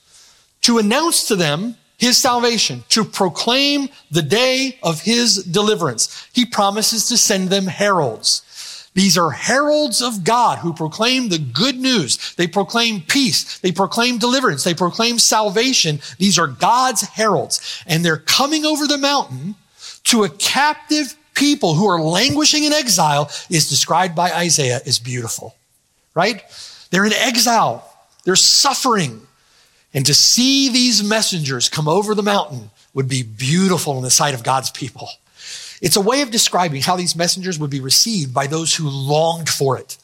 to 0.63 0.79
announce 0.79 1.29
to 1.29 1.37
them 1.37 1.77
his 1.99 2.19
salvation, 2.19 2.85
to 2.91 3.05
proclaim 3.05 3.89
the 4.11 4.23
day 4.23 4.79
of 4.83 5.01
his 5.01 5.45
deliverance. 5.45 6.29
He 6.33 6.45
promises 6.45 7.09
to 7.09 7.17
send 7.17 7.49
them 7.49 7.67
heralds. 7.67 8.43
These 8.95 9.19
are 9.19 9.31
heralds 9.31 10.01
of 10.01 10.25
God 10.25 10.59
who 10.59 10.73
proclaim 10.73 11.29
the 11.29 11.39
good 11.39 11.77
news. 11.77 12.35
They 12.37 12.47
proclaim 12.47 13.03
peace. 13.03 13.59
They 13.59 13.71
proclaim 13.71 14.17
deliverance. 14.17 14.65
They 14.65 14.75
proclaim 14.75 15.19
salvation. 15.19 16.01
These 16.19 16.39
are 16.39 16.47
God's 16.47 17.03
heralds. 17.03 17.83
And 17.87 18.03
they're 18.03 18.17
coming 18.17 18.65
over 18.65 18.87
the 18.87 18.97
mountain 18.97 19.55
to 20.05 20.25
a 20.25 20.31
captive 20.31 21.15
people 21.37 21.75
who 21.75 21.87
are 21.87 22.01
languishing 22.01 22.65
in 22.65 22.73
exile 22.73 23.31
is 23.49 23.69
described 23.69 24.17
by 24.17 24.33
Isaiah 24.33 24.81
as 24.85 24.99
beautiful, 24.99 25.55
right? 26.15 26.43
They're 26.91 27.05
in 27.05 27.13
exile. 27.13 27.89
They're 28.25 28.35
suffering. 28.35 29.21
And 29.95 30.05
to 30.07 30.15
see 30.15 30.69
these 30.69 31.05
messengers 31.05 31.69
come 31.69 31.87
over 31.87 32.15
the 32.15 32.23
mountain 32.23 32.71
would 32.93 33.09
be 33.09 33.23
beautiful 33.23 33.97
in 33.97 34.03
the 34.03 34.11
sight 34.11 34.35
of 34.35 34.43
God's 34.43 34.71
people. 34.71 35.09
It's 35.81 35.97
a 35.97 36.01
way 36.01 36.23
of 36.23 36.31
describing 36.31 36.83
how 36.83 36.97
these 36.97 37.15
messengers 37.15 37.59
would 37.59 37.71
be 37.71 37.81
received 37.81 38.33
by 38.33 38.47
those 38.47 38.75
who 38.75 38.89
longed 38.89 39.49
for 39.49 39.79
it. 39.79 39.99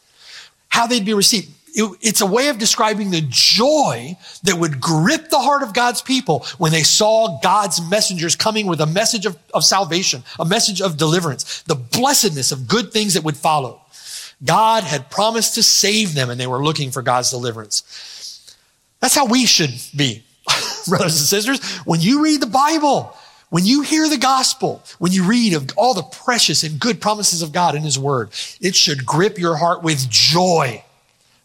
How 0.69 0.87
they'd 0.87 1.05
be 1.05 1.15
received. 1.15 1.51
It, 1.75 1.99
it's 2.01 2.21
a 2.21 2.27
way 2.27 2.49
of 2.49 2.59
describing 2.59 3.11
the 3.11 3.25
joy 3.29 4.17
that 4.43 4.57
would 4.57 4.81
grip 4.81 5.31
the 5.31 5.39
heart 5.39 5.63
of 5.63 5.73
God's 5.73 6.03
people 6.03 6.47
when 6.59 6.73
they 6.73 6.83
saw 6.83 7.41
God's 7.43 7.81
messengers 7.91 8.37
coming 8.37 8.67
with 8.67 8.81
a 8.81 8.87
message 8.87 9.27
of, 9.27 9.39
of 9.55 9.65
salvation, 9.65 10.23
a 10.39 10.45
message 10.45 10.81
of 10.81 10.97
deliverance, 10.97 11.63
the 11.63 11.75
blessedness 11.75 12.53
of 12.53 12.69
good 12.69 12.93
things 12.93 13.15
that 13.15 13.25
would 13.25 13.37
follow. 13.37 13.81
God 14.45 14.85
had 14.85 15.11
promised 15.11 15.55
to 15.55 15.63
save 15.63 16.15
them 16.15 16.29
and 16.29 16.39
they 16.39 16.47
were 16.47 16.63
looking 16.63 16.91
for 16.91 17.03
God's 17.03 17.31
deliverance. 17.31 17.83
That's 19.01 19.15
how 19.15 19.27
we 19.27 19.47
should 19.47 19.75
be, 19.97 20.25
brothers 20.87 21.19
and 21.19 21.27
sisters. 21.27 21.65
When 21.85 22.01
you 22.01 22.23
read 22.23 22.41
the 22.41 22.47
Bible, 22.47 23.17
when 23.51 23.67
you 23.67 23.83
hear 23.83 24.09
the 24.09 24.19
gospel, 24.19 24.83
when 24.99 25.13
you 25.13 25.25
read 25.25 25.55
of 25.55 25.71
all 25.77 25.95
the 25.95 26.03
precious 26.03 26.63
and 26.65 26.81
good 26.81 27.01
promises 27.01 27.43
of 27.43 27.53
God 27.53 27.75
in 27.75 27.83
his 27.83 27.99
word, 27.99 28.31
it 28.61 28.75
should 28.75 29.05
grip 29.05 29.39
your 29.39 29.57
heart 29.57 29.83
with 29.83 30.09
joy, 30.09 30.83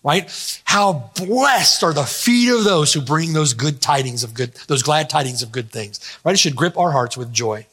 right? 0.08 0.62
How 0.64 1.12
blessed 1.18 1.84
are 1.84 1.91
the 1.91 2.05
feet 2.05 2.49
of 2.49 2.64
those 2.64 2.93
who 2.93 3.01
bring 3.01 3.34
those 3.34 3.53
good 3.53 3.82
tidings 3.82 4.24
of 4.24 4.34
good, 4.34 4.53
those 4.68 4.82
glad 4.82 5.10
tidings 5.10 5.43
of 5.43 5.51
good 5.51 5.70
things, 5.70 5.99
right? 6.24 6.32
It 6.32 6.39
should 6.39 6.55
grip 6.55 6.78
our 6.78 6.93
hearts 6.93 7.18
with 7.18 7.34
joy. 7.34 7.68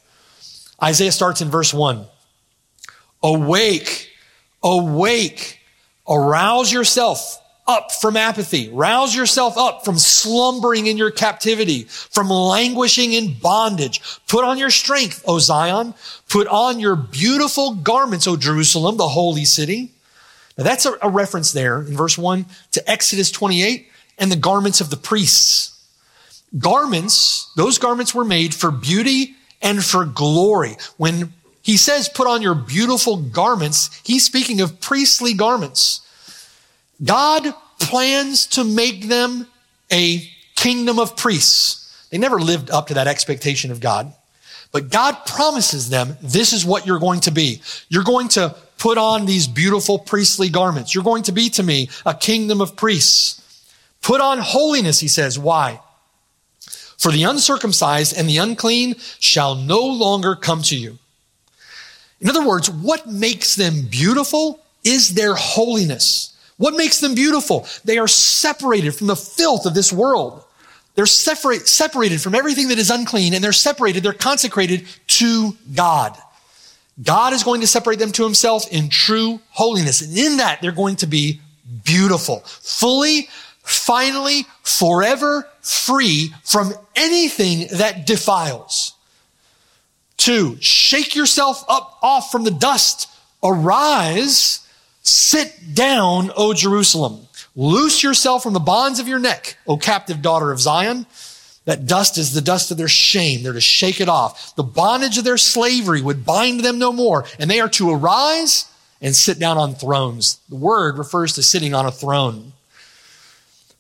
Isaiah 0.83 1.13
starts 1.13 1.41
in 1.41 1.49
verse 1.49 1.73
one. 1.73 2.07
Awake, 3.23 4.11
awake, 4.65 5.61
arouse 6.09 6.73
yourself 6.73 7.41
up 7.69 7.93
from 7.93 8.17
apathy. 8.17 8.69
Rouse 8.69 9.15
yourself 9.15 9.57
up 9.57 9.85
from 9.85 9.97
slumbering 9.97 10.89
in 10.89 10.97
your 10.99 11.13
captivity, 11.13 11.85
from 11.85 12.29
languishing 12.31 13.13
in 13.13 13.39
bondage. 13.39 14.03
Put 14.27 14.45
on 14.45 14.59
your 14.59 14.71
strength, 14.71 15.23
O 15.29 15.39
Zion. 15.39 15.95
Put 16.29 16.49
on 16.49 16.81
your 16.81 16.97
beautiful 16.97 17.77
garments, 17.77 18.27
O 18.27 18.37
Jerusalem, 18.37 18.97
the 18.97 19.09
holy 19.09 19.45
city. 19.45 19.94
Now 20.57 20.65
that's 20.65 20.87
a, 20.87 20.95
a 21.03 21.11
reference 21.11 21.53
there 21.53 21.81
in 21.81 21.97
verse 21.97 22.17
one 22.17 22.47
to 22.73 22.91
Exodus 22.91 23.31
28 23.31 23.89
and 24.19 24.31
the 24.31 24.37
garments 24.37 24.81
of 24.81 24.91
the 24.91 24.97
priests. 24.97 25.71
Garments, 26.57 27.51
those 27.57 27.79
garments 27.79 28.15
were 28.15 28.25
made 28.25 28.55
for 28.55 28.71
beauty 28.71 29.35
and 29.61 29.85
for 29.85 30.05
glory. 30.05 30.77
When 30.97 31.33
he 31.63 31.77
says, 31.77 32.09
put 32.09 32.29
on 32.29 32.43
your 32.43 32.55
beautiful 32.55 33.17
garments, 33.17 34.01
he's 34.05 34.25
speaking 34.25 34.61
of 34.61 34.81
priestly 34.81 35.35
garments. 35.35 36.03
God 37.03 37.55
plans 37.81 38.47
to 38.49 38.63
make 38.63 39.09
them 39.09 39.49
a 39.91 40.31
kingdom 40.55 40.99
of 40.99 41.17
priests. 41.17 42.07
They 42.11 42.19
never 42.19 42.39
lived 42.39 42.71
up 42.71 42.89
to 42.89 42.95
that 42.95 43.09
expectation 43.09 43.73
of 43.73 43.81
God. 43.81 44.13
But 44.71 44.91
God 44.91 45.17
promises 45.27 45.89
them, 45.89 46.17
this 46.21 46.53
is 46.53 46.65
what 46.65 46.87
you're 46.87 46.99
going 46.99 47.21
to 47.21 47.31
be. 47.31 47.63
You're 47.89 48.05
going 48.05 48.29
to 48.31 48.57
put 48.85 48.99
on 48.99 49.25
these 49.25 49.49
beautiful 49.49 49.99
priestly 49.99 50.51
garments. 50.51 50.95
You're 50.95 51.05
going 51.05 51.23
to 51.23 51.33
be 51.33 51.49
to 51.49 51.63
me 51.63 51.89
a 52.05 52.13
kingdom 52.13 52.61
of 52.61 52.77
priests. 52.77 53.41
Put 54.03 54.21
on 54.21 54.37
holiness, 54.41 55.01
he 55.01 55.09
says. 55.09 55.39
Why? 55.39 55.81
For 56.99 57.11
the 57.11 57.23
uncircumcised 57.23 58.15
and 58.15 58.29
the 58.29 58.37
unclean 58.37 58.97
shall 59.21 59.55
no 59.55 59.81
longer 59.81 60.37
come 60.37 60.61
to 60.65 60.77
you. 60.77 60.99
In 62.21 62.29
other 62.29 62.47
words, 62.47 62.71
what 62.71 63.07
makes 63.07 63.57
them 63.57 63.87
beautiful 63.89 64.61
is 64.85 65.15
their 65.15 65.35
holiness. 65.35 66.37
What 66.59 66.75
makes 66.75 67.01
them 67.01 67.15
beautiful? 67.15 67.67
They 67.87 67.97
are 67.97 68.07
separated 68.07 68.95
from 68.95 69.07
the 69.07 69.17
filth 69.17 69.65
of 69.65 69.73
this 69.73 69.95
world. 69.95 70.45
They're 70.95 71.07
separate, 71.07 71.69
separated 71.69 72.21
from 72.21 72.35
everything 72.35 72.69
that 72.69 72.79
is 72.79 72.91
unclean 72.91 73.33
and 73.33 73.43
they're 73.43 73.53
separated, 73.53 74.03
they're 74.03 74.13
consecrated 74.13 74.87
to 75.07 75.57
God. 75.75 76.19
God 77.03 77.33
is 77.33 77.43
going 77.43 77.61
to 77.61 77.67
separate 77.67 77.99
them 77.99 78.13
to 78.13 78.25
himself 78.25 78.71
in 78.71 78.89
true 78.89 79.41
holiness. 79.51 80.01
And 80.01 80.17
in 80.17 80.37
that, 80.39 80.63
they're 80.63 80.73
going 80.73 80.97
to 80.97 81.07
be 81.07 81.41
beautiful, 81.85 82.41
fully, 82.47 83.29
finally, 83.63 84.47
forever 84.63 85.49
free 85.61 86.33
from 86.45 86.73
anything 86.95 87.67
that 87.79 88.07
defiles. 88.07 88.95
Two, 90.17 90.57
shake 90.61 91.17
yourself 91.17 91.65
up 91.69 91.99
off 92.03 92.31
from 92.31 92.45
the 92.45 92.51
dust. 92.51 93.09
Arise 93.43 94.65
Sit 95.05 95.75
down, 95.75 96.31
O 96.35 96.55
Jerusalem. 96.55 97.29
Loose 97.55 98.03
yourself 98.03 98.43
from 98.43 98.55
the 98.55 98.59
bonds 98.59 98.99
of 98.99 99.07
your 99.07 99.19
neck, 99.19 99.59
O 99.67 99.77
captive 99.77 100.23
daughter 100.23 100.51
of 100.51 100.59
Zion. 100.59 101.05
That 101.65 101.87
dust 101.87 102.19
is 102.19 102.35
the 102.35 102.43
dust 102.43 102.71
of 102.71 102.77
their 102.77 102.89
shame. 102.89 103.43
They're 103.43 103.55
to 103.55 103.61
shake 103.61 104.01
it 104.01 104.09
off. 104.09 104.55
The 104.55 104.63
bondage 104.63 105.17
of 105.17 105.25
their 105.25 105.39
slavery 105.39 106.03
would 106.03 106.27
bind 106.27 106.61
them 106.61 106.79
no 106.79 106.93
more, 106.93 107.25
and 107.39 107.51
they 107.51 107.61
are 107.61 107.71
to 107.71 107.91
arise 107.91 108.71
and 109.01 109.17
sit 109.17 109.39
down 109.39 109.57
on 109.57 109.75
thrones. 109.75 110.41
The 110.49 110.57
word 110.57 110.99
refers 110.99 111.33
to 111.35 111.43
sitting 111.43 111.75
on 111.75 111.87
a 111.87 111.93
throne. 111.93 112.53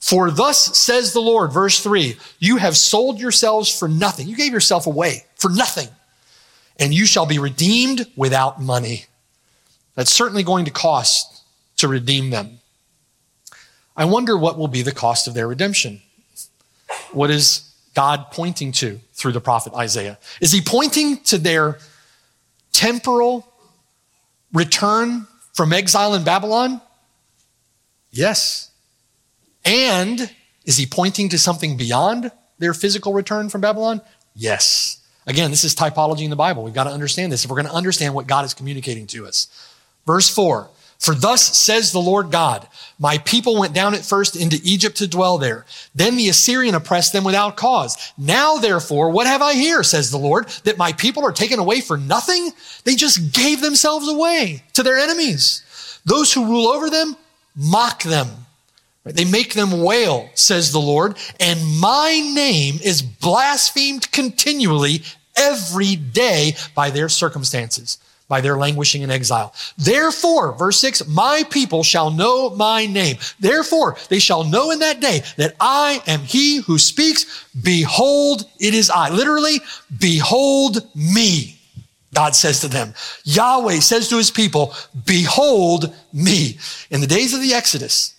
For 0.00 0.30
thus 0.30 0.76
says 0.76 1.12
the 1.12 1.20
Lord, 1.20 1.52
verse 1.52 1.80
three, 1.80 2.16
you 2.38 2.58
have 2.58 2.76
sold 2.76 3.18
yourselves 3.18 3.74
for 3.76 3.88
nothing. 3.88 4.28
You 4.28 4.36
gave 4.36 4.52
yourself 4.52 4.86
away 4.86 5.24
for 5.36 5.50
nothing, 5.50 5.88
and 6.78 6.92
you 6.92 7.06
shall 7.06 7.26
be 7.26 7.38
redeemed 7.38 8.06
without 8.16 8.60
money. 8.60 9.06
That's 9.94 10.12
certainly 10.12 10.42
going 10.42 10.64
to 10.66 10.70
cost 10.70 11.42
to 11.78 11.88
redeem 11.88 12.30
them. 12.30 12.60
I 13.96 14.04
wonder 14.06 14.36
what 14.36 14.58
will 14.58 14.68
be 14.68 14.82
the 14.82 14.92
cost 14.92 15.28
of 15.28 15.34
their 15.34 15.48
redemption. 15.48 16.02
What 17.12 17.30
is 17.30 17.73
God 17.94 18.26
pointing 18.30 18.72
to 18.72 19.00
through 19.12 19.32
the 19.32 19.40
prophet 19.40 19.74
Isaiah? 19.74 20.18
Is 20.40 20.52
he 20.52 20.60
pointing 20.60 21.18
to 21.24 21.38
their 21.38 21.78
temporal 22.72 23.46
return 24.52 25.26
from 25.52 25.72
exile 25.72 26.14
in 26.14 26.24
Babylon? 26.24 26.80
Yes. 28.10 28.70
And 29.64 30.30
is 30.64 30.76
he 30.76 30.86
pointing 30.86 31.28
to 31.30 31.38
something 31.38 31.76
beyond 31.76 32.30
their 32.58 32.74
physical 32.74 33.12
return 33.12 33.48
from 33.48 33.60
Babylon? 33.60 34.00
Yes. 34.34 35.00
Again, 35.26 35.50
this 35.50 35.64
is 35.64 35.74
typology 35.74 36.22
in 36.22 36.30
the 36.30 36.36
Bible. 36.36 36.64
We've 36.64 36.74
got 36.74 36.84
to 36.84 36.90
understand 36.90 37.32
this 37.32 37.44
if 37.44 37.50
we're 37.50 37.56
going 37.56 37.68
to 37.68 37.74
understand 37.74 38.14
what 38.14 38.26
God 38.26 38.44
is 38.44 38.52
communicating 38.52 39.06
to 39.08 39.26
us. 39.26 39.48
Verse 40.06 40.28
4 40.28 40.68
For 41.04 41.14
thus 41.14 41.58
says 41.58 41.92
the 41.92 42.00
Lord 42.00 42.30
God, 42.30 42.66
my 42.98 43.18
people 43.18 43.60
went 43.60 43.74
down 43.74 43.92
at 43.92 44.06
first 44.06 44.36
into 44.36 44.58
Egypt 44.64 44.96
to 44.96 45.06
dwell 45.06 45.36
there. 45.36 45.66
Then 45.94 46.16
the 46.16 46.30
Assyrian 46.30 46.74
oppressed 46.74 47.12
them 47.12 47.24
without 47.24 47.58
cause. 47.58 48.12
Now, 48.16 48.56
therefore, 48.56 49.10
what 49.10 49.26
have 49.26 49.42
I 49.42 49.52
here, 49.52 49.82
says 49.82 50.10
the 50.10 50.16
Lord, 50.16 50.48
that 50.64 50.78
my 50.78 50.92
people 50.92 51.22
are 51.22 51.32
taken 51.32 51.58
away 51.58 51.82
for 51.82 51.98
nothing? 51.98 52.52
They 52.84 52.94
just 52.94 53.34
gave 53.34 53.60
themselves 53.60 54.08
away 54.08 54.64
to 54.72 54.82
their 54.82 54.96
enemies. 54.96 56.00
Those 56.06 56.32
who 56.32 56.46
rule 56.46 56.68
over 56.68 56.88
them 56.88 57.16
mock 57.54 58.02
them. 58.02 58.28
They 59.04 59.26
make 59.26 59.52
them 59.52 59.82
wail, 59.82 60.30
says 60.32 60.72
the 60.72 60.80
Lord, 60.80 61.18
and 61.38 61.78
my 61.80 62.18
name 62.34 62.78
is 62.82 63.02
blasphemed 63.02 64.10
continually 64.10 65.02
every 65.36 65.96
day 65.96 66.56
by 66.74 66.88
their 66.88 67.10
circumstances 67.10 67.98
by 68.28 68.40
their 68.40 68.56
languishing 68.56 69.02
in 69.02 69.10
exile. 69.10 69.54
Therefore, 69.76 70.52
verse 70.52 70.80
6, 70.80 71.06
my 71.08 71.44
people 71.50 71.82
shall 71.82 72.10
know 72.10 72.50
my 72.50 72.86
name. 72.86 73.18
Therefore, 73.38 73.96
they 74.08 74.18
shall 74.18 74.44
know 74.44 74.70
in 74.70 74.78
that 74.78 75.00
day 75.00 75.22
that 75.36 75.54
I 75.60 76.02
am 76.06 76.20
he 76.20 76.58
who 76.58 76.78
speaks. 76.78 77.46
Behold, 77.62 78.44
it 78.58 78.74
is 78.74 78.90
I. 78.90 79.10
Literally, 79.10 79.60
behold 79.98 80.88
me. 80.94 81.58
God 82.14 82.34
says 82.34 82.60
to 82.60 82.68
them. 82.68 82.94
Yahweh 83.24 83.80
says 83.80 84.08
to 84.08 84.16
his 84.16 84.30
people, 84.30 84.72
behold 85.04 85.92
me. 86.12 86.58
In 86.90 87.00
the 87.00 87.06
days 87.06 87.34
of 87.34 87.40
the 87.40 87.52
Exodus, 87.52 88.14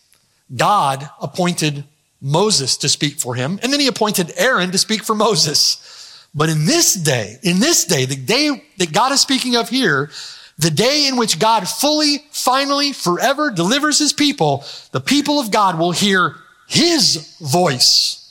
God 0.56 1.10
appointed 1.22 1.86
Moses 2.22 2.78
to 2.78 2.90
speak 2.90 3.20
for 3.20 3.36
him, 3.36 3.60
and 3.64 3.72
then 3.72 3.80
he 3.80 3.88
appointed 3.88 4.34
Aaron 4.36 4.72
to 4.72 4.78
speak 4.78 5.04
for 5.04 5.16
Moses. 5.16 6.05
But 6.36 6.50
in 6.50 6.66
this 6.66 6.94
day, 6.94 7.38
in 7.44 7.60
this 7.60 7.86
day, 7.86 8.04
the 8.06 8.18
day 8.18 8.62
that 8.78 8.92
God 8.92 9.14
is 9.14 9.22
speaking 9.22 9.56
of 9.56 9.70
here, 9.70 10.12
the 10.58 10.70
day 10.70 11.08
in 11.08 11.16
which 11.16 11.40
God 11.40 11.68
fully, 11.68 12.26
finally, 12.32 12.92
forever 12.92 13.50
delivers 13.50 14.00
his 14.00 14.12
people, 14.12 14.66
the 14.92 15.00
people 15.00 15.40
of 15.40 15.50
God 15.50 15.80
will 15.80 15.92
hear 15.92 16.36
his 16.68 17.38
voice. 17.40 18.22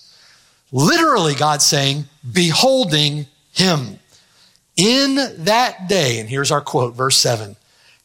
Literally, 0.70 1.34
God 1.34 1.62
saying, 1.62 2.04
beholding 2.30 3.26
him. 3.52 3.98
In 4.76 5.14
that 5.44 5.88
day, 5.88 6.18
and 6.18 6.28
here's 6.28 6.50
our 6.50 6.60
quote, 6.60 6.94
verse 6.94 7.16
7 7.16 7.56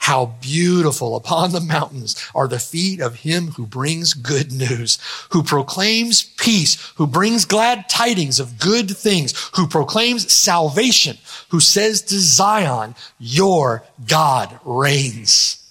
how 0.10 0.26
beautiful 0.42 1.16
upon 1.16 1.52
the 1.52 1.62
mountains 1.62 2.16
are 2.34 2.48
the 2.48 2.58
feet 2.58 3.00
of 3.00 3.18
him 3.18 3.50
who 3.50 3.68
brings 3.68 4.16
good 4.16 4.52
news, 4.52 4.98
who 5.30 5.44
proclaims 5.44 6.24
peace, 6.24 6.92
who 6.96 7.06
brings 7.06 7.46
glad 7.46 7.88
tidings 7.88 8.40
of 8.40 8.58
good 8.58 8.90
things, 8.90 9.52
who 9.54 9.68
proclaims 9.68 10.34
salvation, 10.34 11.16
who 11.50 11.60
says 11.60 12.02
to 12.02 12.16
Zion, 12.16 12.96
your 13.20 13.84
God 14.08 14.60
reigns. 14.66 15.64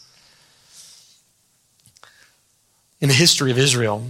In 3.01 3.09
the 3.09 3.16
history 3.16 3.51
of 3.51 3.59
Israel, 3.59 4.05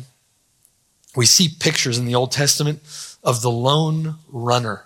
we 1.16 1.24
see 1.24 1.48
pictures 1.48 1.96
in 1.96 2.04
the 2.04 2.14
Old 2.14 2.32
Testament 2.32 2.80
of 3.24 3.40
the 3.40 3.50
lone 3.50 4.16
runner. 4.28 4.84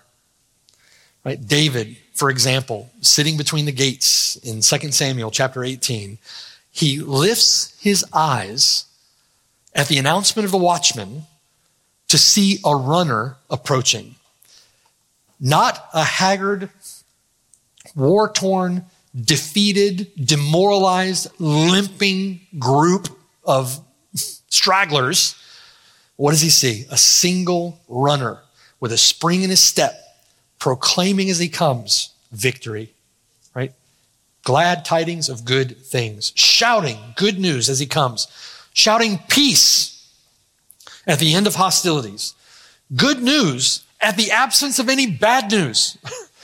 Right? 1.25 1.45
David 1.45 1.97
for 2.13 2.29
example, 2.29 2.91
sitting 3.01 3.37
between 3.37 3.65
the 3.65 3.71
gates 3.71 4.35
in 4.37 4.61
2 4.61 4.91
Samuel 4.91 5.31
chapter 5.31 5.63
18, 5.63 6.17
he 6.71 6.99
lifts 6.99 7.75
his 7.79 8.05
eyes 8.13 8.85
at 9.75 9.87
the 9.87 9.97
announcement 9.97 10.45
of 10.45 10.51
the 10.51 10.57
watchman 10.57 11.23
to 12.07 12.17
see 12.17 12.59
a 12.63 12.75
runner 12.75 13.37
approaching. 13.49 14.15
Not 15.39 15.89
a 15.93 16.03
haggard, 16.03 16.69
war 17.95 18.31
torn, 18.31 18.85
defeated, 19.19 20.11
demoralized, 20.15 21.27
limping 21.39 22.41
group 22.59 23.07
of 23.43 23.79
stragglers. 24.15 25.35
What 26.15 26.31
does 26.31 26.41
he 26.41 26.49
see? 26.49 26.85
A 26.91 26.97
single 26.97 27.79
runner 27.87 28.39
with 28.79 28.91
a 28.91 28.97
spring 28.97 29.43
in 29.43 29.49
his 29.49 29.61
step, 29.61 29.93
proclaiming 30.63 31.29
as 31.29 31.39
he 31.39 31.49
comes 31.49 32.13
victory, 32.31 32.93
right? 33.53 33.73
Glad 34.43 34.85
tidings 34.85 35.27
of 35.27 35.43
good 35.43 35.75
things, 35.75 36.31
shouting 36.35 36.97
good 37.17 37.37
news 37.37 37.67
as 37.67 37.79
he 37.79 37.85
comes, 37.85 38.29
shouting 38.71 39.19
peace 39.27 40.09
at 41.05 41.19
the 41.19 41.33
end 41.33 41.47
of 41.47 41.55
hostilities, 41.55 42.33
good 42.95 43.21
news 43.21 43.83
at 43.99 44.15
the 44.15 44.31
absence 44.31 44.79
of 44.79 44.87
any 44.87 45.05
bad 45.05 45.51
news. 45.51 45.97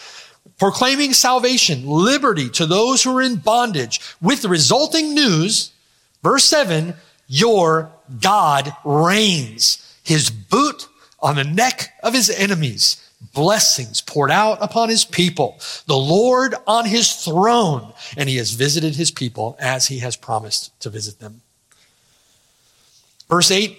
proclaiming 0.60 1.14
salvation, 1.14 1.88
liberty 1.88 2.50
to 2.50 2.66
those 2.66 3.02
who 3.02 3.18
are 3.18 3.22
in 3.22 3.38
bondage, 3.38 4.02
with 4.22 4.42
the 4.42 4.50
resulting 4.50 5.16
news, 5.16 5.72
verse 6.22 6.44
7, 6.44 6.94
your 7.30 7.90
God 8.20 8.76
reigns. 8.84 9.98
His 10.04 10.30
boot 10.30 10.90
on 11.22 11.38
the 11.38 11.46
neck 11.46 11.94
of 12.04 12.14
his 12.14 12.30
enemies. 12.30 13.09
Blessings 13.34 14.02
poured 14.02 14.32
out 14.32 14.58
upon 14.62 14.90
his 14.90 15.04
people. 15.04 15.60
The 15.88 15.98
Lord 15.98 16.56
on 16.66 16.86
his 16.86 17.16
throne. 17.16 17.94
And 18.18 18.30
he 18.30 18.38
has 18.38 18.52
visited 18.52 18.96
his 18.96 19.12
people 19.12 19.58
as 19.60 19.88
he 19.88 20.00
has 20.00 20.16
promised 20.16 20.78
to 20.82 20.90
visit 20.90 21.20
them. 21.20 21.42
Verse 23.30 23.52
8, 23.52 23.78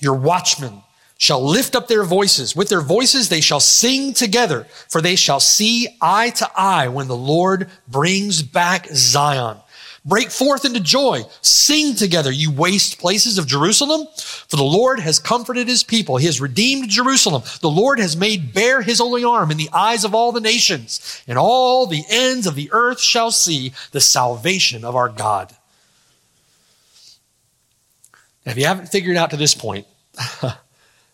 your 0.00 0.14
watchmen 0.14 0.82
shall 1.18 1.42
lift 1.42 1.76
up 1.76 1.88
their 1.88 2.04
voices. 2.04 2.56
With 2.56 2.68
their 2.68 2.80
voices 2.80 3.28
they 3.28 3.40
shall 3.40 3.60
sing 3.60 4.12
together, 4.12 4.66
for 4.88 5.00
they 5.00 5.16
shall 5.16 5.40
see 5.40 5.88
eye 6.00 6.30
to 6.30 6.50
eye 6.56 6.88
when 6.88 7.06
the 7.06 7.16
Lord 7.16 7.70
brings 7.86 8.42
back 8.42 8.88
Zion. 8.92 9.58
Break 10.06 10.30
forth 10.30 10.66
into 10.66 10.80
joy. 10.80 11.22
Sing 11.40 11.94
together, 11.94 12.30
you 12.30 12.50
waste 12.50 12.98
places 12.98 13.38
of 13.38 13.46
Jerusalem. 13.46 14.06
For 14.14 14.56
the 14.56 14.62
Lord 14.62 15.00
has 15.00 15.18
comforted 15.18 15.66
his 15.66 15.82
people. 15.82 16.18
He 16.18 16.26
has 16.26 16.42
redeemed 16.42 16.90
Jerusalem. 16.90 17.42
The 17.62 17.70
Lord 17.70 17.98
has 17.98 18.14
made 18.14 18.52
bare 18.52 18.82
his 18.82 18.98
holy 18.98 19.24
arm 19.24 19.50
in 19.50 19.56
the 19.56 19.70
eyes 19.72 20.04
of 20.04 20.14
all 20.14 20.30
the 20.30 20.42
nations. 20.42 21.22
And 21.26 21.38
all 21.38 21.86
the 21.86 22.04
ends 22.10 22.46
of 22.46 22.54
the 22.54 22.70
earth 22.72 23.00
shall 23.00 23.30
see 23.30 23.72
the 23.92 24.00
salvation 24.00 24.84
of 24.84 24.94
our 24.94 25.08
God. 25.08 25.56
Now, 28.44 28.52
if 28.52 28.58
you 28.58 28.66
haven't 28.66 28.90
figured 28.90 29.16
out 29.16 29.30
to 29.30 29.38
this 29.38 29.54
point, 29.54 29.86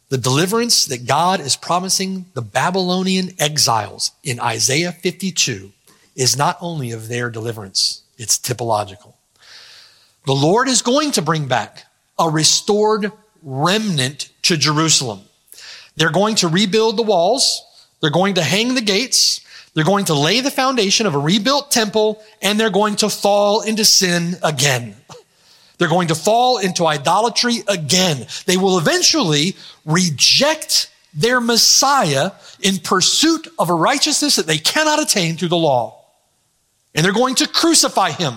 the 0.09 0.19
deliverance 0.19 0.87
that 0.87 1.07
God 1.07 1.39
is 1.39 1.55
promising 1.55 2.27
the 2.35 2.43
Babylonian 2.43 3.31
exiles 3.39 4.11
in 4.25 4.41
Isaiah 4.41 4.91
52 4.91 5.71
is 6.17 6.37
not 6.37 6.59
only 6.61 6.91
of 6.91 7.07
their 7.07 7.31
deliverance, 7.31 8.00
it's 8.21 8.39
typological. 8.39 9.15
The 10.27 10.35
Lord 10.35 10.69
is 10.69 10.83
going 10.83 11.13
to 11.13 11.23
bring 11.23 11.49
back 11.49 11.87
a 12.19 12.29
restored 12.29 13.11
remnant 13.43 14.29
to 14.43 14.59
Jerusalem. 14.59 15.23
They're 15.97 16.13
going 16.13 16.35
to 16.37 16.49
rebuild 16.49 16.99
the 16.99 17.03
walls. 17.03 17.65
They're 18.01 18.11
going 18.11 18.35
to 18.35 18.43
hang 18.43 18.75
the 18.75 18.83
gates. 18.83 19.41
They're 19.73 19.85
going 19.85 20.05
to 20.07 20.15
lay 20.15 20.41
the 20.41 20.51
foundation 20.51 21.07
of 21.07 21.15
a 21.15 21.19
rebuilt 21.19 21.71
temple 21.71 22.23
and 22.43 22.61
they're 22.61 22.69
going 22.69 22.97
to 22.97 23.09
fall 23.09 23.63
into 23.63 23.87
sin 23.87 24.37
again. 24.43 24.97
They're 25.79 25.89
going 25.89 26.09
to 26.09 26.15
fall 26.15 26.59
into 26.59 26.87
idolatry 26.87 27.63
again. 27.67 28.27
They 28.45 28.59
will 28.59 28.77
eventually 28.77 29.57
reject 29.87 30.91
their 31.15 31.41
Messiah 31.41 32.33
in 32.61 32.81
pursuit 32.81 33.49
of 33.59 33.71
a 33.71 33.75
righteousness 33.75 34.37
that 34.37 34.47
they 34.47 34.59
cannot 34.59 35.01
attain 35.01 35.39
through 35.39 35.49
the 35.49 35.57
law. 35.57 36.00
And 36.95 37.05
they're 37.05 37.13
going 37.13 37.37
to 37.37 37.49
crucify 37.49 38.11
him. 38.11 38.35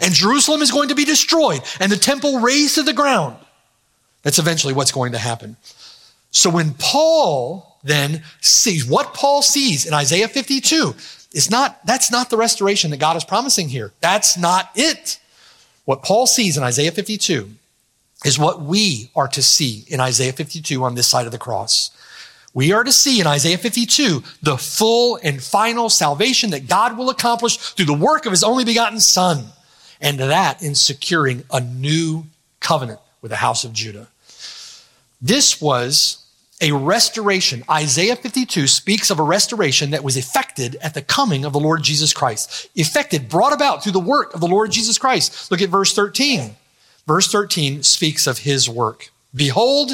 And 0.00 0.12
Jerusalem 0.12 0.62
is 0.62 0.70
going 0.70 0.88
to 0.88 0.94
be 0.94 1.04
destroyed 1.04 1.62
and 1.80 1.90
the 1.90 1.96
temple 1.96 2.40
razed 2.40 2.74
to 2.74 2.82
the 2.82 2.92
ground. 2.92 3.36
That's 4.22 4.38
eventually 4.38 4.74
what's 4.74 4.92
going 4.92 5.12
to 5.12 5.18
happen. 5.18 5.56
So 6.30 6.50
when 6.50 6.74
Paul 6.74 7.78
then 7.82 8.22
sees 8.40 8.84
what 8.84 9.14
Paul 9.14 9.42
sees 9.42 9.86
in 9.86 9.94
Isaiah 9.94 10.28
52 10.28 10.94
is 11.32 11.50
not, 11.50 11.78
that's 11.86 12.10
not 12.10 12.30
the 12.30 12.36
restoration 12.36 12.90
that 12.90 12.98
God 12.98 13.16
is 13.16 13.24
promising 13.24 13.68
here. 13.68 13.92
That's 14.00 14.36
not 14.36 14.70
it. 14.74 15.18
What 15.84 16.02
Paul 16.02 16.26
sees 16.26 16.56
in 16.56 16.64
Isaiah 16.64 16.90
52 16.90 17.48
is 18.24 18.38
what 18.38 18.60
we 18.60 19.10
are 19.14 19.28
to 19.28 19.42
see 19.42 19.84
in 19.88 20.00
Isaiah 20.00 20.32
52 20.32 20.82
on 20.82 20.94
this 20.94 21.06
side 21.06 21.26
of 21.26 21.32
the 21.32 21.38
cross. 21.38 21.90
We 22.56 22.72
are 22.72 22.84
to 22.84 22.92
see 22.92 23.20
in 23.20 23.26
Isaiah 23.26 23.58
52 23.58 24.22
the 24.40 24.56
full 24.56 25.20
and 25.22 25.42
final 25.42 25.90
salvation 25.90 26.52
that 26.52 26.66
God 26.66 26.96
will 26.96 27.10
accomplish 27.10 27.58
through 27.58 27.84
the 27.84 27.92
work 27.92 28.24
of 28.24 28.32
his 28.32 28.42
only 28.42 28.64
begotten 28.64 28.98
son. 28.98 29.44
And 30.00 30.18
that 30.18 30.62
in 30.62 30.74
securing 30.74 31.44
a 31.52 31.60
new 31.60 32.24
covenant 32.60 33.00
with 33.20 33.30
the 33.30 33.36
house 33.36 33.64
of 33.64 33.74
Judah. 33.74 34.08
This 35.20 35.60
was 35.60 36.24
a 36.62 36.72
restoration. 36.72 37.62
Isaiah 37.70 38.16
52 38.16 38.66
speaks 38.68 39.10
of 39.10 39.18
a 39.18 39.22
restoration 39.22 39.90
that 39.90 40.02
was 40.02 40.16
effected 40.16 40.76
at 40.76 40.94
the 40.94 41.02
coming 41.02 41.44
of 41.44 41.52
the 41.52 41.60
Lord 41.60 41.82
Jesus 41.82 42.14
Christ. 42.14 42.70
Effected, 42.74 43.28
brought 43.28 43.52
about 43.52 43.82
through 43.82 43.92
the 43.92 44.00
work 44.00 44.32
of 44.32 44.40
the 44.40 44.48
Lord 44.48 44.70
Jesus 44.70 44.96
Christ. 44.96 45.50
Look 45.50 45.60
at 45.60 45.68
verse 45.68 45.92
13. 45.92 46.56
Verse 47.06 47.30
13 47.30 47.82
speaks 47.82 48.26
of 48.26 48.38
his 48.38 48.66
work. 48.66 49.10
Behold, 49.34 49.90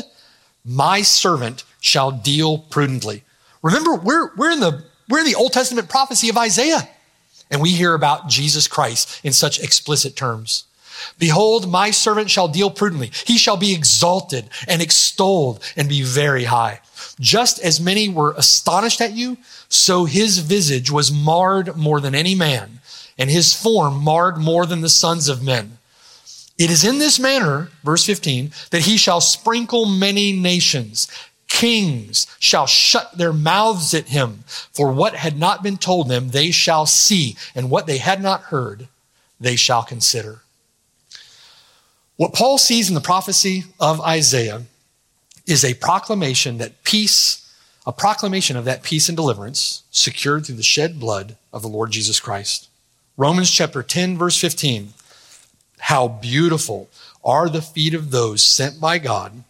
my 0.65 1.03
servant 1.03 1.65
shall 1.83 2.11
deal 2.11 2.57
prudently. 2.57 3.23
Remember, 3.61 3.95
we're, 3.95 4.35
we're 4.37 4.53
in 4.53 4.61
the, 4.61 4.83
we're 5.11 5.19
in 5.19 5.27
the 5.27 5.35
Old 5.35 5.53
Testament 5.53 5.91
prophecy 5.91 6.31
of 6.31 6.39
Isaiah. 6.39 6.89
And 7.51 7.61
we 7.61 7.73
hear 7.73 7.93
about 7.93 8.31
Jesus 8.31 8.67
Christ 8.67 9.21
in 9.23 9.35
such 9.35 9.61
explicit 9.61 10.17
terms. 10.17 10.65
Behold, 11.19 11.71
my 11.71 11.91
servant 11.91 12.31
shall 12.31 12.49
deal 12.49 12.71
prudently. 12.71 13.11
He 13.27 13.37
shall 13.37 13.59
be 13.59 13.75
exalted 13.75 14.49
and 14.67 14.81
extolled 14.81 15.63
and 15.77 15.89
be 15.89 16.03
very 16.03 16.45
high. 16.45 16.81
Just 17.21 17.59
as 17.61 17.81
many 17.81 18.09
were 18.09 18.35
astonished 18.39 19.01
at 19.01 19.13
you, 19.13 19.37
so 19.69 20.07
his 20.07 20.39
visage 20.39 20.91
was 20.91 21.13
marred 21.13 21.77
more 21.77 22.01
than 22.01 22.15
any 22.15 22.35
man, 22.35 22.81
and 23.19 23.29
his 23.29 23.53
form 23.53 24.03
marred 24.03 24.39
more 24.39 24.65
than 24.65 24.81
the 24.81 24.89
sons 24.89 25.29
of 25.29 25.43
men. 25.43 25.79
It 26.59 26.71
is 26.71 26.85
in 26.85 26.99
this 26.99 27.19
manner, 27.19 27.71
verse 27.83 28.07
15, 28.07 28.53
that 28.71 28.83
he 28.83 28.97
shall 28.97 29.21
sprinkle 29.21 29.85
many 29.85 30.33
nations. 30.33 31.09
Kings 31.53 32.27
shall 32.41 32.67
shut 32.67 33.17
their 33.19 33.33
mouths 33.33 33.93
at 33.93 34.09
him, 34.09 34.43
for 34.47 34.91
what 34.91 35.15
had 35.15 35.39
not 35.39 35.63
been 35.63 35.77
told 35.77 36.09
them, 36.09 36.31
they 36.31 36.51
shall 36.51 36.87
see, 36.87 37.37
and 37.55 37.71
what 37.71 37.87
they 37.87 37.99
had 37.99 38.23
not 38.23 38.45
heard, 38.45 38.89
they 39.39 39.55
shall 39.55 39.83
consider. 39.83 40.41
What 42.17 42.33
Paul 42.33 42.57
sees 42.57 42.89
in 42.89 42.95
the 42.95 43.03
prophecy 43.03 43.65
of 43.79 44.01
Isaiah 44.01 44.63
is 45.47 45.63
a 45.63 45.75
proclamation 45.75 46.57
that 46.59 46.85
peace, 46.85 47.55
a 47.87 47.93
proclamation 47.93 48.57
of 48.57 48.65
that 48.65 48.83
peace 48.83 49.09
and 49.09 49.17
deliverance 49.17 49.83
secured 49.91 50.47
through 50.47 50.57
the 50.57 50.63
shed 50.63 50.99
blood 50.99 51.37
of 51.53 51.61
the 51.61 51.69
Lord 51.69 51.91
Jesus 51.91 52.19
Christ. 52.19 52.71
Romans 53.19 53.51
chapter 53.51 53.83
10, 53.83 54.17
verse 54.17 54.41
15. 54.41 54.95
How 55.81 56.09
beautiful 56.09 56.89
are 57.23 57.51
the 57.51 57.63
feet 57.63 57.93
of 57.93 58.11
those 58.11 58.43
sent 58.43 58.81
by 58.81 58.99
God, 58.99 59.45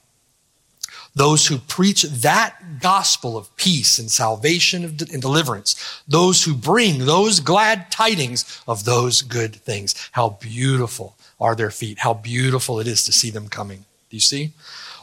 those 1.14 1.46
who 1.46 1.58
preach 1.58 2.02
that 2.02 2.80
gospel 2.80 3.36
of 3.36 3.54
peace 3.56 3.98
and 3.98 4.10
salvation 4.10 4.84
and 4.84 5.20
deliverance, 5.20 6.02
those 6.08 6.44
who 6.44 6.54
bring 6.54 7.04
those 7.04 7.40
glad 7.40 7.90
tidings 7.90 8.62
of 8.66 8.84
those 8.84 9.22
good 9.22 9.54
things. 9.54 9.94
How 10.12 10.30
beautiful 10.40 11.16
are 11.40 11.54
their 11.54 11.70
feet. 11.70 11.98
How 11.98 12.14
beautiful 12.14 12.80
it 12.80 12.86
is 12.86 13.04
to 13.04 13.12
see 13.12 13.30
them 13.30 13.48
coming. 13.48 13.84
Do 14.08 14.16
you 14.16 14.20
see? 14.20 14.52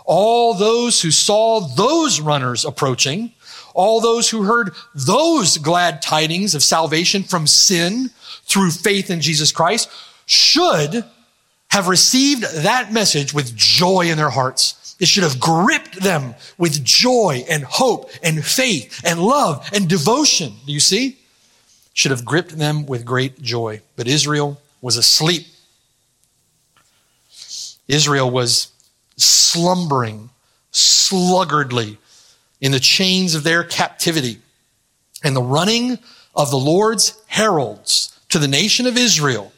All 0.05 0.53
those 0.53 1.01
who 1.01 1.11
saw 1.11 1.59
those 1.59 2.19
runners 2.19 2.65
approaching, 2.65 3.33
all 3.75 4.01
those 4.01 4.29
who 4.29 4.43
heard 4.43 4.71
those 4.95 5.57
glad 5.57 6.01
tidings 6.01 6.55
of 6.55 6.63
salvation 6.63 7.23
from 7.23 7.45
sin 7.45 8.09
through 8.45 8.71
faith 8.71 9.11
in 9.11 9.21
Jesus 9.21 9.51
Christ 9.51 9.89
should 10.25 11.03
have 11.69 11.87
received 11.87 12.43
that 12.63 12.91
message 12.91 13.33
with 13.33 13.55
joy 13.55 14.09
in 14.09 14.17
their 14.17 14.31
hearts. 14.31 14.88
It 14.99 15.07
should 15.07 15.23
have 15.23 15.39
gripped 15.39 16.01
them 16.01 16.35
with 16.57 16.83
joy 16.83 17.45
and 17.49 17.63
hope 17.63 18.11
and 18.21 18.43
faith 18.45 19.01
and 19.05 19.21
love 19.21 19.67
and 19.73 19.87
devotion. 19.87 20.53
Do 20.65 20.73
you 20.73 20.79
see? 20.79 21.17
Should 21.93 22.11
have 22.11 22.25
gripped 22.25 22.57
them 22.57 22.85
with 22.85 23.05
great 23.05 23.41
joy. 23.41 23.81
But 23.95 24.07
Israel 24.07 24.61
was 24.81 24.97
asleep 24.97 25.45
Israel 27.89 28.29
was 28.29 28.71
slumbering 29.17 30.29
sluggardly 30.71 31.97
in 32.61 32.71
the 32.71 32.79
chains 32.79 33.33
of 33.35 33.43
their 33.43 33.63
captivity. 33.63 34.37
And 35.23 35.35
the 35.35 35.41
running 35.41 35.97
of 36.35 36.51
the 36.51 36.57
Lord's 36.57 37.21
heralds 37.25 38.17
to 38.29 38.39
the 38.39 38.47
nation 38.47 38.85
of 38.85 38.95
Israel 38.95 39.51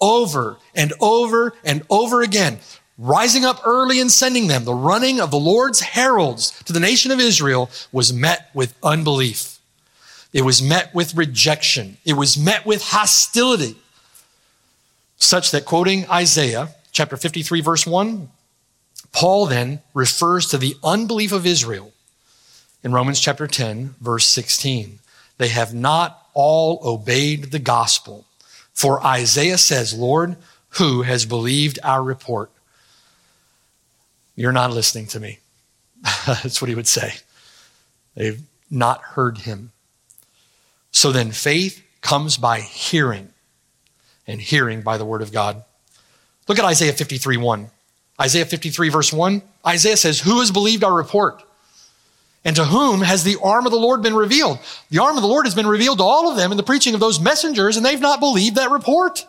over 0.00 0.58
and 0.76 0.92
over 1.00 1.54
and 1.64 1.82
over 1.90 2.22
again 2.22 2.58
rising 2.98 3.44
up 3.44 3.60
early 3.64 4.00
and 4.00 4.10
sending 4.10 4.48
them, 4.48 4.64
the 4.64 4.74
running 4.74 5.20
of 5.20 5.30
the 5.30 5.38
Lord's 5.38 5.80
heralds 5.80 6.50
to 6.64 6.72
the 6.72 6.80
nation 6.80 7.10
of 7.10 7.20
Israel 7.20 7.70
was 7.92 8.12
met 8.12 8.50
with 8.52 8.74
unbelief. 8.82 9.58
It 10.32 10.42
was 10.42 10.60
met 10.60 10.94
with 10.94 11.14
rejection. 11.14 11.96
It 12.04 12.14
was 12.14 12.36
met 12.36 12.66
with 12.66 12.82
hostility. 12.82 13.76
Such 15.16 15.50
that, 15.52 15.64
quoting 15.64 16.08
Isaiah 16.10 16.68
chapter 16.92 17.16
53, 17.16 17.60
verse 17.60 17.86
1, 17.86 18.28
Paul 19.12 19.46
then 19.46 19.80
refers 19.94 20.48
to 20.48 20.58
the 20.58 20.76
unbelief 20.84 21.32
of 21.32 21.46
Israel 21.46 21.92
in 22.82 22.92
Romans 22.92 23.20
chapter 23.20 23.46
10, 23.46 23.94
verse 24.00 24.26
16. 24.26 24.98
They 25.38 25.48
have 25.48 25.72
not 25.72 26.26
all 26.34 26.80
obeyed 26.84 27.50
the 27.50 27.58
gospel. 27.58 28.26
For 28.72 29.04
Isaiah 29.04 29.58
says, 29.58 29.94
Lord, 29.94 30.36
who 30.70 31.02
has 31.02 31.24
believed 31.24 31.78
our 31.82 32.02
report? 32.02 32.50
You're 34.38 34.52
not 34.52 34.70
listening 34.70 35.08
to 35.08 35.18
me. 35.18 35.40
That's 36.28 36.62
what 36.62 36.68
he 36.68 36.76
would 36.76 36.86
say. 36.86 37.12
They've 38.14 38.40
not 38.70 39.02
heard 39.02 39.38
him. 39.38 39.72
So 40.92 41.10
then 41.10 41.32
faith 41.32 41.82
comes 42.02 42.36
by 42.36 42.60
hearing, 42.60 43.30
and 44.28 44.40
hearing 44.40 44.82
by 44.82 44.96
the 44.96 45.04
word 45.04 45.22
of 45.22 45.32
God. 45.32 45.64
Look 46.46 46.60
at 46.60 46.64
Isaiah 46.64 46.92
53 46.92 47.36
1. 47.36 47.68
Isaiah 48.20 48.44
53, 48.44 48.88
verse 48.90 49.12
1. 49.12 49.42
Isaiah 49.66 49.96
says, 49.96 50.20
Who 50.20 50.38
has 50.38 50.52
believed 50.52 50.84
our 50.84 50.94
report? 50.94 51.42
And 52.44 52.54
to 52.54 52.64
whom 52.64 53.00
has 53.00 53.24
the 53.24 53.38
arm 53.42 53.66
of 53.66 53.72
the 53.72 53.78
Lord 53.78 54.02
been 54.02 54.14
revealed? 54.14 54.60
The 54.90 55.00
arm 55.00 55.16
of 55.16 55.22
the 55.22 55.28
Lord 55.28 55.46
has 55.46 55.54
been 55.56 55.66
revealed 55.66 55.98
to 55.98 56.04
all 56.04 56.30
of 56.30 56.36
them 56.36 56.52
in 56.52 56.56
the 56.56 56.62
preaching 56.62 56.94
of 56.94 57.00
those 57.00 57.18
messengers, 57.18 57.76
and 57.76 57.84
they've 57.84 58.00
not 58.00 58.20
believed 58.20 58.54
that 58.54 58.70
report. 58.70 59.26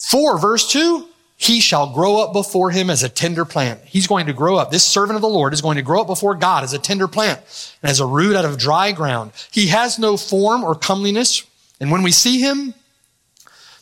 4, 0.00 0.38
verse 0.38 0.70
2 0.70 1.08
He 1.36 1.60
shall 1.60 1.92
grow 1.92 2.22
up 2.22 2.32
before 2.32 2.70
him 2.70 2.88
as 2.88 3.02
a 3.02 3.10
tender 3.10 3.44
plant. 3.44 3.80
He's 3.84 4.06
going 4.06 4.26
to 4.26 4.32
grow 4.32 4.56
up. 4.56 4.70
This 4.70 4.84
servant 4.84 5.16
of 5.16 5.22
the 5.22 5.28
Lord 5.28 5.52
is 5.52 5.60
going 5.60 5.76
to 5.76 5.82
grow 5.82 6.00
up 6.00 6.06
before 6.06 6.34
God 6.34 6.64
as 6.64 6.72
a 6.72 6.78
tender 6.78 7.06
plant 7.06 7.40
and 7.82 7.90
as 7.90 8.00
a 8.00 8.06
root 8.06 8.36
out 8.36 8.46
of 8.46 8.58
dry 8.58 8.92
ground. 8.92 9.32
He 9.50 9.66
has 9.66 9.98
no 9.98 10.16
form 10.16 10.64
or 10.64 10.74
comeliness, 10.74 11.44
and 11.78 11.90
when 11.90 12.02
we 12.02 12.10
see 12.10 12.40
him, 12.40 12.72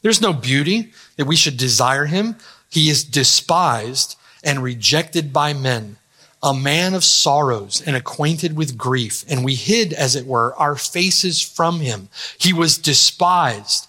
there's 0.02 0.20
no 0.20 0.32
beauty 0.32 0.92
that 1.16 1.26
we 1.26 1.36
should 1.36 1.56
desire 1.56 2.06
him. 2.06 2.36
He 2.70 2.90
is 2.90 3.04
despised 3.04 4.16
and 4.42 4.62
rejected 4.62 5.32
by 5.32 5.52
men 5.52 5.96
a 6.44 6.52
man 6.52 6.92
of 6.92 7.02
sorrows 7.02 7.82
and 7.86 7.96
acquainted 7.96 8.54
with 8.54 8.76
grief, 8.76 9.24
and 9.30 9.42
we 9.42 9.54
hid, 9.54 9.94
as 9.94 10.14
it 10.14 10.26
were, 10.26 10.54
our 10.56 10.76
faces 10.76 11.40
from 11.40 11.80
him. 11.80 12.10
He 12.36 12.52
was 12.52 12.76
despised, 12.76 13.88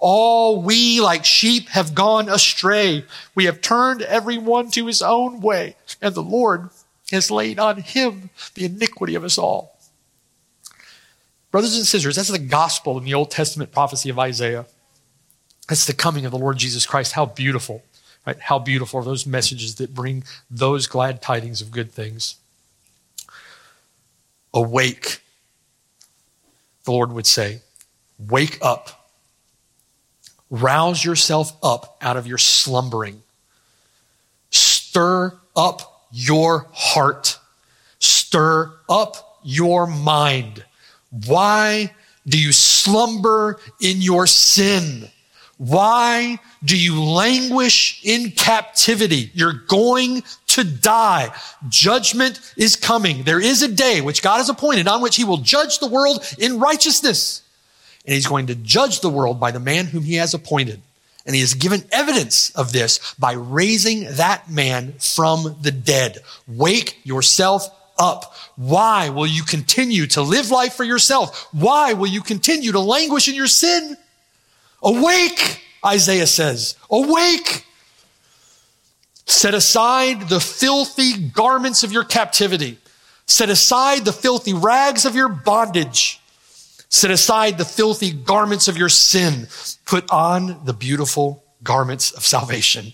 All 0.00 0.62
we 0.62 1.00
like 1.00 1.24
sheep 1.24 1.68
have 1.68 1.94
gone 1.94 2.28
astray. 2.28 3.04
We 3.34 3.44
have 3.44 3.60
turned 3.60 4.02
everyone 4.02 4.70
to 4.72 4.86
his 4.86 5.02
own 5.02 5.40
way. 5.40 5.76
And 6.00 6.14
the 6.14 6.22
Lord 6.22 6.70
has 7.12 7.30
laid 7.30 7.58
on 7.58 7.76
him 7.82 8.30
the 8.54 8.64
iniquity 8.64 9.14
of 9.14 9.24
us 9.24 9.36
all. 9.36 9.78
Brothers 11.50 11.76
and 11.76 11.86
sisters, 11.86 12.16
that's 12.16 12.28
the 12.28 12.38
gospel 12.38 12.96
in 12.96 13.04
the 13.04 13.14
Old 13.14 13.30
Testament 13.30 13.72
prophecy 13.72 14.08
of 14.08 14.18
Isaiah. 14.18 14.66
That's 15.68 15.86
the 15.86 15.92
coming 15.92 16.24
of 16.24 16.32
the 16.32 16.38
Lord 16.38 16.58
Jesus 16.58 16.86
Christ. 16.86 17.12
How 17.12 17.26
beautiful, 17.26 17.82
right? 18.26 18.38
How 18.38 18.58
beautiful 18.58 19.00
are 19.00 19.04
those 19.04 19.26
messages 19.26 19.76
that 19.76 19.94
bring 19.94 20.24
those 20.50 20.86
glad 20.86 21.20
tidings 21.20 21.60
of 21.60 21.70
good 21.70 21.92
things. 21.92 22.36
Awake, 24.54 25.20
the 26.84 26.92
Lord 26.92 27.12
would 27.12 27.26
say. 27.26 27.60
Wake 28.18 28.58
up. 28.62 28.99
Rouse 30.50 31.04
yourself 31.04 31.56
up 31.62 31.96
out 32.00 32.16
of 32.16 32.26
your 32.26 32.38
slumbering. 32.38 33.22
Stir 34.50 35.32
up 35.54 36.06
your 36.10 36.66
heart. 36.72 37.38
Stir 38.00 38.72
up 38.88 39.38
your 39.44 39.86
mind. 39.86 40.64
Why 41.26 41.94
do 42.26 42.40
you 42.40 42.52
slumber 42.52 43.60
in 43.80 44.00
your 44.00 44.26
sin? 44.26 45.08
Why 45.58 46.38
do 46.64 46.76
you 46.76 47.02
languish 47.02 48.00
in 48.02 48.30
captivity? 48.30 49.30
You're 49.34 49.64
going 49.68 50.22
to 50.48 50.64
die. 50.64 51.34
Judgment 51.68 52.54
is 52.56 52.76
coming. 52.76 53.24
There 53.24 53.40
is 53.40 53.62
a 53.62 53.68
day 53.68 54.00
which 54.00 54.22
God 54.22 54.38
has 54.38 54.48
appointed 54.48 54.88
on 54.88 55.02
which 55.02 55.16
he 55.16 55.24
will 55.24 55.36
judge 55.36 55.78
the 55.78 55.86
world 55.86 56.24
in 56.38 56.58
righteousness. 56.58 57.42
And 58.04 58.14
he's 58.14 58.26
going 58.26 58.46
to 58.46 58.54
judge 58.54 59.00
the 59.00 59.10
world 59.10 59.38
by 59.38 59.50
the 59.50 59.60
man 59.60 59.86
whom 59.86 60.02
he 60.02 60.14
has 60.14 60.34
appointed. 60.34 60.80
And 61.26 61.34
he 61.34 61.42
has 61.42 61.54
given 61.54 61.84
evidence 61.92 62.50
of 62.56 62.72
this 62.72 63.14
by 63.18 63.32
raising 63.32 64.04
that 64.16 64.50
man 64.50 64.94
from 64.98 65.56
the 65.60 65.70
dead. 65.70 66.18
Wake 66.48 66.98
yourself 67.04 67.68
up. 67.98 68.34
Why 68.56 69.10
will 69.10 69.26
you 69.26 69.42
continue 69.42 70.06
to 70.08 70.22
live 70.22 70.50
life 70.50 70.74
for 70.74 70.84
yourself? 70.84 71.48
Why 71.52 71.92
will 71.92 72.06
you 72.06 72.22
continue 72.22 72.72
to 72.72 72.80
languish 72.80 73.28
in 73.28 73.34
your 73.34 73.46
sin? 73.46 73.96
Awake, 74.82 75.62
Isaiah 75.84 76.26
says. 76.26 76.76
Awake. 76.90 77.66
Set 79.26 79.54
aside 79.54 80.28
the 80.28 80.40
filthy 80.40 81.28
garments 81.28 81.84
of 81.84 81.92
your 81.92 82.04
captivity. 82.04 82.78
Set 83.26 83.50
aside 83.50 84.04
the 84.04 84.12
filthy 84.12 84.54
rags 84.54 85.04
of 85.04 85.14
your 85.14 85.28
bondage. 85.28 86.19
Set 86.90 87.10
aside 87.10 87.56
the 87.56 87.64
filthy 87.64 88.12
garments 88.12 88.68
of 88.68 88.76
your 88.76 88.88
sin. 88.88 89.48
Put 89.86 90.10
on 90.10 90.64
the 90.64 90.74
beautiful 90.74 91.42
garments 91.62 92.12
of 92.12 92.24
salvation. 92.26 92.92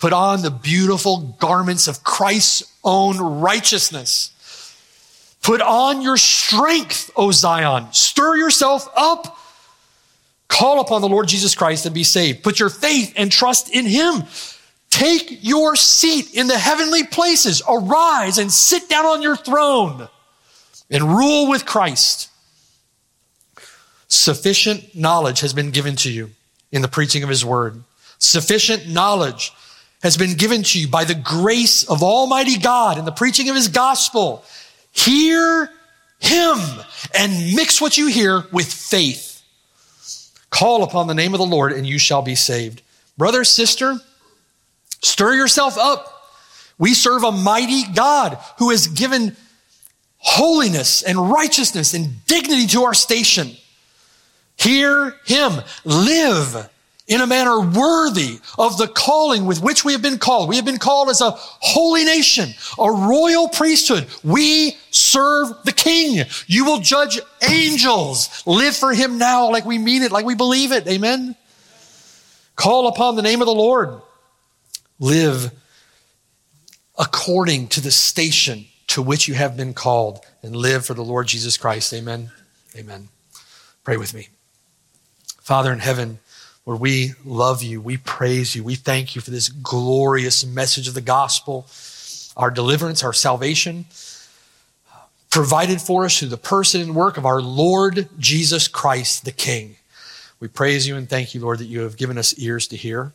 Put 0.00 0.12
on 0.12 0.42
the 0.42 0.50
beautiful 0.50 1.36
garments 1.38 1.86
of 1.86 2.02
Christ's 2.02 2.72
own 2.82 3.18
righteousness. 3.18 4.30
Put 5.42 5.60
on 5.60 6.00
your 6.02 6.16
strength, 6.16 7.10
O 7.16 7.30
Zion. 7.30 7.92
Stir 7.92 8.36
yourself 8.36 8.88
up 8.96 9.38
Call 10.54 10.80
upon 10.80 11.00
the 11.00 11.08
Lord 11.08 11.26
Jesus 11.26 11.56
Christ 11.56 11.84
and 11.84 11.92
be 11.92 12.04
saved. 12.04 12.44
Put 12.44 12.60
your 12.60 12.68
faith 12.68 13.12
and 13.16 13.32
trust 13.32 13.74
in 13.74 13.86
Him. 13.86 14.22
Take 14.88 15.42
your 15.42 15.74
seat 15.74 16.32
in 16.32 16.46
the 16.46 16.56
heavenly 16.56 17.02
places. 17.02 17.60
Arise 17.68 18.38
and 18.38 18.52
sit 18.52 18.88
down 18.88 19.04
on 19.04 19.20
your 19.20 19.34
throne 19.34 20.08
and 20.90 21.02
rule 21.02 21.50
with 21.50 21.66
Christ. 21.66 22.30
Sufficient 24.14 24.94
knowledge 24.94 25.40
has 25.40 25.52
been 25.52 25.72
given 25.72 25.96
to 25.96 26.10
you 26.10 26.30
in 26.70 26.82
the 26.82 26.88
preaching 26.88 27.24
of 27.24 27.28
His 27.28 27.44
word. 27.44 27.82
Sufficient 28.18 28.88
knowledge 28.88 29.52
has 30.04 30.16
been 30.16 30.34
given 30.34 30.62
to 30.62 30.78
you 30.78 30.86
by 30.86 31.02
the 31.02 31.16
grace 31.16 31.82
of 31.82 32.00
Almighty 32.00 32.56
God 32.56 32.96
in 32.96 33.06
the 33.06 33.10
preaching 33.10 33.50
of 33.50 33.56
His 33.56 33.66
gospel. 33.66 34.44
Hear 34.92 35.68
Him 36.20 36.58
and 37.12 37.56
mix 37.56 37.80
what 37.80 37.98
you 37.98 38.06
hear 38.06 38.44
with 38.52 38.72
faith. 38.72 39.42
Call 40.48 40.84
upon 40.84 41.08
the 41.08 41.14
name 41.14 41.34
of 41.34 41.38
the 41.38 41.46
Lord 41.46 41.72
and 41.72 41.84
you 41.84 41.98
shall 41.98 42.22
be 42.22 42.36
saved. 42.36 42.82
Brother, 43.18 43.42
sister, 43.42 43.98
stir 45.02 45.34
yourself 45.34 45.76
up. 45.76 46.30
We 46.78 46.94
serve 46.94 47.24
a 47.24 47.32
mighty 47.32 47.82
God 47.92 48.38
who 48.58 48.70
has 48.70 48.86
given 48.86 49.36
holiness 50.18 51.02
and 51.02 51.30
righteousness 51.30 51.94
and 51.94 52.24
dignity 52.26 52.68
to 52.68 52.84
our 52.84 52.94
station. 52.94 53.56
Hear 54.56 55.16
him. 55.24 55.52
Live 55.84 56.70
in 57.06 57.20
a 57.20 57.26
manner 57.26 57.60
worthy 57.60 58.38
of 58.58 58.78
the 58.78 58.88
calling 58.88 59.44
with 59.44 59.62
which 59.62 59.84
we 59.84 59.92
have 59.92 60.00
been 60.00 60.18
called. 60.18 60.48
We 60.48 60.56
have 60.56 60.64
been 60.64 60.78
called 60.78 61.10
as 61.10 61.20
a 61.20 61.32
holy 61.32 62.04
nation, 62.04 62.54
a 62.78 62.90
royal 62.90 63.48
priesthood. 63.48 64.06
We 64.22 64.76
serve 64.90 65.48
the 65.64 65.72
king. 65.72 66.24
You 66.46 66.64
will 66.64 66.80
judge 66.80 67.20
angels. 67.48 68.42
Live 68.46 68.74
for 68.74 68.94
him 68.94 69.18
now 69.18 69.50
like 69.50 69.66
we 69.66 69.76
mean 69.76 70.02
it, 70.02 70.12
like 70.12 70.24
we 70.24 70.34
believe 70.34 70.72
it. 70.72 70.86
Amen. 70.86 71.36
Call 72.56 72.88
upon 72.88 73.16
the 73.16 73.22
name 73.22 73.42
of 73.42 73.46
the 73.46 73.54
Lord. 73.54 74.00
Live 74.98 75.50
according 76.96 77.68
to 77.68 77.80
the 77.80 77.90
station 77.90 78.66
to 78.86 79.02
which 79.02 79.28
you 79.28 79.34
have 79.34 79.56
been 79.56 79.74
called 79.74 80.24
and 80.42 80.54
live 80.54 80.86
for 80.86 80.94
the 80.94 81.04
Lord 81.04 81.26
Jesus 81.26 81.56
Christ. 81.56 81.92
Amen. 81.92 82.30
Amen. 82.76 83.08
Pray 83.82 83.96
with 83.96 84.14
me. 84.14 84.28
Father 85.44 85.74
in 85.74 85.80
heaven, 85.80 86.20
Lord, 86.64 86.80
we 86.80 87.12
love 87.22 87.62
you. 87.62 87.78
We 87.78 87.98
praise 87.98 88.56
you. 88.56 88.64
We 88.64 88.76
thank 88.76 89.14
you 89.14 89.20
for 89.20 89.30
this 89.30 89.50
glorious 89.50 90.46
message 90.46 90.88
of 90.88 90.94
the 90.94 91.02
gospel, 91.02 91.66
our 92.34 92.50
deliverance, 92.50 93.04
our 93.04 93.12
salvation. 93.12 93.84
provided 95.28 95.82
for 95.82 96.06
us 96.06 96.18
through 96.18 96.28
the 96.28 96.38
person 96.38 96.80
and 96.80 96.94
work 96.94 97.18
of 97.18 97.26
our 97.26 97.42
Lord 97.42 98.08
Jesus 98.18 98.68
Christ, 98.68 99.26
the 99.26 99.32
King. 99.32 99.76
We 100.40 100.48
praise 100.48 100.88
you 100.88 100.96
and 100.96 101.10
thank 101.10 101.34
you, 101.34 101.42
Lord, 101.42 101.58
that 101.58 101.66
you 101.66 101.80
have 101.80 101.98
given 101.98 102.16
us 102.16 102.38
ears 102.38 102.66
to 102.68 102.76
hear. 102.76 103.12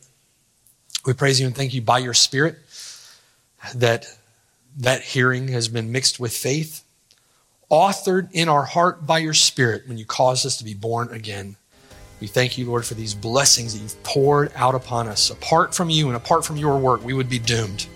We 1.04 1.12
praise 1.12 1.40
you 1.40 1.46
and 1.46 1.56
thank 1.56 1.74
you 1.74 1.82
by 1.82 1.98
your 1.98 2.14
Spirit 2.14 2.58
that 3.74 4.06
that 4.78 5.02
hearing 5.02 5.48
has 5.48 5.66
been 5.66 5.90
mixed 5.90 6.20
with 6.20 6.32
faith, 6.32 6.84
authored 7.72 8.28
in 8.30 8.48
our 8.48 8.66
heart 8.66 9.04
by 9.04 9.18
your 9.18 9.34
Spirit 9.34 9.88
when 9.88 9.98
you 9.98 10.04
caused 10.04 10.46
us 10.46 10.58
to 10.58 10.64
be 10.64 10.74
born 10.74 11.12
again. 11.12 11.56
We 12.20 12.26
thank 12.26 12.58
you, 12.58 12.66
Lord, 12.66 12.84
for 12.84 12.94
these 12.94 13.14
blessings 13.14 13.72
that 13.72 13.80
you've 13.80 14.02
poured 14.02 14.52
out 14.54 14.74
upon 14.74 15.08
us. 15.08 15.30
Apart 15.30 15.74
from 15.74 15.88
you 15.88 16.08
and 16.08 16.16
apart 16.16 16.44
from 16.44 16.58
your 16.58 16.78
work, 16.78 17.02
we 17.02 17.14
would 17.14 17.30
be 17.30 17.38
doomed. 17.38 17.86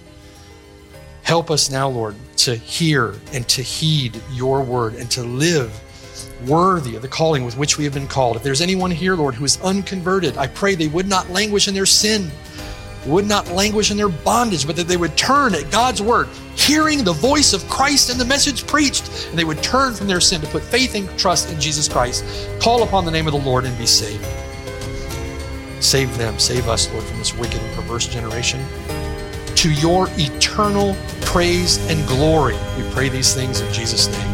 Help 1.23 1.51
us 1.51 1.71
now, 1.71 1.89
Lord, 1.89 2.17
to 2.39 2.55
hear 2.55 3.15
and 3.33 3.47
to 3.49 3.63
heed 3.63 4.21
your 4.33 4.63
word 4.63 4.95
and 4.95 5.11
to 5.11 5.23
live 5.23 5.79
worthy 6.47 6.97
of 6.97 7.03
the 7.03 7.09
calling 7.09 7.45
with 7.45 7.57
which 7.57 7.77
we 7.77 7.85
have 7.85 7.95
been 7.95 8.09
called. 8.09 8.37
If 8.37 8.43
there's 8.43 8.61
anyone 8.61 8.91
here, 8.91 9.15
Lord, 9.15 9.35
who 9.35 9.45
is 9.45 9.61
unconverted, 9.63 10.39
I 10.39 10.47
pray 10.47 10.75
they 10.75 10.89
would 10.89 11.07
not 11.07 11.29
languish 11.31 11.69
in 11.69 11.75
their 11.75 11.87
sin, 11.87 12.31
would 13.07 13.27
not 13.27 13.49
languish 13.51 13.91
in 13.91 13.97
their 13.97 14.09
bondage, 14.09 14.67
but 14.67 14.77
that 14.77 14.89
they 14.89 14.97
would 14.97 15.17
turn 15.17 15.55
at 15.55 15.71
God's 15.71 16.01
word, 16.03 16.29
hearing 16.57 17.05
the 17.05 17.13
voice 17.13 17.53
of 17.53 17.69
Christ 17.69 18.11
and 18.11 18.21
the 18.21 18.25
message 18.25 18.67
preached, 18.67 19.29
and 19.29 19.39
they 19.39 19.45
would 19.45 19.63
turn 19.63 19.95
from 19.95 20.07
their 20.07 20.21
sin 20.21 20.41
to 20.41 20.47
put 20.49 20.63
faith 20.63 20.95
and 20.95 21.09
trust 21.19 21.51
in 21.51 21.61
Jesus 21.61 21.89
Christ, 21.89 22.25
call 22.61 22.83
upon 22.83 23.05
the 23.05 23.11
name 23.11 23.27
of 23.27 23.33
the 23.33 23.41
Lord, 23.41 23.65
and 23.65 23.77
be 23.79 23.87
saved. 23.87 24.25
Save 25.81 26.17
them, 26.17 26.39
save 26.39 26.69
us, 26.69 26.91
Lord, 26.93 27.05
from 27.05 27.19
this 27.19 27.37
wicked 27.37 27.61
and 27.61 27.75
perverse 27.75 28.09
generation. 28.09 28.65
To 29.57 29.73
your 29.73 30.09
eternal 30.13 30.97
praise 31.21 31.79
and 31.91 32.07
glory, 32.09 32.57
we 32.77 32.89
pray 32.91 33.09
these 33.09 33.35
things 33.35 33.61
in 33.61 33.73
Jesus' 33.73 34.09
name. 34.09 34.34